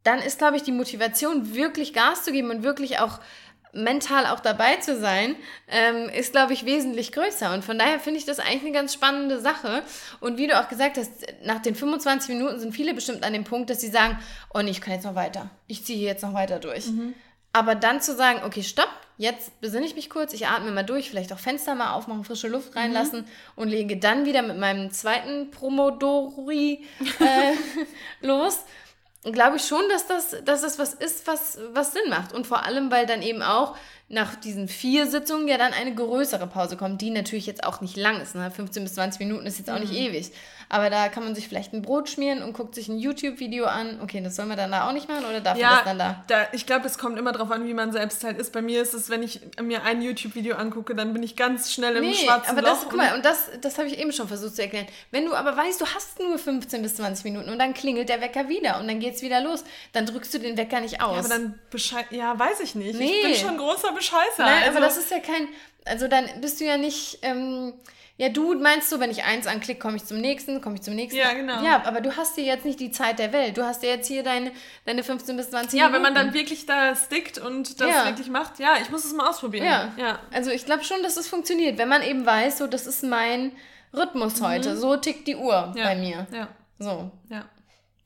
dann 0.03 0.19
ist, 0.19 0.37
glaube 0.37 0.57
ich, 0.57 0.63
die 0.63 0.71
Motivation, 0.71 1.53
wirklich 1.53 1.93
Gas 1.93 2.23
zu 2.23 2.31
geben 2.31 2.49
und 2.49 2.63
wirklich 2.63 2.99
auch 2.99 3.19
mental 3.73 4.25
auch 4.25 4.39
dabei 4.39 4.77
zu 4.77 4.99
sein, 4.99 5.35
ähm, 5.67 6.09
ist, 6.09 6.31
glaube 6.31 6.53
ich, 6.53 6.65
wesentlich 6.65 7.11
größer. 7.11 7.53
Und 7.53 7.63
von 7.63 7.77
daher 7.77 7.99
finde 7.99 8.19
ich 8.19 8.25
das 8.25 8.39
eigentlich 8.39 8.63
eine 8.63 8.71
ganz 8.71 8.93
spannende 8.93 9.39
Sache. 9.39 9.83
Und 10.19 10.37
wie 10.37 10.47
du 10.47 10.59
auch 10.59 10.67
gesagt 10.67 10.97
hast, 10.97 11.11
nach 11.43 11.61
den 11.61 11.75
25 11.75 12.29
Minuten 12.29 12.59
sind 12.59 12.73
viele 12.73 12.93
bestimmt 12.93 13.23
an 13.23 13.33
dem 13.33 13.43
Punkt, 13.43 13.69
dass 13.69 13.81
sie 13.81 13.89
sagen, 13.89 14.17
oh 14.53 14.59
nee, 14.59 14.71
ich 14.71 14.81
kann 14.81 14.93
jetzt 14.93 15.05
noch 15.05 15.15
weiter. 15.15 15.49
Ich 15.67 15.85
ziehe 15.85 16.05
jetzt 16.05 16.23
noch 16.23 16.33
weiter 16.33 16.59
durch. 16.59 16.87
Mhm. 16.87 17.13
Aber 17.53 17.75
dann 17.75 18.01
zu 18.01 18.15
sagen, 18.15 18.41
okay, 18.45 18.63
stopp, 18.63 18.89
jetzt 19.17 19.59
besinne 19.61 19.85
ich 19.85 19.95
mich 19.95 20.09
kurz, 20.09 20.33
ich 20.33 20.47
atme 20.47 20.71
mal 20.71 20.83
durch, 20.83 21.09
vielleicht 21.09 21.33
auch 21.33 21.39
Fenster 21.39 21.75
mal 21.75 21.93
aufmachen, 21.93 22.23
frische 22.23 22.47
Luft 22.47 22.73
mhm. 22.73 22.79
reinlassen 22.79 23.21
mhm. 23.21 23.27
und 23.55 23.69
lege 23.69 23.97
dann 23.97 24.25
wieder 24.25 24.41
mit 24.41 24.57
meinem 24.57 24.91
zweiten 24.91 25.51
Promodori 25.51 26.85
äh, 27.19 27.53
los 28.25 28.59
glaube 29.33 29.57
ich 29.57 29.65
schon, 29.65 29.81
dass 29.89 30.07
das, 30.07 30.35
dass 30.43 30.61
das 30.61 30.79
was 30.79 30.93
ist, 30.93 31.27
was, 31.27 31.57
was 31.71 31.93
Sinn 31.93 32.09
macht. 32.09 32.33
Und 32.33 32.47
vor 32.47 32.65
allem, 32.65 32.91
weil 32.91 33.05
dann 33.05 33.21
eben 33.21 33.41
auch 33.41 33.75
nach 34.09 34.35
diesen 34.35 34.67
vier 34.67 35.07
Sitzungen 35.07 35.47
ja 35.47 35.57
dann 35.57 35.73
eine 35.73 35.93
größere 35.93 36.47
Pause 36.47 36.77
kommt, 36.77 37.01
die 37.01 37.09
natürlich 37.09 37.45
jetzt 37.45 37.63
auch 37.63 37.81
nicht 37.81 37.97
lang 37.97 38.21
ist. 38.21 38.35
Ne? 38.35 38.49
15 38.49 38.83
bis 38.83 38.93
20 38.93 39.19
Minuten 39.19 39.45
ist 39.45 39.57
jetzt 39.57 39.69
auch 39.69 39.79
nicht 39.79 39.91
mhm. 39.91 39.97
ewig. 39.97 40.31
Aber 40.69 40.89
da 40.89 41.07
kann 41.07 41.23
man 41.23 41.33
sich 41.33 41.47
vielleicht 41.47 41.73
ein 41.73 41.81
Brot 41.81 42.09
schmieren 42.09 42.43
und 42.43 42.53
guckt 42.53 42.75
sich 42.75 42.89
ein 42.89 42.99
YouTube-Video 42.99 43.65
an. 43.65 44.01
Okay, 44.01 44.21
das 44.21 44.35
soll 44.35 44.45
man 44.45 44.57
dann 44.57 44.71
da 44.71 44.87
auch 44.87 44.91
nicht 44.91 45.07
machen 45.07 45.25
oder 45.25 45.39
darf 45.39 45.57
ja, 45.57 45.67
man 45.67 45.75
das 45.75 45.85
dann 45.85 45.99
da? 45.99 46.23
da 46.27 46.47
ich 46.51 46.65
glaube, 46.65 46.85
es 46.87 46.97
kommt 46.97 47.17
immer 47.17 47.31
darauf 47.31 47.51
an, 47.51 47.65
wie 47.65 47.73
man 47.73 47.93
selbst 47.93 48.23
halt 48.23 48.37
ist. 48.37 48.51
Bei 48.51 48.61
mir 48.61 48.81
ist 48.81 48.93
es, 48.93 49.09
wenn 49.09 49.23
ich 49.23 49.39
mir 49.61 49.83
ein 49.83 50.01
YouTube-Video 50.01 50.57
angucke, 50.57 50.93
dann 50.93 51.13
bin 51.13 51.23
ich 51.23 51.35
ganz 51.37 51.71
schnell 51.71 51.95
im 51.95 52.03
nee, 52.03 52.13
schwarzen 52.13 52.51
aber 52.51 52.61
Loch. 52.61 52.69
Das, 52.69 52.83
guck 52.83 52.97
mal, 52.97 53.15
und 53.15 53.23
das, 53.23 53.49
das 53.61 53.77
habe 53.77 53.87
ich 53.87 53.97
eben 53.97 54.11
schon 54.11 54.27
versucht 54.27 54.55
zu 54.55 54.61
erklären. 54.61 54.87
Wenn 55.11 55.25
du 55.25 55.33
aber 55.33 55.55
weißt, 55.55 55.79
du 55.79 55.85
hast 55.85 56.19
nur 56.19 56.37
15 56.37 56.81
bis 56.81 56.95
20 56.95 57.23
Minuten 57.23 57.49
und 57.49 57.59
dann 57.59 57.73
klingelt 57.73 58.09
der 58.09 58.19
Wecker 58.19 58.49
wieder 58.49 58.79
und 58.79 58.87
dann 58.87 58.99
geht 58.99 59.15
es 59.15 59.21
wieder 59.21 59.41
los, 59.41 59.63
dann 59.93 60.05
drückst 60.05 60.33
du 60.33 60.39
den 60.39 60.57
Wecker 60.57 60.81
nicht 60.81 61.01
aus. 61.01 61.13
Ja, 61.13 61.19
aber 61.19 61.29
dann 61.29 61.59
Bescheid, 61.69 62.05
ja, 62.11 62.37
weiß 62.37 62.59
ich 62.59 62.75
nicht. 62.75 62.99
Nee. 62.99 63.05
Ich 63.05 63.23
bin 63.23 63.35
schon 63.35 63.57
großer 63.57 63.93
Bescheißer. 63.93 64.19
Nein, 64.39 64.63
also, 64.63 64.77
aber 64.77 64.79
das 64.81 64.97
ist 64.97 65.11
ja 65.11 65.19
kein, 65.19 65.47
also 65.85 66.07
dann 66.07 66.25
bist 66.41 66.59
du 66.59 66.65
ja 66.65 66.77
nicht, 66.77 67.19
ähm, 67.21 67.73
ja, 68.17 68.29
du 68.29 68.55
meinst 68.55 68.89
so, 68.89 68.99
wenn 68.99 69.11
ich 69.11 69.23
eins 69.23 69.45
anklicke, 69.45 69.79
komme 69.79 69.95
ich 69.95 70.05
zum 70.05 70.17
nächsten, 70.17 70.59
komme 70.59 70.75
ich 70.75 70.81
zum 70.81 70.95
nächsten. 70.95 71.19
Ja, 71.19 71.33
genau. 71.33 71.63
Ja, 71.63 71.83
aber 71.85 72.01
du 72.01 72.17
hast 72.17 72.33
hier 72.33 72.45
jetzt 72.45 72.65
nicht 72.65 72.79
die 72.79 72.89
Zeit 72.89 73.19
der 73.19 73.31
Welt. 73.31 73.57
Du 73.57 73.63
hast 73.63 73.83
ja 73.83 73.89
jetzt 73.89 74.07
hier 74.07 74.23
deine, 74.23 74.51
deine 74.85 75.03
15 75.03 75.37
bis 75.37 75.51
20 75.51 75.79
ja, 75.79 75.85
Minuten. 75.85 76.03
Ja, 76.03 76.07
wenn 76.07 76.13
man 76.13 76.25
dann 76.25 76.33
wirklich 76.33 76.65
da 76.65 76.95
stickt 76.95 77.37
und 77.37 77.79
das 77.79 77.89
ja. 77.89 78.05
wirklich 78.05 78.29
macht, 78.29 78.57
ja, 78.57 78.73
ich 78.81 78.89
muss 78.89 79.05
es 79.05 79.13
mal 79.13 79.29
ausprobieren. 79.29 79.65
Ja, 79.65 79.91
ja. 79.97 80.19
also 80.33 80.49
ich 80.49 80.65
glaube 80.65 80.83
schon, 80.83 81.03
dass 81.03 81.15
es 81.15 81.27
funktioniert, 81.27 81.77
wenn 81.77 81.89
man 81.89 82.01
eben 82.01 82.25
weiß, 82.25 82.57
so, 82.57 82.65
das 82.65 82.87
ist 82.87 83.03
mein 83.03 83.51
Rhythmus 83.93 84.39
mhm. 84.41 84.47
heute. 84.47 84.77
So 84.77 84.97
tickt 84.97 85.27
die 85.27 85.35
Uhr 85.35 85.73
bei 85.75 85.95
mir. 85.95 86.25
Ja. 86.31 86.47
So. 86.79 87.11
Ja. 87.29 87.45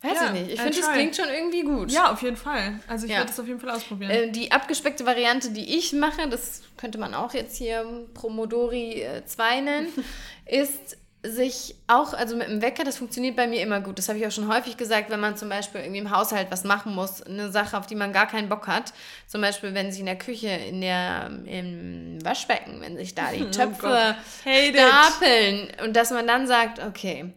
Weiß 0.01 0.13
ja, 0.15 0.25
ich 0.27 0.31
nicht. 0.31 0.51
Ich 0.53 0.61
finde, 0.61 0.79
das 0.79 0.91
klingt 0.91 1.15
schon 1.15 1.29
irgendwie 1.29 1.61
gut. 1.61 1.91
Ja, 1.91 2.11
auf 2.11 2.21
jeden 2.23 2.37
Fall. 2.37 2.79
Also 2.87 3.05
ich 3.05 3.11
ja. 3.11 3.17
werde 3.17 3.29
das 3.29 3.39
auf 3.39 3.47
jeden 3.47 3.59
Fall 3.59 3.69
ausprobieren. 3.69 4.09
Äh, 4.09 4.31
die 4.31 4.51
abgespeckte 4.51 5.05
Variante, 5.05 5.51
die 5.51 5.77
ich 5.77 5.93
mache, 5.93 6.27
das 6.27 6.63
könnte 6.77 6.97
man 6.97 7.13
auch 7.13 7.33
jetzt 7.33 7.55
hier 7.55 7.85
Promodori 8.15 9.05
2 9.25 9.57
äh, 9.57 9.61
nennen, 9.61 9.87
ist 10.47 10.97
sich 11.23 11.75
auch, 11.85 12.13
also 12.13 12.35
mit 12.35 12.47
dem 12.47 12.63
Wecker, 12.63 12.83
das 12.83 12.97
funktioniert 12.97 13.35
bei 13.35 13.45
mir 13.45 13.61
immer 13.61 13.79
gut. 13.79 13.99
Das 13.99 14.09
habe 14.09 14.17
ich 14.17 14.25
auch 14.25 14.31
schon 14.31 14.51
häufig 14.51 14.75
gesagt, 14.75 15.11
wenn 15.11 15.19
man 15.19 15.37
zum 15.37 15.49
Beispiel 15.49 15.81
irgendwie 15.81 15.99
im 15.99 16.09
Haushalt 16.09 16.47
was 16.49 16.63
machen 16.63 16.95
muss, 16.95 17.21
eine 17.21 17.51
Sache, 17.51 17.77
auf 17.77 17.85
die 17.85 17.93
man 17.93 18.11
gar 18.11 18.27
keinen 18.27 18.49
Bock 18.49 18.67
hat. 18.67 18.91
Zum 19.27 19.41
Beispiel, 19.41 19.75
wenn 19.75 19.91
sich 19.91 19.99
in 19.99 20.07
der 20.07 20.17
Küche, 20.17 20.47
in 20.47 20.81
der, 20.81 21.29
im 21.45 22.17
Waschbecken, 22.23 22.81
wenn 22.81 22.97
sich 22.97 23.13
da 23.13 23.31
die 23.31 23.43
oh 23.47 23.51
Töpfe 23.51 24.15
oh 24.15 24.51
stapeln 24.71 25.67
und 25.85 25.95
dass 25.95 26.09
man 26.09 26.25
dann 26.25 26.47
sagt, 26.47 26.79
okay, 26.79 27.31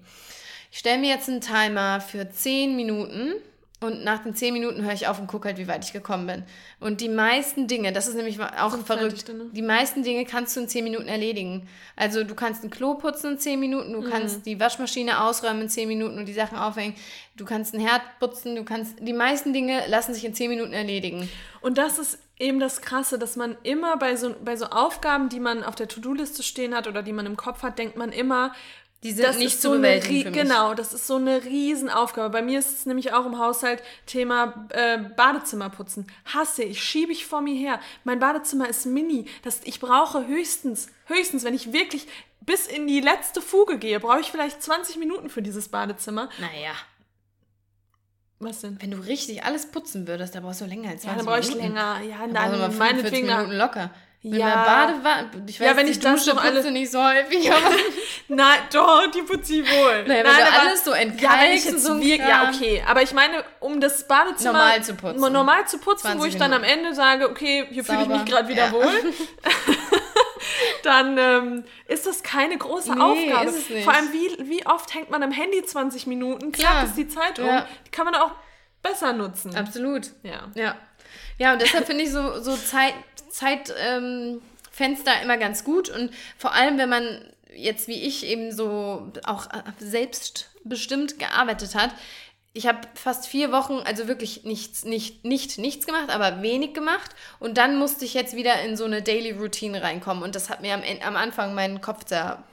ich 0.75 0.81
stelle 0.81 0.99
mir 0.99 1.09
jetzt 1.09 1.29
einen 1.29 1.41
Timer 1.41 2.01
für 2.01 2.29
10 2.29 2.75
Minuten 2.75 3.35
und 3.79 4.03
nach 4.03 4.25
den 4.25 4.35
10 4.35 4.53
Minuten 4.53 4.83
höre 4.83 4.93
ich 4.93 5.07
auf 5.07 5.21
und 5.21 5.29
gucke 5.29 5.47
halt, 5.47 5.57
wie 5.57 5.69
weit 5.69 5.85
ich 5.85 5.93
gekommen 5.93 6.27
bin. 6.27 6.43
Und 6.81 7.01
die 7.01 7.09
meisten 7.09 7.69
Dinge, 7.69 7.93
das 7.93 8.09
ist 8.09 8.17
nämlich 8.17 8.41
auch 8.41 8.73
Sind 8.73 8.85
verrückt, 8.85 9.31
die 9.53 9.63
meisten 9.63 10.03
Dinge 10.03 10.25
kannst 10.25 10.57
du 10.57 10.61
in 10.61 10.69
10 10.69 10.83
Minuten 10.83 11.07
erledigen. 11.07 11.69
Also 11.95 12.25
du 12.25 12.35
kannst 12.35 12.65
ein 12.65 12.71
Klo 12.71 12.95
putzen 12.95 13.35
in 13.35 13.39
10 13.39 13.61
Minuten, 13.61 13.93
du 13.93 14.01
mhm. 14.01 14.11
kannst 14.11 14.47
die 14.47 14.59
Waschmaschine 14.59 15.23
ausräumen 15.23 15.63
in 15.63 15.69
10 15.69 15.87
Minuten 15.87 16.19
und 16.19 16.27
die 16.27 16.33
Sachen 16.33 16.59
aufhängen. 16.59 16.97
Du 17.37 17.45
kannst 17.45 17.73
einen 17.73 17.87
Herd 17.87 18.03
putzen, 18.19 18.57
du 18.57 18.65
kannst, 18.65 18.97
die 18.99 19.13
meisten 19.13 19.53
Dinge 19.53 19.81
lassen 19.87 20.13
sich 20.13 20.25
in 20.25 20.35
10 20.35 20.51
Minuten 20.51 20.73
erledigen. 20.73 21.31
Und 21.61 21.79
das 21.79 22.01
ist 22.01 22.19
eben 22.37 22.59
das 22.59 22.81
Krasse, 22.81 23.17
dass 23.17 23.37
man 23.37 23.57
immer 23.63 23.97
bei 23.97 24.17
so, 24.17 24.35
bei 24.45 24.57
so 24.57 24.67
Aufgaben, 24.67 25.29
die 25.29 25.39
man 25.39 25.63
auf 25.63 25.77
der 25.77 25.87
To-Do-Liste 25.87 26.43
stehen 26.43 26.75
hat 26.75 26.89
oder 26.89 27.05
die 27.05 27.13
man 27.13 27.27
im 27.27 27.37
Kopf 27.37 27.63
hat, 27.63 27.79
denkt 27.79 27.97
man 27.97 28.11
immer, 28.11 28.53
die 29.05 29.13
sind 29.13 29.25
das 29.25 29.37
nicht 29.37 29.61
zu 29.61 29.69
so 29.69 29.75
bewältigen 29.75 30.33
Genau, 30.33 30.73
das 30.73 30.95
ist 30.95 31.07
so 31.07 31.17
eine 31.17 31.45
Riesenaufgabe. 31.45 32.31
Bei 32.31 32.41
mir 32.41 32.59
ist 32.59 32.79
es 32.79 32.87
nämlich 32.87 33.13
auch 33.13 33.27
im 33.27 33.39
Haushalt 33.39 33.83
Thema 34.07 34.67
äh, 34.71 34.97
Badezimmer 34.97 35.69
putzen. 35.69 36.07
Hasse 36.25 36.63
ich, 36.63 36.83
schiebe 36.83 37.13
ich 37.13 37.27
vor 37.27 37.43
mir 37.43 37.55
her. 37.55 37.81
Mein 38.05 38.19
Badezimmer 38.19 38.67
ist 38.67 38.87
mini. 38.87 39.27
Das, 39.43 39.61
ich 39.65 39.79
brauche 39.79 40.27
höchstens, 40.27 40.89
höchstens, 41.05 41.45
wenn 41.45 41.53
ich 41.53 41.75
wirklich 41.75 42.07
bis 42.41 42.67
in 42.67 42.87
die 42.87 43.01
letzte 43.01 43.43
Fuge 43.43 43.79
gehe, 43.79 44.01
brauche 44.01 44.21
ich 44.21 44.31
vielleicht 44.31 44.63
20 44.63 44.97
Minuten 44.97 45.29
für 45.29 45.43
dieses 45.43 45.69
Badezimmer. 45.69 46.31
Naja. 46.41 46.73
Was 48.39 48.63
denn? 48.63 48.81
Wenn 48.81 48.91
du 48.91 48.99
richtig 48.99 49.45
alles 49.45 49.71
putzen 49.71 50.09
würdest, 50.09 50.35
da 50.35 50.41
brauchst 50.41 50.63
du 50.63 50.65
länger 50.65 50.89
als 50.89 51.03
20 51.03 51.27
Minuten. 51.27 51.29
Ja, 51.29 51.35
dann 51.35 51.43
brauche 51.43 51.53
ich 51.53 51.63
länger. 51.63 52.01
Ja, 52.01 52.27
nein, 52.27 52.79
meinetwegen. 52.79 53.27
Minuten 53.27 53.53
locker. 53.53 53.91
Mit 54.27 54.41
ja. 54.41 54.65
Badewanne. 54.65 55.31
Ich 55.47 55.61
weiß, 55.61 55.67
ja, 55.67 55.77
wenn 55.77 55.87
ich 55.87 56.01
Dusche 56.01 56.31
das 56.31 56.39
alle 56.39 56.71
nicht 56.73 56.91
so 56.91 57.05
häufig, 57.05 57.53
aber 57.53 57.71
Nein, 58.29 58.59
doch, 58.73 59.11
die 59.11 59.21
putze 59.21 59.57
ich 59.57 59.71
wohl. 59.71 60.05
Naja, 60.07 60.23
Nein, 60.23 60.47
aber 60.47 60.61
alles 60.63 60.83
so 60.83 60.93
entkalkt. 60.93 61.65
Ja, 61.65 61.79
so 61.79 61.99
ja, 61.99 62.49
okay. 62.49 62.83
Aber 62.89 63.03
ich 63.03 63.13
meine, 63.13 63.45
um 63.61 63.83
das 63.83 64.09
Badezimmer 64.09 64.53
normal 64.55 64.83
zu 64.83 64.95
putzen, 64.95 65.21
normal 65.21 65.69
zu 65.69 65.79
putzen 65.79 66.19
wo 66.19 66.25
ich 66.25 66.39
dann 66.39 66.55
am 66.55 66.65
Ende 66.65 66.95
sage, 66.95 67.29
okay, 67.29 67.67
hier 67.71 67.85
fühle 67.85 68.01
ich 68.01 68.09
mich 68.09 68.25
gerade 68.25 68.49
wieder 68.49 68.69
ja. 68.69 68.73
wohl. 68.73 69.13
dann 70.83 71.19
ähm, 71.19 71.65
ist 71.87 72.07
das 72.07 72.23
keine 72.23 72.57
große 72.57 72.95
Nee, 72.95 73.03
Aufgabe. 73.03 73.51
ist 73.51 73.59
es 73.59 73.69
nicht. 73.69 73.85
Vor 73.85 73.93
allem, 73.93 74.11
wie, 74.11 74.49
wie 74.49 74.67
oft 74.67 74.95
hängt 74.95 75.11
man 75.11 75.23
am 75.23 75.33
Handy 75.33 75.63
20 75.63 76.07
Minuten? 76.07 76.51
Klar. 76.51 76.85
ist 76.85 76.97
die 76.97 77.09
Zeit 77.09 77.39
um. 77.39 77.47
Ja. 77.47 77.69
Die 77.87 77.91
kann 77.91 78.07
man 78.07 78.15
auch 78.15 78.33
besser 78.83 79.13
nutzen. 79.13 79.55
Absolut. 79.55 80.13
Ja. 80.23 80.51
Ja. 80.55 80.77
Ja, 81.39 81.53
und 81.53 81.63
deshalb 81.63 81.87
finde 81.87 82.05
ich 82.05 82.13
so, 82.13 82.41
so 82.41 82.57
Zeit, 82.57 82.95
Zeitfenster 83.35 85.13
ähm, 85.13 85.23
immer 85.23 85.37
ganz 85.37 85.65
gut. 85.65 85.89
Und 85.89 86.11
vor 86.39 86.55
allem, 86.55 86.79
wenn 86.79 86.89
man 86.89 87.21
jetzt 87.57 87.89
wie 87.89 88.03
ich 88.03 88.27
eben 88.27 88.53
so 88.53 89.11
auch 89.25 89.49
selbstbestimmt 89.79 91.19
gearbeitet 91.19 91.75
hat. 91.75 91.91
Ich 92.53 92.67
habe 92.69 92.87
fast 92.95 93.27
vier 93.27 93.51
Wochen, 93.51 93.81
also 93.85 94.07
wirklich 94.07 94.45
nichts, 94.45 94.85
nicht, 94.85 95.25
nicht 95.25 95.59
nichts 95.59 95.87
gemacht, 95.87 96.11
aber 96.11 96.41
wenig 96.41 96.73
gemacht. 96.73 97.11
Und 97.41 97.59
dann 97.59 97.79
musste 97.79 98.05
ich 98.05 98.15
jetzt 98.15 98.37
wieder 98.37 98.61
in 98.63 98.77
so 98.77 98.85
eine 98.85 99.03
Daily 99.03 99.33
Routine 99.33 99.83
reinkommen. 99.83 100.23
Und 100.23 100.37
das 100.37 100.51
hat 100.51 100.63
mir 100.63 100.75
am, 100.75 100.83
am 101.05 101.17
Anfang 101.17 101.55
meinen 101.55 101.81
Kopf 101.81 102.05
da 102.05 102.45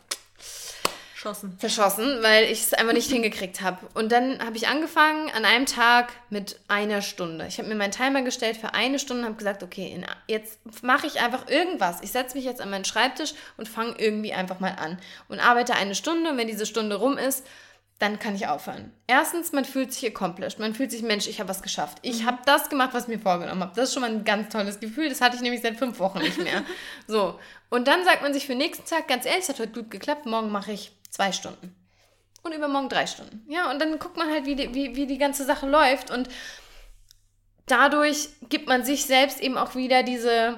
Schossen. 1.21 1.55
verschossen, 1.59 2.23
weil 2.23 2.45
ich 2.45 2.63
es 2.63 2.73
einfach 2.73 2.93
nicht 2.93 3.09
hingekriegt 3.11 3.61
habe. 3.61 3.77
Und 3.93 4.11
dann 4.11 4.43
habe 4.43 4.57
ich 4.57 4.67
angefangen 4.67 5.29
an 5.31 5.45
einem 5.45 5.65
Tag 5.65 6.13
mit 6.29 6.59
einer 6.67 7.01
Stunde. 7.01 7.45
Ich 7.47 7.59
habe 7.59 7.69
mir 7.69 7.75
meinen 7.75 7.91
Timer 7.91 8.23
gestellt 8.23 8.57
für 8.57 8.73
eine 8.73 8.97
Stunde 8.97 9.23
und 9.23 9.27
habe 9.29 9.37
gesagt, 9.37 9.61
okay, 9.61 9.91
in, 9.93 10.05
jetzt 10.27 10.59
mache 10.81 11.05
ich 11.07 11.21
einfach 11.21 11.47
irgendwas. 11.47 12.01
Ich 12.01 12.11
setze 12.11 12.35
mich 12.35 12.45
jetzt 12.45 12.61
an 12.61 12.69
meinen 12.69 12.85
Schreibtisch 12.85 13.33
und 13.57 13.67
fange 13.67 13.95
irgendwie 13.97 14.33
einfach 14.33 14.59
mal 14.59 14.75
an 14.77 14.97
und 15.27 15.39
arbeite 15.39 15.75
eine 15.75 15.95
Stunde. 15.95 16.31
Und 16.31 16.37
wenn 16.37 16.47
diese 16.47 16.65
Stunde 16.65 16.95
rum 16.95 17.17
ist, 17.17 17.45
dann 18.01 18.17
kann 18.17 18.33
ich 18.33 18.47
aufhören. 18.47 18.91
Erstens, 19.05 19.51
man 19.51 19.63
fühlt 19.63 19.93
sich 19.93 20.07
accomplished. 20.07 20.57
Man 20.57 20.73
fühlt 20.73 20.89
sich, 20.89 21.03
Mensch, 21.03 21.27
ich 21.27 21.39
habe 21.39 21.49
was 21.49 21.61
geschafft. 21.61 21.99
Ich 22.01 22.25
habe 22.25 22.39
das 22.45 22.69
gemacht, 22.69 22.89
was 22.93 23.03
ich 23.03 23.09
mir 23.09 23.19
vorgenommen 23.19 23.61
habe. 23.61 23.73
Das 23.75 23.89
ist 23.89 23.93
schon 23.93 24.01
mal 24.01 24.09
ein 24.09 24.23
ganz 24.23 24.51
tolles 24.51 24.79
Gefühl. 24.79 25.07
Das 25.07 25.21
hatte 25.21 25.35
ich 25.35 25.43
nämlich 25.43 25.61
seit 25.61 25.77
fünf 25.77 25.99
Wochen 25.99 26.17
nicht 26.17 26.41
mehr. 26.41 26.63
so. 27.07 27.39
Und 27.69 27.87
dann 27.87 28.03
sagt 28.03 28.23
man 28.23 28.33
sich 28.33 28.47
für 28.47 28.53
den 28.53 28.57
nächsten 28.57 28.89
Tag, 28.89 29.07
ganz 29.07 29.27
ehrlich, 29.27 29.43
es 29.43 29.49
hat 29.49 29.59
heute 29.59 29.73
gut 29.73 29.91
geklappt. 29.91 30.25
Morgen 30.25 30.49
mache 30.49 30.71
ich 30.71 30.91
zwei 31.11 31.31
Stunden. 31.31 31.75
Und 32.41 32.53
übermorgen 32.53 32.89
drei 32.89 33.05
Stunden. 33.05 33.45
Ja, 33.47 33.69
und 33.69 33.79
dann 33.79 33.99
guckt 33.99 34.17
man 34.17 34.31
halt, 34.31 34.45
wie 34.45 34.55
die, 34.55 34.73
wie, 34.73 34.95
wie 34.95 35.05
die 35.05 35.19
ganze 35.19 35.45
Sache 35.45 35.69
läuft. 35.69 36.09
Und 36.09 36.27
dadurch 37.67 38.29
gibt 38.49 38.67
man 38.67 38.83
sich 38.83 39.05
selbst 39.05 39.39
eben 39.39 39.57
auch 39.57 39.75
wieder 39.75 40.01
diese, 40.01 40.57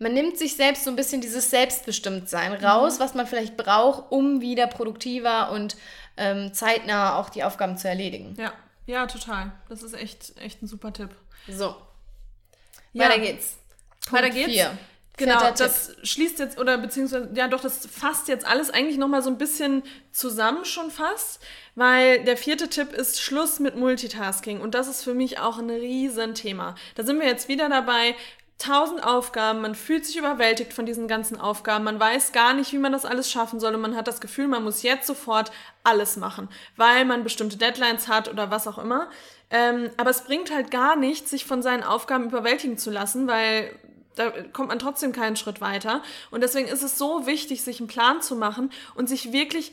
man 0.00 0.12
nimmt 0.12 0.36
sich 0.38 0.56
selbst 0.56 0.82
so 0.82 0.90
ein 0.90 0.96
bisschen 0.96 1.20
dieses 1.20 1.50
Selbstbestimmtsein 1.50 2.52
raus, 2.52 2.98
was 2.98 3.14
man 3.14 3.28
vielleicht 3.28 3.56
braucht, 3.56 4.10
um 4.10 4.40
wieder 4.40 4.66
produktiver 4.66 5.52
und 5.52 5.76
ähm, 6.16 6.52
zeitnah 6.52 7.16
auch 7.18 7.30
die 7.30 7.44
Aufgaben 7.44 7.76
zu 7.76 7.88
erledigen. 7.88 8.34
Ja, 8.36 8.52
ja, 8.86 9.06
total. 9.06 9.52
Das 9.68 9.82
ist 9.82 9.94
echt, 9.94 10.36
echt 10.38 10.62
ein 10.62 10.66
super 10.66 10.92
Tipp. 10.92 11.10
So. 11.48 11.76
Ja. 12.92 13.04
Weiter 13.08 13.20
geht's. 13.20 13.56
Weiter 14.10 14.28
Punkt 14.28 14.34
geht's. 14.34 14.52
vier. 14.52 14.78
Genau, 15.16 15.40
Tipp. 15.46 15.56
das 15.56 15.96
schließt 16.02 16.38
jetzt, 16.38 16.58
oder 16.58 16.76
beziehungsweise, 16.76 17.30
ja 17.34 17.48
doch, 17.48 17.60
das 17.60 17.86
fasst 17.86 18.28
jetzt 18.28 18.46
alles 18.46 18.68
eigentlich 18.70 18.98
nochmal 18.98 19.22
so 19.22 19.30
ein 19.30 19.38
bisschen 19.38 19.82
zusammen 20.12 20.66
schon 20.66 20.90
fast, 20.90 21.40
weil 21.74 22.22
der 22.24 22.36
vierte 22.36 22.68
Tipp 22.68 22.92
ist 22.92 23.20
Schluss 23.20 23.58
mit 23.58 23.76
Multitasking 23.76 24.60
und 24.60 24.74
das 24.74 24.88
ist 24.88 25.02
für 25.02 25.14
mich 25.14 25.38
auch 25.38 25.58
ein 25.58 25.70
Riesenthema. 25.70 26.74
Da 26.96 27.02
sind 27.02 27.18
wir 27.18 27.26
jetzt 27.26 27.48
wieder 27.48 27.70
dabei, 27.70 28.14
tausend 28.58 29.04
Aufgaben, 29.04 29.60
man 29.62 29.74
fühlt 29.74 30.04
sich 30.04 30.16
überwältigt 30.16 30.74
von 30.74 30.84
diesen 30.84 31.08
ganzen 31.08 31.38
Aufgaben, 31.40 31.84
man 31.84 32.00
weiß 32.00 32.32
gar 32.32 32.52
nicht, 32.52 32.72
wie 32.72 32.78
man 32.78 32.92
das 32.92 33.04
alles 33.06 33.30
schaffen 33.30 33.58
soll 33.58 33.74
und 33.74 33.80
man 33.80 33.96
hat 33.96 34.08
das 34.08 34.20
Gefühl, 34.20 34.48
man 34.48 34.64
muss 34.64 34.82
jetzt 34.82 35.06
sofort 35.06 35.50
alles 35.82 36.16
machen, 36.16 36.48
weil 36.76 37.06
man 37.06 37.24
bestimmte 37.24 37.56
Deadlines 37.56 38.08
hat 38.08 38.28
oder 38.28 38.50
was 38.50 38.66
auch 38.66 38.78
immer. 38.78 39.08
Ähm, 39.48 39.90
aber 39.96 40.10
es 40.10 40.24
bringt 40.24 40.52
halt 40.52 40.70
gar 40.70 40.96
nichts, 40.96 41.30
sich 41.30 41.44
von 41.44 41.62
seinen 41.62 41.84
Aufgaben 41.84 42.24
überwältigen 42.24 42.78
zu 42.78 42.90
lassen, 42.90 43.28
weil 43.28 43.70
da 44.16 44.30
kommt 44.52 44.68
man 44.68 44.78
trotzdem 44.78 45.12
keinen 45.12 45.36
Schritt 45.36 45.60
weiter. 45.60 46.02
Und 46.30 46.42
deswegen 46.42 46.68
ist 46.68 46.82
es 46.82 46.98
so 46.98 47.26
wichtig, 47.26 47.62
sich 47.62 47.78
einen 47.78 47.88
Plan 47.88 48.20
zu 48.20 48.34
machen 48.34 48.72
und 48.94 49.08
sich 49.08 49.32
wirklich 49.32 49.72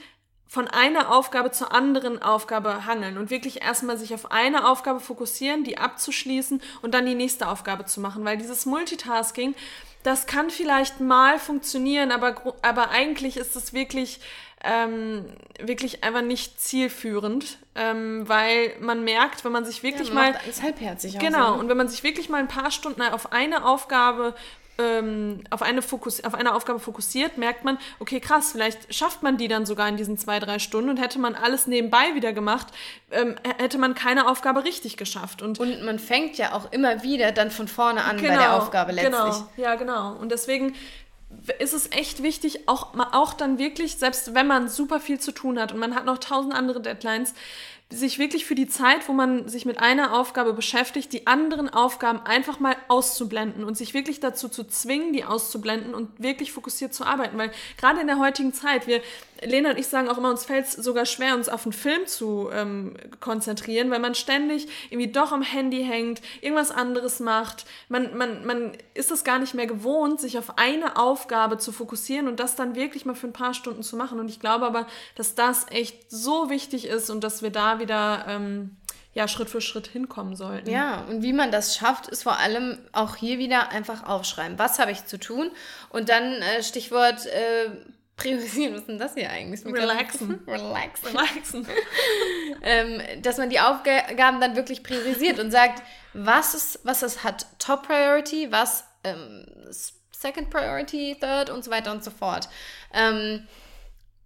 von 0.54 0.68
einer 0.68 1.12
Aufgabe 1.12 1.50
zur 1.50 1.74
anderen 1.74 2.22
Aufgabe 2.22 2.86
hangeln 2.86 3.18
und 3.18 3.32
wirklich 3.32 3.64
erstmal 3.64 3.98
sich 3.98 4.14
auf 4.14 4.32
eine 4.32 4.68
Aufgabe 4.68 5.00
fokussieren, 5.00 5.64
die 5.64 5.80
abzuschließen 5.80 6.62
und 6.84 6.94
dann 6.94 7.08
die 7.08 7.16
nächste 7.16 7.48
Aufgabe 7.48 7.86
zu 7.86 8.00
machen. 8.00 8.24
Weil 8.24 8.38
dieses 8.38 8.68
Multitasking, 8.68 9.56
das 10.04 10.28
kann 10.28 10.52
vielleicht 10.52 11.00
mal 11.00 11.40
funktionieren, 11.40 12.12
aber, 12.12 12.56
aber 12.62 12.92
eigentlich 12.92 13.38
ist 13.38 13.56
es 13.56 13.74
wirklich, 13.74 14.20
ähm, 14.64 15.26
wirklich 15.60 16.04
einfach 16.04 16.22
nicht 16.22 16.60
zielführend, 16.60 17.58
ähm, 17.76 18.28
weil 18.28 18.74
man 18.80 19.04
merkt, 19.04 19.44
wenn 19.44 19.52
man 19.52 19.66
sich 19.66 19.84
wirklich 19.84 20.08
Ja, 20.08 20.14
man 20.14 20.32
mal 20.32 20.40
alles 20.44 20.62
halbherzig. 20.62 21.20
Genau, 21.20 21.50
so, 21.50 21.54
ne? 21.56 21.60
und 21.60 21.70
wenn 21.70 21.78
man 21.78 21.90
sich 21.90 22.04
wirklich 22.04 22.30
mal 22.30 22.40
ein 22.40 22.48
paar 22.48 22.72
Stunden 22.72 23.02
auf 23.02 23.34
eine 23.34 23.66
Aufgabe 23.66 24.34
ähm, 24.80 25.44
auf, 25.50 25.62
eine 25.62 25.82
Fokus 25.82 26.24
auf 26.24 26.34
eine 26.34 26.54
Aufgabe 26.56 26.80
fokussiert, 26.80 27.38
merkt 27.38 27.64
man, 27.64 27.78
okay, 28.00 28.20
krass, 28.20 28.52
vielleicht 28.54 28.94
schafft 28.94 29.22
man 29.22 29.38
die 29.38 29.48
dann 29.48 29.66
sogar 29.66 29.88
in 29.88 29.98
diesen 29.98 30.18
zwei, 30.18 30.40
drei 30.40 30.60
Stunden 30.60 30.90
und 30.90 30.98
hätte 30.98 31.20
man 31.20 31.36
alles 31.36 31.68
nebenbei 31.68 32.16
wieder 32.16 32.34
gemacht, 32.34 32.68
ähm, 33.12 33.36
hätte 33.60 33.78
man 33.78 33.94
keine 33.94 34.28
Aufgabe 34.28 34.64
richtig 34.64 34.98
geschafft. 34.98 35.42
Und 35.42 35.60
Und 35.60 35.84
man 35.84 36.00
fängt 36.00 36.38
ja 36.38 36.54
auch 36.54 36.72
immer 36.72 37.04
wieder 37.04 37.32
dann 37.32 37.52
von 37.52 37.68
vorne 37.68 38.04
an 38.04 38.18
bei 38.18 38.30
der 38.30 38.56
Aufgabe 38.56 38.94
letztlich. 38.94 39.14
Genau, 39.14 39.50
ja, 39.58 39.76
genau. 39.76 40.14
Und 40.14 40.32
deswegen 40.32 40.74
ist 41.60 41.74
es 41.74 41.92
echt 41.92 42.24
wichtig, 42.24 42.68
auch, 42.68 42.94
auch 43.12 43.34
dann 43.34 43.58
wirklich, 43.58 43.98
selbst 43.98 44.34
wenn 44.34 44.48
man 44.48 44.70
super 44.70 45.00
viel 45.00 45.20
zu 45.20 45.32
tun 45.32 45.60
hat 45.60 45.72
und 45.72 45.80
man 45.80 45.96
hat 45.96 46.06
noch 46.06 46.18
tausend 46.18 46.54
andere 46.54 46.82
Deadlines, 46.82 47.34
sich 47.90 48.18
wirklich 48.18 48.46
für 48.46 48.56
die 48.56 48.68
Zeit, 48.68 49.08
wo 49.08 49.14
man 49.14 49.48
sich 49.48 49.66
mit 49.66 49.80
einer 49.80 50.18
Aufgabe 50.18 50.54
beschäftigt, 50.54 51.14
die 51.14 51.28
anderen 51.28 51.70
Aufgaben 51.70 52.20
einfach 52.26 52.60
mal 52.60 52.76
auszublenden 52.88 53.64
und 53.64 53.78
sich 53.78 53.94
wirklich 53.94 54.20
dazu 54.20 54.50
zu 54.50 54.64
zwingen, 54.64 55.14
die 55.14 55.26
auszublenden 55.26 55.94
und 55.94 56.10
wirklich 56.20 56.52
fokussiert 56.52 56.94
zu 56.94 57.06
arbeiten. 57.06 57.38
Weil 57.38 57.52
gerade 57.78 58.02
in 58.02 58.08
der 58.08 58.20
heutigen 58.20 58.54
Zeit, 58.54 58.88
wir, 58.88 59.02
Lena 59.42 59.72
und 59.72 59.80
ich 59.80 59.88
sagen 59.88 60.10
auch 60.10 60.18
immer, 60.18 60.30
uns 60.30 60.46
fällt 60.46 60.66
es 60.66 60.74
sogar 60.74 61.06
schwer, 61.06 61.36
uns 61.36 61.50
auf 61.50 61.66
einen 61.66 61.74
Film 61.74 62.06
zu 62.06 62.50
ähm, 62.52 62.96
konzentrieren, 63.20 63.92
weil 63.92 64.00
man 64.00 64.16
ständig 64.16 64.68
irgendwie 64.90 65.12
doch 65.12 65.32
am 65.32 65.42
Handy 65.42 65.84
hängt, 65.84 66.22
irgendwas 66.42 66.72
anderes 66.72 67.20
macht. 67.20 67.66
Man, 67.90 68.18
man, 68.18 68.46
man 68.46 68.72
ist 68.94 69.12
es 69.12 69.24
gar 69.24 69.40
nicht 69.40 69.54
mehr 69.54 69.68
gewohnt, 69.68 70.20
sich 70.20 70.38
auf 70.38 70.58
eine 70.58 70.98
Aufgabe 70.98 71.58
zu 71.58 71.72
fokussieren 71.72 72.28
und 72.28 72.40
das 72.40 72.56
dann 72.56 72.76
wirklich 72.76 73.06
mal 73.06 73.16
für 73.16 73.28
ein 73.28 73.34
paar 73.34 73.54
Stunden 73.54 73.84
zu 73.84 73.96
machen. 73.96 74.20
Und 74.20 74.30
ich 74.30 74.40
glaube 74.40 74.66
aber, 74.66 74.88
dass 75.16 75.36
das 75.36 75.66
echt 75.70 76.10
so 76.12 76.50
wichtig 76.50 76.88
ist 76.88 77.10
und 77.10 77.24
dass 77.24 77.42
wir 77.42 77.50
da 77.50 77.80
wieder 77.80 78.26
ähm, 78.28 78.78
ja, 79.14 79.28
Schritt 79.28 79.50
für 79.50 79.62
Schritt 79.62 79.88
hinkommen 79.88 80.36
sollten. 80.36 80.70
Ja, 80.70 81.06
und 81.10 81.22
wie 81.22 81.34
man 81.34 81.52
das 81.52 81.76
schafft, 81.76 82.08
ist 82.08 82.24
vor 82.24 82.40
allem 82.40 82.80
auch 82.94 83.16
hier 83.16 83.38
wieder 83.38 83.70
einfach 83.70 84.04
aufschreiben. 84.08 84.58
Was 84.58 84.80
habe 84.80 84.92
ich 84.92 85.06
zu 85.06 85.20
tun? 85.20 85.52
Und 85.90 86.10
dann 86.10 86.24
äh, 86.24 86.64
Stichwort 86.64 87.26
äh, 87.28 87.70
priorisieren. 88.24 88.74
Was 88.74 88.82
ist 88.82 88.90
denn 88.90 88.98
das 88.98 89.14
hier 89.14 89.30
eigentlich? 89.30 89.66
Relaxen. 89.66 90.40
Relaxen. 90.48 91.08
Relaxen. 91.08 91.68
ähm, 92.64 93.02
dass 93.22 93.38
man 93.38 93.50
die 93.50 93.60
Aufgaben 93.60 94.42
dann 94.42 94.56
wirklich 94.56 94.84
priorisiert 94.84 95.40
und 95.40 95.52
sagt, 95.52 95.84
was 96.14 96.54
ist, 96.54 96.80
was 96.84 97.04
ist, 97.04 97.24
hat 97.24 97.46
Top 97.60 97.88
Priority, 97.88 98.52
was 98.52 98.86
ähm, 99.04 99.46
Second 100.12 100.50
Priority, 100.50 101.18
Third 101.20 101.50
und 101.50 101.64
so 101.64 101.72
weiter 101.72 101.92
und 101.92 102.04
so 102.04 102.12
fort. 102.12 102.48
Ähm, 102.94 103.48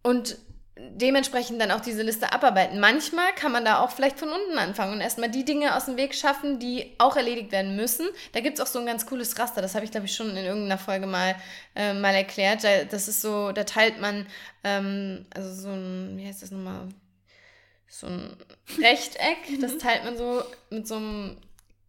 und 0.04 0.38
dementsprechend 0.80 1.62
dann 1.62 1.72
auch 1.72 1.82
diese 1.82 2.02
Liste 2.02 2.32
abarbeiten. 2.34 2.80
Manchmal 2.80 3.34
kann 3.34 3.52
man 3.52 3.66
da 3.66 3.80
auch 3.80 3.92
vielleicht 3.92 4.20
von 4.20 4.30
unten 4.30 4.58
anfangen 4.58 4.94
und 4.94 5.02
erstmal 5.02 5.30
die 5.30 5.46
Dinge 5.46 5.76
aus 5.76 5.86
dem 5.86 5.98
Weg 5.98 6.16
schaffen, 6.16 6.60
die 6.60 6.94
auch 6.98 7.16
erledigt 7.16 7.52
werden 7.52 7.76
müssen. 7.76 8.08
Da 8.34 8.40
gibt 8.40 8.58
es 8.58 8.64
auch 8.64 8.68
so 8.68 8.80
ein 8.80 8.86
ganz 8.86 9.06
cooles 9.06 9.38
Raster, 9.38 9.62
das 9.62 9.76
habe 9.76 9.86
ich, 9.86 9.92
glaube 9.92 10.06
ich, 10.06 10.16
schon 10.16 10.30
in 10.32 10.46
irgendeiner 10.46 10.78
Folge 10.78 11.08
mal, 11.08 11.36
äh, 11.76 11.94
mal 11.94 12.14
erklärt. 12.14 12.64
Da, 12.64 12.84
das 12.84 13.08
ist 13.08 13.22
so, 13.22 13.52
da 13.52 13.64
teilt 13.64 14.00
man, 14.02 14.28
ähm, 14.64 15.26
also 15.34 15.54
so 15.54 15.70
ein, 15.70 16.18
wie 16.18 16.28
heißt 16.28 16.42
das 16.42 16.52
nochmal? 16.52 16.90
So 17.88 18.08
ein 18.08 18.36
Rechteck, 18.78 19.60
das 19.62 19.78
teilt 19.78 20.04
man 20.04 20.18
so 20.18 20.44
mit 20.70 20.88
so 20.88 20.96
einem 20.96 21.38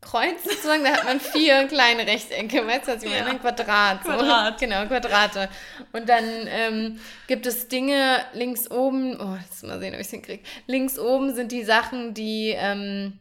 Kreuz 0.00 0.44
sozusagen, 0.44 0.84
da 0.84 0.90
hat 0.90 1.04
man 1.04 1.20
vier 1.20 1.64
kleine 1.68 2.06
Rechtecke, 2.06 2.66
weißt 2.66 2.88
du, 2.88 3.08
meine? 3.08 3.16
Ja. 3.16 3.26
Ein 3.26 3.40
Quadrat. 3.40 4.04
So. 4.04 4.10
Quadrat. 4.10 4.60
Genau, 4.60 4.86
Quadrate. 4.86 5.48
Und 5.92 6.08
dann 6.08 6.24
ähm, 6.46 7.00
gibt 7.26 7.46
es 7.46 7.68
Dinge 7.68 8.24
links 8.32 8.70
oben, 8.70 9.20
oh, 9.20 9.36
jetzt 9.42 9.64
mal 9.64 9.80
sehen, 9.80 9.94
ob 9.94 10.00
ich 10.00 10.06
es 10.06 10.10
hinkriege. 10.10 10.42
Links 10.66 10.98
oben 10.98 11.34
sind 11.34 11.50
die 11.50 11.64
Sachen, 11.64 12.14
die 12.14 12.54
ähm, 12.56 13.18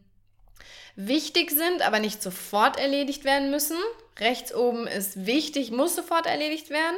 wichtig 0.95 1.49
sind, 1.51 1.82
aber 1.82 1.99
nicht 1.99 2.21
sofort 2.21 2.78
erledigt 2.80 3.23
werden 3.23 3.49
müssen. 3.49 3.78
Rechts 4.19 4.53
oben 4.53 4.86
ist 4.86 5.25
wichtig, 5.25 5.71
muss 5.71 5.95
sofort 5.95 6.28
erledigt 6.28 6.69
werden. 6.69 6.97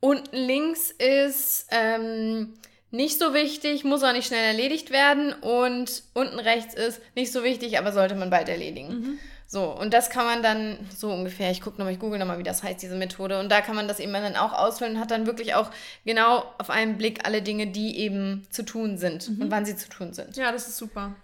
Unten 0.00 0.36
links 0.36 0.90
ist 0.90 1.66
ähm, 1.70 2.54
nicht 2.90 3.18
so 3.18 3.34
wichtig, 3.34 3.84
muss 3.84 4.02
auch 4.02 4.12
nicht 4.12 4.26
schnell 4.26 4.44
erledigt 4.44 4.90
werden. 4.90 5.32
Und 5.32 6.02
unten 6.14 6.38
rechts 6.38 6.74
ist 6.74 7.00
nicht 7.14 7.32
so 7.32 7.42
wichtig, 7.44 7.78
aber 7.78 7.92
sollte 7.92 8.14
man 8.14 8.30
bald 8.30 8.48
erledigen. 8.48 9.18
So, 9.48 9.64
und 9.70 9.94
das 9.94 10.10
kann 10.10 10.24
man 10.24 10.42
dann 10.42 10.76
so 10.96 11.08
ungefähr, 11.12 11.52
ich 11.52 11.60
gucke 11.60 11.78
nochmal, 11.78 11.92
ich 11.92 12.00
google 12.00 12.18
nochmal, 12.18 12.38
wie 12.40 12.42
das 12.42 12.64
heißt, 12.64 12.82
diese 12.82 12.96
Methode. 12.96 13.38
Und 13.38 13.48
da 13.50 13.60
kann 13.60 13.76
man 13.76 13.86
das 13.86 14.00
eben 14.00 14.12
dann 14.12 14.34
auch 14.34 14.52
ausfüllen 14.52 14.94
und 14.96 15.00
hat 15.00 15.12
dann 15.12 15.26
wirklich 15.26 15.54
auch 15.54 15.70
genau 16.04 16.44
auf 16.58 16.68
einen 16.68 16.98
Blick 16.98 17.24
alle 17.24 17.42
Dinge, 17.42 17.68
die 17.68 17.98
eben 18.00 18.46
zu 18.50 18.64
tun 18.64 18.98
sind 18.98 19.28
und 19.28 19.50
wann 19.50 19.64
sie 19.64 19.76
zu 19.76 19.88
tun 19.88 20.12
sind. 20.14 20.36
Ja, 20.36 20.50
das 20.50 20.66
ist 20.66 20.78
super. 20.78 21.14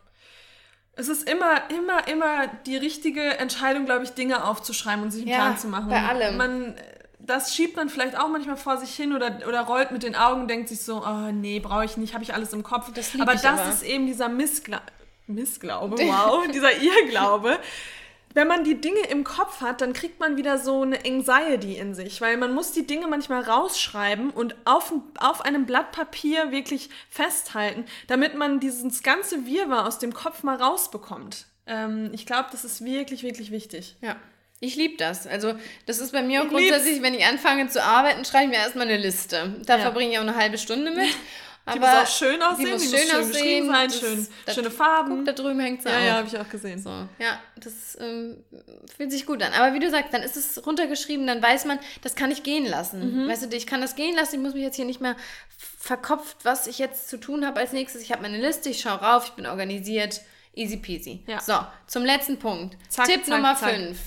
Es 0.94 1.08
ist 1.08 1.28
immer, 1.28 1.62
immer, 1.70 2.06
immer 2.06 2.46
die 2.66 2.76
richtige 2.76 3.38
Entscheidung, 3.38 3.86
glaube 3.86 4.04
ich, 4.04 4.10
Dinge 4.10 4.44
aufzuschreiben 4.44 5.02
und 5.02 5.10
sich 5.10 5.22
einen 5.22 5.30
Ja, 5.30 5.38
Plan 5.38 5.58
zu 5.58 5.66
machen. 5.68 5.88
bei 5.88 6.02
allem. 6.02 6.36
Man, 6.36 6.74
das 7.26 7.54
schiebt 7.54 7.76
man 7.76 7.88
vielleicht 7.88 8.18
auch 8.18 8.28
manchmal 8.28 8.56
vor 8.56 8.76
sich 8.78 8.94
hin 8.94 9.14
oder, 9.14 9.40
oder 9.46 9.62
rollt 9.62 9.90
mit 9.90 10.02
den 10.02 10.16
Augen 10.16 10.42
und 10.42 10.48
denkt 10.48 10.68
sich 10.68 10.82
so, 10.82 11.04
oh 11.04 11.30
nee, 11.32 11.60
brauche 11.60 11.84
ich 11.84 11.96
nicht, 11.96 12.14
habe 12.14 12.24
ich 12.24 12.34
alles 12.34 12.52
im 12.52 12.62
Kopf. 12.62 12.92
Das 12.92 13.14
aber 13.18 13.32
das 13.34 13.44
aber. 13.44 13.68
ist 13.68 13.82
eben 13.82 14.06
dieser 14.06 14.28
Missgla 14.28 14.82
Missglaube, 15.26 15.96
wow, 15.98 16.46
dieser 16.52 16.72
Irrglaube. 16.76 17.58
Wenn 18.34 18.48
man 18.48 18.64
die 18.64 18.80
Dinge 18.80 19.00
im 19.10 19.24
Kopf 19.24 19.60
hat, 19.60 19.82
dann 19.82 19.92
kriegt 19.92 20.18
man 20.18 20.38
wieder 20.38 20.58
so 20.58 20.82
eine 20.82 21.04
Anxiety 21.04 21.76
in 21.76 21.94
sich, 21.94 22.20
weil 22.22 22.38
man 22.38 22.54
muss 22.54 22.72
die 22.72 22.86
Dinge 22.86 23.06
manchmal 23.06 23.42
rausschreiben 23.42 24.30
und 24.30 24.56
auf, 24.64 24.92
auf 25.18 25.42
einem 25.42 25.66
Blatt 25.66 25.92
Papier 25.92 26.50
wirklich 26.50 26.88
festhalten, 27.10 27.84
damit 28.06 28.34
man 28.34 28.58
dieses 28.58 29.02
ganze 29.02 29.44
Wirrwarr 29.44 29.86
aus 29.86 29.98
dem 29.98 30.14
Kopf 30.14 30.42
mal 30.42 30.56
rausbekommt. 30.56 31.46
Ähm, 31.66 32.10
ich 32.12 32.24
glaube, 32.24 32.48
das 32.50 32.64
ist 32.64 32.84
wirklich, 32.84 33.22
wirklich 33.22 33.50
wichtig. 33.50 33.96
Ja. 34.00 34.16
Ich 34.64 34.76
liebe 34.76 34.96
das. 34.96 35.26
Also, 35.26 35.54
das 35.86 35.98
ist 35.98 36.12
bei 36.12 36.22
mir 36.22 36.40
auch 36.40 36.44
Ich 36.44 36.50
grundsätzlich, 36.52 37.02
wenn 37.02 37.14
ich 37.14 37.24
anfange 37.26 37.66
zu 37.68 37.82
arbeiten, 37.82 38.24
schreibe 38.24 38.44
ich 38.44 38.50
mir 38.50 38.58
erstmal 38.58 38.86
eine 38.86 38.96
Liste. 38.96 39.56
Da 39.66 39.74
Ja. 39.76 39.82
verbringe 39.82 40.12
ich 40.12 40.18
auch 40.18 40.22
eine 40.22 40.36
halbe 40.36 40.56
Stunde 40.56 40.92
mit. 40.92 41.08
Die 41.74 41.78
muss 41.80 41.88
auch 41.88 42.06
schön 42.06 42.40
aussehen, 42.40 42.66
die 42.66 42.72
muss 42.72 42.82
die 42.82 42.96
schön 42.96 43.06
muss 43.06 43.10
schön 43.10 43.20
aussehen. 43.24 43.66
sein, 43.66 43.90
schön, 43.90 44.28
das- 44.46 44.54
schöne 44.54 44.70
Farben. 44.70 45.16
Guck, 45.16 45.24
da 45.26 45.32
drüben 45.32 45.58
hängt 45.58 45.82
sie 45.82 45.88
Ja, 45.88 45.96
auch. 45.98 46.02
ja, 46.04 46.12
habe 46.14 46.28
ich 46.28 46.38
auch 46.38 46.48
gesehen. 46.48 46.80
So, 46.80 46.90
ja, 46.90 47.40
das 47.56 47.98
ähm, 48.00 48.36
fühlt 48.96 49.10
sich 49.10 49.26
gut 49.26 49.42
an. 49.42 49.52
Aber 49.52 49.74
wie 49.74 49.80
du 49.80 49.90
sagst, 49.90 50.14
dann 50.14 50.22
ist 50.22 50.36
es 50.36 50.64
runtergeschrieben, 50.64 51.26
dann 51.26 51.42
weiß 51.42 51.64
man, 51.64 51.80
das 52.02 52.14
kann 52.14 52.30
ich 52.30 52.44
gehen 52.44 52.64
lassen. 52.66 53.24
Mhm. 53.24 53.28
Weißt 53.28 53.44
du, 53.52 53.56
ich 53.56 53.66
kann 53.66 53.80
das 53.80 53.96
gehen 53.96 54.14
lassen, 54.14 54.36
ich 54.36 54.40
muss 54.40 54.54
mich 54.54 54.62
jetzt 54.62 54.76
hier 54.76 54.84
nicht 54.84 55.00
mehr 55.00 55.16
verkopft, 55.78 56.36
was 56.44 56.68
ich 56.68 56.78
jetzt 56.78 57.08
zu 57.08 57.16
tun 57.18 57.44
habe 57.44 57.58
als 57.58 57.72
nächstes. 57.72 58.02
Ich 58.02 58.12
habe 58.12 58.22
meine 58.22 58.38
Liste, 58.40 58.68
ich 58.68 58.80
schaue 58.80 59.00
rauf, 59.00 59.24
ich 59.26 59.32
bin 59.32 59.46
organisiert, 59.46 60.20
easy 60.54 60.76
peasy. 60.76 61.24
Ja. 61.26 61.40
So, 61.40 61.54
zum 61.88 62.04
letzten 62.04 62.38
Punkt. 62.38 62.76
Zack, 62.88 63.06
Tipp 63.06 63.24
zack, 63.24 63.34
Nummer 63.36 63.56
zack. 63.56 63.70
5. 63.74 63.98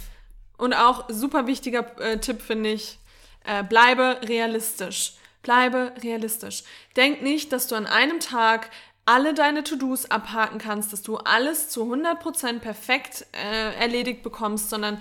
Und 0.57 0.73
auch 0.73 1.05
super 1.09 1.47
wichtiger 1.47 1.99
äh, 1.99 2.19
Tipp 2.19 2.41
finde 2.41 2.71
ich, 2.71 2.97
äh, 3.43 3.63
bleibe 3.63 4.19
realistisch. 4.23 5.13
Bleibe 5.41 5.93
realistisch. 6.01 6.63
Denk 6.95 7.21
nicht, 7.21 7.51
dass 7.51 7.67
du 7.67 7.75
an 7.75 7.85
einem 7.85 8.19
Tag 8.19 8.69
alle 9.05 9.35
deine 9.35 9.63
To-Dos 9.63 10.09
abhaken 10.09 10.57
kannst, 10.57 10.91
dass 10.91 11.03
du 11.03 11.17
alles 11.17 11.69
zu 11.69 11.83
100% 11.83 12.59
perfekt 12.59 13.27
äh, 13.33 13.75
erledigt 13.75 14.23
bekommst, 14.23 14.71
sondern 14.71 14.99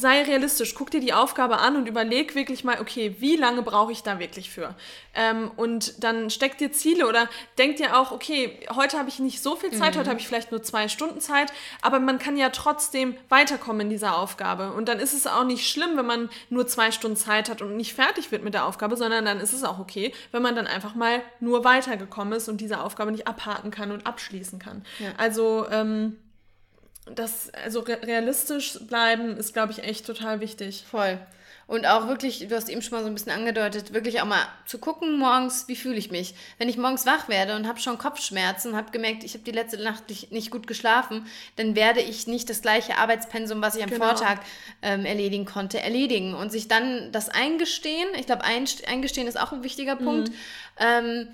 sei 0.00 0.22
realistisch. 0.22 0.74
Guck 0.74 0.90
dir 0.90 1.00
die 1.00 1.12
Aufgabe 1.12 1.58
an 1.58 1.76
und 1.76 1.86
überleg 1.86 2.34
wirklich 2.34 2.64
mal, 2.64 2.80
okay, 2.80 3.16
wie 3.18 3.36
lange 3.36 3.62
brauche 3.62 3.92
ich 3.92 4.02
da 4.02 4.18
wirklich 4.18 4.50
für? 4.50 4.74
Ähm, 5.14 5.50
und 5.56 6.02
dann 6.02 6.30
steck 6.30 6.58
dir 6.58 6.72
Ziele 6.72 7.06
oder 7.06 7.28
denk 7.58 7.76
dir 7.76 7.98
auch, 7.98 8.12
okay, 8.12 8.58
heute 8.74 8.98
habe 8.98 9.08
ich 9.08 9.18
nicht 9.18 9.42
so 9.42 9.56
viel 9.56 9.72
Zeit, 9.72 9.96
heute 9.96 10.08
habe 10.08 10.20
ich 10.20 10.26
vielleicht 10.26 10.50
nur 10.50 10.62
zwei 10.62 10.88
Stunden 10.88 11.20
Zeit, 11.20 11.52
aber 11.82 12.00
man 12.00 12.18
kann 12.18 12.36
ja 12.36 12.50
trotzdem 12.50 13.16
weiterkommen 13.28 13.82
in 13.82 13.90
dieser 13.90 14.16
Aufgabe. 14.16 14.72
Und 14.72 14.88
dann 14.88 14.98
ist 14.98 15.12
es 15.12 15.26
auch 15.26 15.44
nicht 15.44 15.68
schlimm, 15.68 15.96
wenn 15.96 16.06
man 16.06 16.30
nur 16.48 16.66
zwei 16.66 16.90
Stunden 16.90 17.16
Zeit 17.16 17.50
hat 17.50 17.62
und 17.62 17.76
nicht 17.76 17.94
fertig 17.94 18.32
wird 18.32 18.44
mit 18.44 18.54
der 18.54 18.66
Aufgabe, 18.66 18.96
sondern 18.96 19.24
dann 19.24 19.40
ist 19.40 19.52
es 19.52 19.64
auch 19.64 19.78
okay, 19.78 20.12
wenn 20.32 20.42
man 20.42 20.54
dann 20.54 20.66
einfach 20.66 20.94
mal 20.94 21.22
nur 21.40 21.64
weitergekommen 21.64 22.32
ist 22.34 22.48
und 22.48 22.60
diese 22.60 22.80
Aufgabe 22.80 23.12
nicht 23.12 23.26
abhaken 23.26 23.70
kann 23.70 23.90
und 23.92 24.06
abschließen 24.06 24.58
kann. 24.58 24.84
Ja. 24.98 25.08
Also, 25.16 25.66
ähm, 25.70 26.16
das, 27.14 27.50
also 27.54 27.80
re 27.80 27.98
realistisch 28.02 28.78
bleiben 28.86 29.36
ist, 29.36 29.52
glaube 29.52 29.72
ich, 29.72 29.82
echt 29.82 30.06
total 30.06 30.40
wichtig. 30.40 30.84
Voll. 30.90 31.18
Und 31.70 31.86
auch 31.86 32.08
wirklich, 32.08 32.48
du 32.48 32.56
hast 32.56 32.68
eben 32.68 32.82
schon 32.82 32.98
mal 32.98 33.04
so 33.04 33.06
ein 33.06 33.14
bisschen 33.14 33.30
angedeutet, 33.30 33.94
wirklich 33.94 34.20
auch 34.20 34.26
mal 34.26 34.44
zu 34.66 34.78
gucken 34.78 35.16
morgens, 35.16 35.68
wie 35.68 35.76
fühle 35.76 35.98
ich 35.98 36.10
mich. 36.10 36.34
Wenn 36.58 36.68
ich 36.68 36.76
morgens 36.76 37.06
wach 37.06 37.28
werde 37.28 37.54
und 37.54 37.68
habe 37.68 37.78
schon 37.78 37.96
Kopfschmerzen, 37.96 38.74
habe 38.74 38.90
gemerkt, 38.90 39.22
ich 39.22 39.34
habe 39.34 39.44
die 39.44 39.52
letzte 39.52 39.80
Nacht 39.80 40.08
nicht, 40.08 40.32
nicht 40.32 40.50
gut 40.50 40.66
geschlafen, 40.66 41.26
dann 41.54 41.76
werde 41.76 42.00
ich 42.00 42.26
nicht 42.26 42.50
das 42.50 42.60
gleiche 42.60 42.98
Arbeitspensum, 42.98 43.62
was 43.62 43.76
ich 43.76 43.84
am 43.84 43.90
Genau. 43.90 44.04
Vortag 44.04 44.40
ähm, 44.82 45.04
erledigen 45.04 45.44
konnte, 45.44 45.80
erledigen. 45.80 46.34
Und 46.34 46.50
sich 46.50 46.66
dann 46.66 47.12
das 47.12 47.28
eingestehen, 47.28 48.08
ich 48.18 48.26
glaube, 48.26 48.42
eingestehen 48.42 49.28
ist 49.28 49.38
auch 49.38 49.52
ein 49.52 49.62
wichtiger 49.62 49.94
Punkt, 49.94 50.32
ähm, 50.80 51.28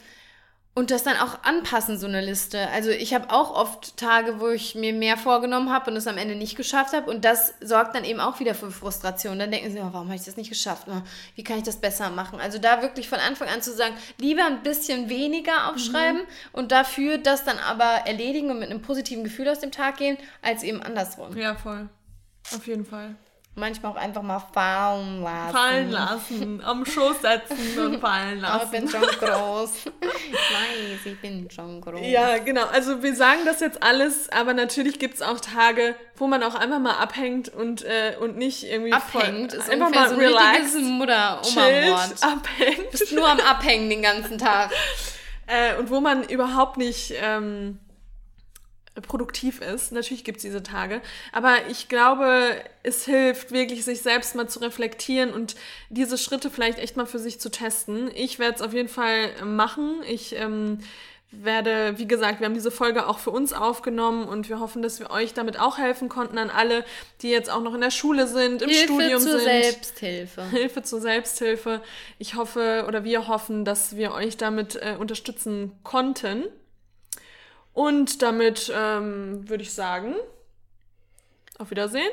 und 0.77 0.91
das 0.91 1.03
dann 1.03 1.17
auch 1.17 1.43
anpassen, 1.43 1.99
so 1.99 2.07
eine 2.07 2.21
Liste. 2.21 2.69
Also 2.69 2.91
ich 2.91 3.15
habe 3.15 3.31
auch 3.31 3.51
oft 3.51 3.97
Tage, 3.97 4.41
wo 4.41 4.49
ich 4.49 4.75
mir 4.75 4.93
mehr 4.93 5.17
vorgenommen 5.17 5.73
habe 5.73 5.91
und 5.91 5.97
es 5.97 6.07
am 6.07 6.19
Ende 6.19 6.35
nicht 6.35 6.55
geschafft 6.55 6.93
habe. 6.93 7.11
Und 7.11 7.25
das 7.25 7.55
sorgt 7.63 7.97
dann 7.97 8.05
eben 8.05 8.21
auch 8.21 8.41
wieder 8.41 8.55
für 8.55 8.71
Frustration. 8.71 9.39
Dann 9.39 9.51
denken 9.51 9.73
sie, 9.73 9.79
oh, 9.79 9.89
warum 9.91 10.09
habe 10.09 10.17
ich 10.17 10.25
das 10.25 10.37
nicht 10.37 10.51
geschafft? 10.51 10.87
Oh, 10.91 11.01
Wie 11.35 11.43
kann 11.43 11.57
ich 11.57 11.63
das 11.63 11.77
besser 11.77 12.11
machen? 12.11 12.41
Also 12.41 12.59
da 12.59 12.83
wirklich 12.83 13.09
von 13.09 13.19
Anfang 13.21 13.49
an 13.49 13.63
zu 13.63 13.73
sagen, 13.73 13.95
lieber 14.19 14.45
ein 14.45 14.63
bisschen 14.63 15.09
weniger 15.09 15.71
aufschreiben 15.71 16.21
und 16.53 16.73
dafür 16.73 17.17
das 17.17 17.45
dann 17.45 17.59
aber 17.59 18.07
erledigen 18.07 18.51
und 18.51 18.59
mit 18.59 18.71
einem 18.71 18.83
positiven 18.83 19.25
Gefühl 19.25 19.49
aus 19.49 19.61
dem 19.61 19.73
Tag 19.73 19.97
gehen, 19.97 20.19
als 20.43 20.63
eben 20.63 20.83
andersrum. 20.83 21.35
Ja, 21.39 21.55
voll. 21.55 21.89
Auf 22.55 22.67
jeden 22.67 22.85
Fall. 22.85 23.17
Manchmal 23.59 23.93
auch 23.93 23.97
einfach 23.97 24.21
mal 24.21 24.39
fallen 24.53 25.23
lassen. 25.23 25.53
Fallen 25.57 25.91
lassen, 25.91 26.63
am 26.63 26.85
Schoß 26.85 27.23
setzen 27.23 27.79
und 27.79 28.01
fallen 28.03 28.45
Aber 28.45 28.65
ich 28.65 28.71
bin 28.71 28.85
lassen. 28.85 28.99
schon 28.99 29.19
groß. 29.29 29.71
Ich 29.77 30.33
weiß, 30.33 31.07
ich 31.07 31.21
bin 31.23 31.51
schon 31.51 31.81
groß. 31.81 32.01
Ja, 32.03 32.37
genau. 32.37 32.67
Also 32.67 33.03
wir 33.03 33.15
sagen 33.17 33.41
das 33.47 33.61
jetzt 33.61 33.83
alles, 33.83 34.29
aber 34.29 34.53
natürlich 34.53 34.99
gibt 34.99 35.15
es 35.15 35.23
auch 35.23 35.41
Tage, 35.41 35.95
wo 36.17 36.27
man 36.27 36.43
auch 36.43 36.55
einfach 36.55 36.81
mal 36.81 36.99
abhängt 36.99 37.49
und, 37.49 37.83
äh, 37.83 38.17
und 38.21 38.37
nicht 38.37 38.65
irgendwie 38.65 38.93
abhängt. 38.93 39.53
voll, 39.53 39.61
Ist 39.61 39.71
einfach 39.71 39.89
mal 39.89 40.09
so 40.11 40.17
ein 40.17 40.21
relaxed, 40.21 40.75
richtiges 40.77 40.89
Mutter-Oma-Wort. 40.91 41.45
chillt, 41.47 42.23
abhängt. 42.23 42.91
Bist 42.91 43.13
nur 43.13 43.27
am 43.27 43.41
Abhängen 43.41 43.89
den 43.89 44.03
ganzen 44.03 44.37
Tag. 44.37 44.71
äh, 45.47 45.77
und 45.79 45.89
wo 45.89 46.01
man 46.01 46.25
überhaupt 46.25 46.77
nicht 46.77 47.15
ähm, 47.23 47.79
produktiv 49.03 49.61
ist. 49.61 49.93
Natürlich 49.93 50.25
gibt 50.25 50.39
es 50.39 50.43
diese 50.43 50.63
Tage. 50.63 51.01
Aber 51.33 51.55
ich 51.71 51.89
glaube, 51.89 52.57
es 52.83 53.05
hilft 53.05 53.53
wirklich, 53.53 53.85
sich 53.85 54.03
selbst 54.03 54.35
mal 54.35 54.49
zu 54.49 54.61
reflektieren 54.61 55.33
und 55.33 55.57
diese 55.91 56.19
Schritte 56.19 56.51
vielleicht 56.51 56.79
echt 56.79 56.97
mal 56.97 57.07
für 57.07 57.19
sich 57.19 57.41
zu 57.41 57.51
testen. 57.51 58.11
Ich 58.15 58.39
werde 58.39 58.57
es 58.57 58.63
auf 58.63 58.73
jeden 58.73 58.89
Fall 58.89 59.31
machen. 59.45 60.03
Ich 60.07 60.35
ähm, 60.37 60.79
werde, 61.31 61.99
wie 61.99 62.07
gesagt, 62.07 62.41
wir 62.41 62.47
haben 62.47 62.55
diese 62.55 62.71
Folge 62.71 63.07
auch 63.07 63.19
für 63.19 63.31
uns 63.31 63.53
aufgenommen 63.53 64.27
und 64.27 64.49
wir 64.49 64.61
hoffen, 64.61 64.83
dass 64.83 65.01
wir 65.01 65.11
euch 65.11 65.35
damit 65.35 65.59
auch 65.59 65.79
helfen 65.79 66.09
konnten 66.09 66.39
an 66.39 66.51
alle, 66.51 66.85
die 67.23 67.31
jetzt 67.31 67.51
auch 67.51 67.61
noch 67.61 67.75
in 67.75 67.81
der 67.81 67.91
Schule 67.91 68.27
sind, 68.27 68.63
im 68.63 68.69
Hilfe 68.69 68.85
Studium 68.85 69.21
zur 69.21 69.41
sind. 69.41 69.43
Selbsthilfe. 69.43 70.45
Hilfe 70.51 70.83
zur 70.83 71.01
Selbsthilfe. 71.01 71.83
Ich 72.19 72.35
hoffe 72.35 72.85
oder 72.87 73.05
wir 73.05 73.29
hoffen, 73.29 73.65
dass 73.65 73.97
wir 73.97 74.13
euch 74.13 74.37
damit 74.37 74.77
äh, 74.77 74.97
unterstützen 74.99 75.73
konnten. 75.83 76.45
Und 77.77 78.23
damit 78.23 78.73
ähm, 78.75 79.47
würde 79.51 79.63
ich 79.63 79.75
sagen, 79.75 80.15
auf 81.59 81.71
Wiedersehen. 81.71 82.09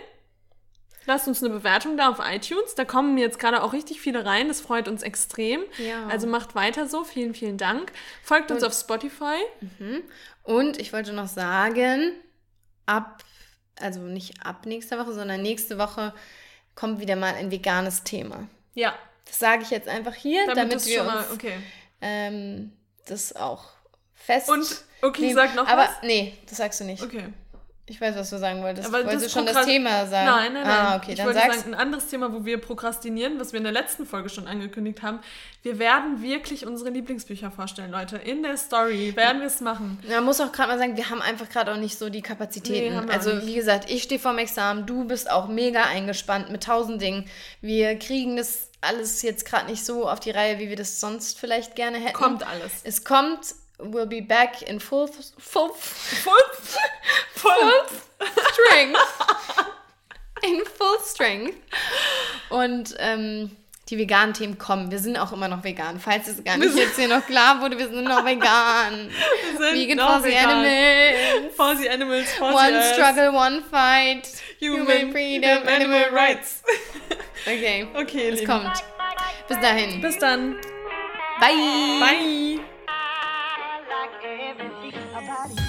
Lasst 1.06 1.26
uns 1.30 1.42
eine 1.42 1.54
Bewertung 1.54 1.96
da 1.96 2.10
auf 2.10 2.20
iTunes. 2.22 2.76
Da 2.76 2.84
kommen 2.84 3.18
jetzt 3.18 3.40
gerade 3.40 3.64
auch 3.64 3.72
richtig 3.72 4.02
viele 4.02 4.26
rein. 4.26 4.50
Das 4.50 4.60
freut 4.60 4.90
uns 4.90 5.04
extrem. 5.04 5.62
Ja. 5.78 6.06
Also 6.08 6.28
macht 6.28 6.54
weiter 6.54 6.88
so. 6.90 7.06
Vielen, 7.06 7.34
vielen 7.34 7.58
Dank. 7.58 7.94
Folgt 8.24 8.52
uns 8.52 8.62
Und- 8.62 8.68
auf 8.68 8.74
Spotify. 8.74 9.40
Und 10.44 10.78
ich 10.82 10.92
wollte 10.92 11.14
noch 11.14 11.28
sagen, 11.28 12.12
ab, 12.86 13.24
also 13.80 14.02
nicht 14.02 14.46
ab 14.46 14.66
nächster 14.66 15.00
Woche, 15.00 15.14
sondern 15.14 15.42
nächste 15.42 15.78
Woche 15.78 16.14
kommt 16.76 17.00
wieder 17.00 17.16
mal 17.16 17.36
ein 17.36 17.52
veganes 17.52 18.04
Thema. 18.04 18.50
Ja, 18.74 18.94
Das 19.26 19.40
sage 19.40 19.62
ich 19.64 19.70
jetzt 19.70 19.88
einfach 19.88 20.14
hier, 20.14 20.42
damit, 20.48 20.58
damit, 20.74 20.86
wir 20.86 20.98
schon 20.98 21.06
mal. 21.08 21.18
uns 21.24 21.32
Okay. 21.32 21.54
ähm, 22.02 22.74
das 23.08 23.34
auch 23.36 23.66
fest. 24.26 24.50
Und, 24.50 24.66
okay, 25.02 25.34
sag 25.34 25.56
noch 25.56 25.68
Aber 25.68 25.84
was. 25.84 26.02
nee, 26.04 26.38
das 26.48 26.58
sagst 26.58 26.80
du 26.80 26.86
nicht. 26.86 27.04
Okay. 27.04 27.26
Ich 27.86 28.00
weiß, 28.00 28.16
was 28.16 28.30
du 28.30 28.38
sagen 28.38 28.64
wolltest. 28.64 28.88
Aber 28.88 29.06
Wolltest 29.06 29.26
du 29.26 29.30
schon 29.30 29.46
das 29.46 29.66
Thema 29.66 30.06
sagen? 30.08 30.26
Nein, 30.26 30.54
nein, 30.54 30.64
nein. 30.64 30.86
Ah, 30.86 30.96
okay, 30.96 31.12
ich 31.12 31.18
dann 31.18 31.26
wollte 31.26 31.42
sag's. 31.42 31.58
sagen, 31.58 31.74
ein 31.74 31.80
anderes 31.80 32.08
Thema, 32.08 32.32
wo 32.32 32.46
wir 32.46 32.58
prokrastinieren, 32.62 33.38
was 33.42 33.52
wir 33.52 33.58
in 33.58 33.66
der 33.66 33.74
letzten 33.74 34.06
Folge 34.06 34.30
schon 34.30 34.48
angekündigt 34.48 35.02
haben. 35.02 35.20
Wir 35.64 35.80
werden 35.80 36.22
wirklich 36.22 36.66
unsere 36.66 36.92
Lieblingsbücher 36.92 37.52
vorstellen, 37.52 37.92
Leute. 37.92 38.16
In 38.16 38.42
der 38.42 38.56
Story 38.56 39.14
werden 39.18 39.42
wir 39.42 39.48
es 39.48 39.60
machen. 39.60 40.00
Man 40.08 40.24
muss 40.24 40.40
auch 40.40 40.54
gerade 40.54 40.72
mal 40.72 40.78
sagen, 40.80 40.96
wir 40.96 41.10
haben 41.10 41.22
einfach 41.22 41.50
gerade 41.50 41.74
auch 41.74 41.78
nicht 41.78 41.98
so 41.98 42.10
die 42.10 42.22
Kapazitäten. 42.22 43.06
Nee, 43.06 43.12
also 43.12 43.46
wie 43.46 43.56
gesagt, 43.56 43.90
ich 43.92 44.04
stehe 44.04 44.18
vorm 44.20 44.38
Examen, 44.38 44.86
du 44.86 45.04
bist 45.04 45.30
auch 45.30 45.50
mega 45.50 45.84
eingespannt 45.84 46.52
mit 46.52 46.64
tausend 46.64 47.02
Dingen. 47.02 47.26
Wir 47.60 48.00
kriegen 48.00 48.38
das 48.38 48.70
alles 48.80 49.22
jetzt 49.24 49.46
gerade 49.46 49.70
nicht 49.70 49.84
so 49.86 50.08
auf 50.10 50.22
die 50.22 50.32
Reihe, 50.32 50.58
wie 50.60 50.70
wir 50.70 50.78
das 50.78 51.02
sonst 51.02 51.38
vielleicht 51.38 51.76
gerne 51.76 51.98
hätten. 51.98 52.14
Kommt 52.14 52.48
alles. 52.48 52.72
Es 52.86 53.04
kommt, 53.04 53.56
we'll 53.92 54.06
be 54.08 54.22
back 54.22 54.62
in 54.64 54.80
full, 54.80 55.08
full 55.08 55.70
Voll, 55.70 56.34
voll. 57.36 57.72
strength. 58.54 58.98
in 60.44 60.64
full 60.66 60.98
strength. 61.06 61.56
Und 62.50 62.96
ähm, 63.00 63.56
die 63.90 63.98
veganen 63.98 64.34
Themen 64.34 64.58
kommen. 64.58 64.92
Wir 64.92 65.00
sind 65.00 65.18
auch 65.18 65.34
immer 65.34 65.48
noch 65.50 65.64
vegan. 65.64 66.00
Falls 66.00 66.28
es 66.28 66.44
gar 66.44 66.58
nicht 66.58 66.76
jetzt 66.76 66.96
hier 66.98 67.08
noch 67.10 67.26
klar 67.26 67.60
wurde, 67.62 67.78
wir 67.78 67.88
sind 67.90 68.04
noch 68.06 68.24
vegan. 68.26 69.10
Wir 69.10 69.58
sind 69.58 69.76
Vegan 69.80 69.98
noch 69.98 70.12
for 70.14 70.22
the 70.22 70.30
vegan. 70.30 70.50
animals. 70.50 71.56
For 71.56 71.76
the 71.76 71.90
animals, 71.90 72.30
for 72.34 72.50
the 72.50 72.56
One 72.56 72.74
earth. 72.74 72.94
struggle, 72.94 73.34
one 73.34 73.62
fight. 73.70 74.28
Human, 74.62 75.12
freedom, 75.12 75.68
animal 75.68 76.06
rights. 76.12 76.62
Okay, 77.46 77.86
Okay, 77.94 78.30
es 78.30 78.46
kommt. 78.46 78.72
Bis 79.50 79.60
dahin. 79.60 80.00
Bis 80.00 80.18
dann. 80.18 80.56
Bye. 81.42 82.00
Bye. 82.00 82.73
I 85.36 85.63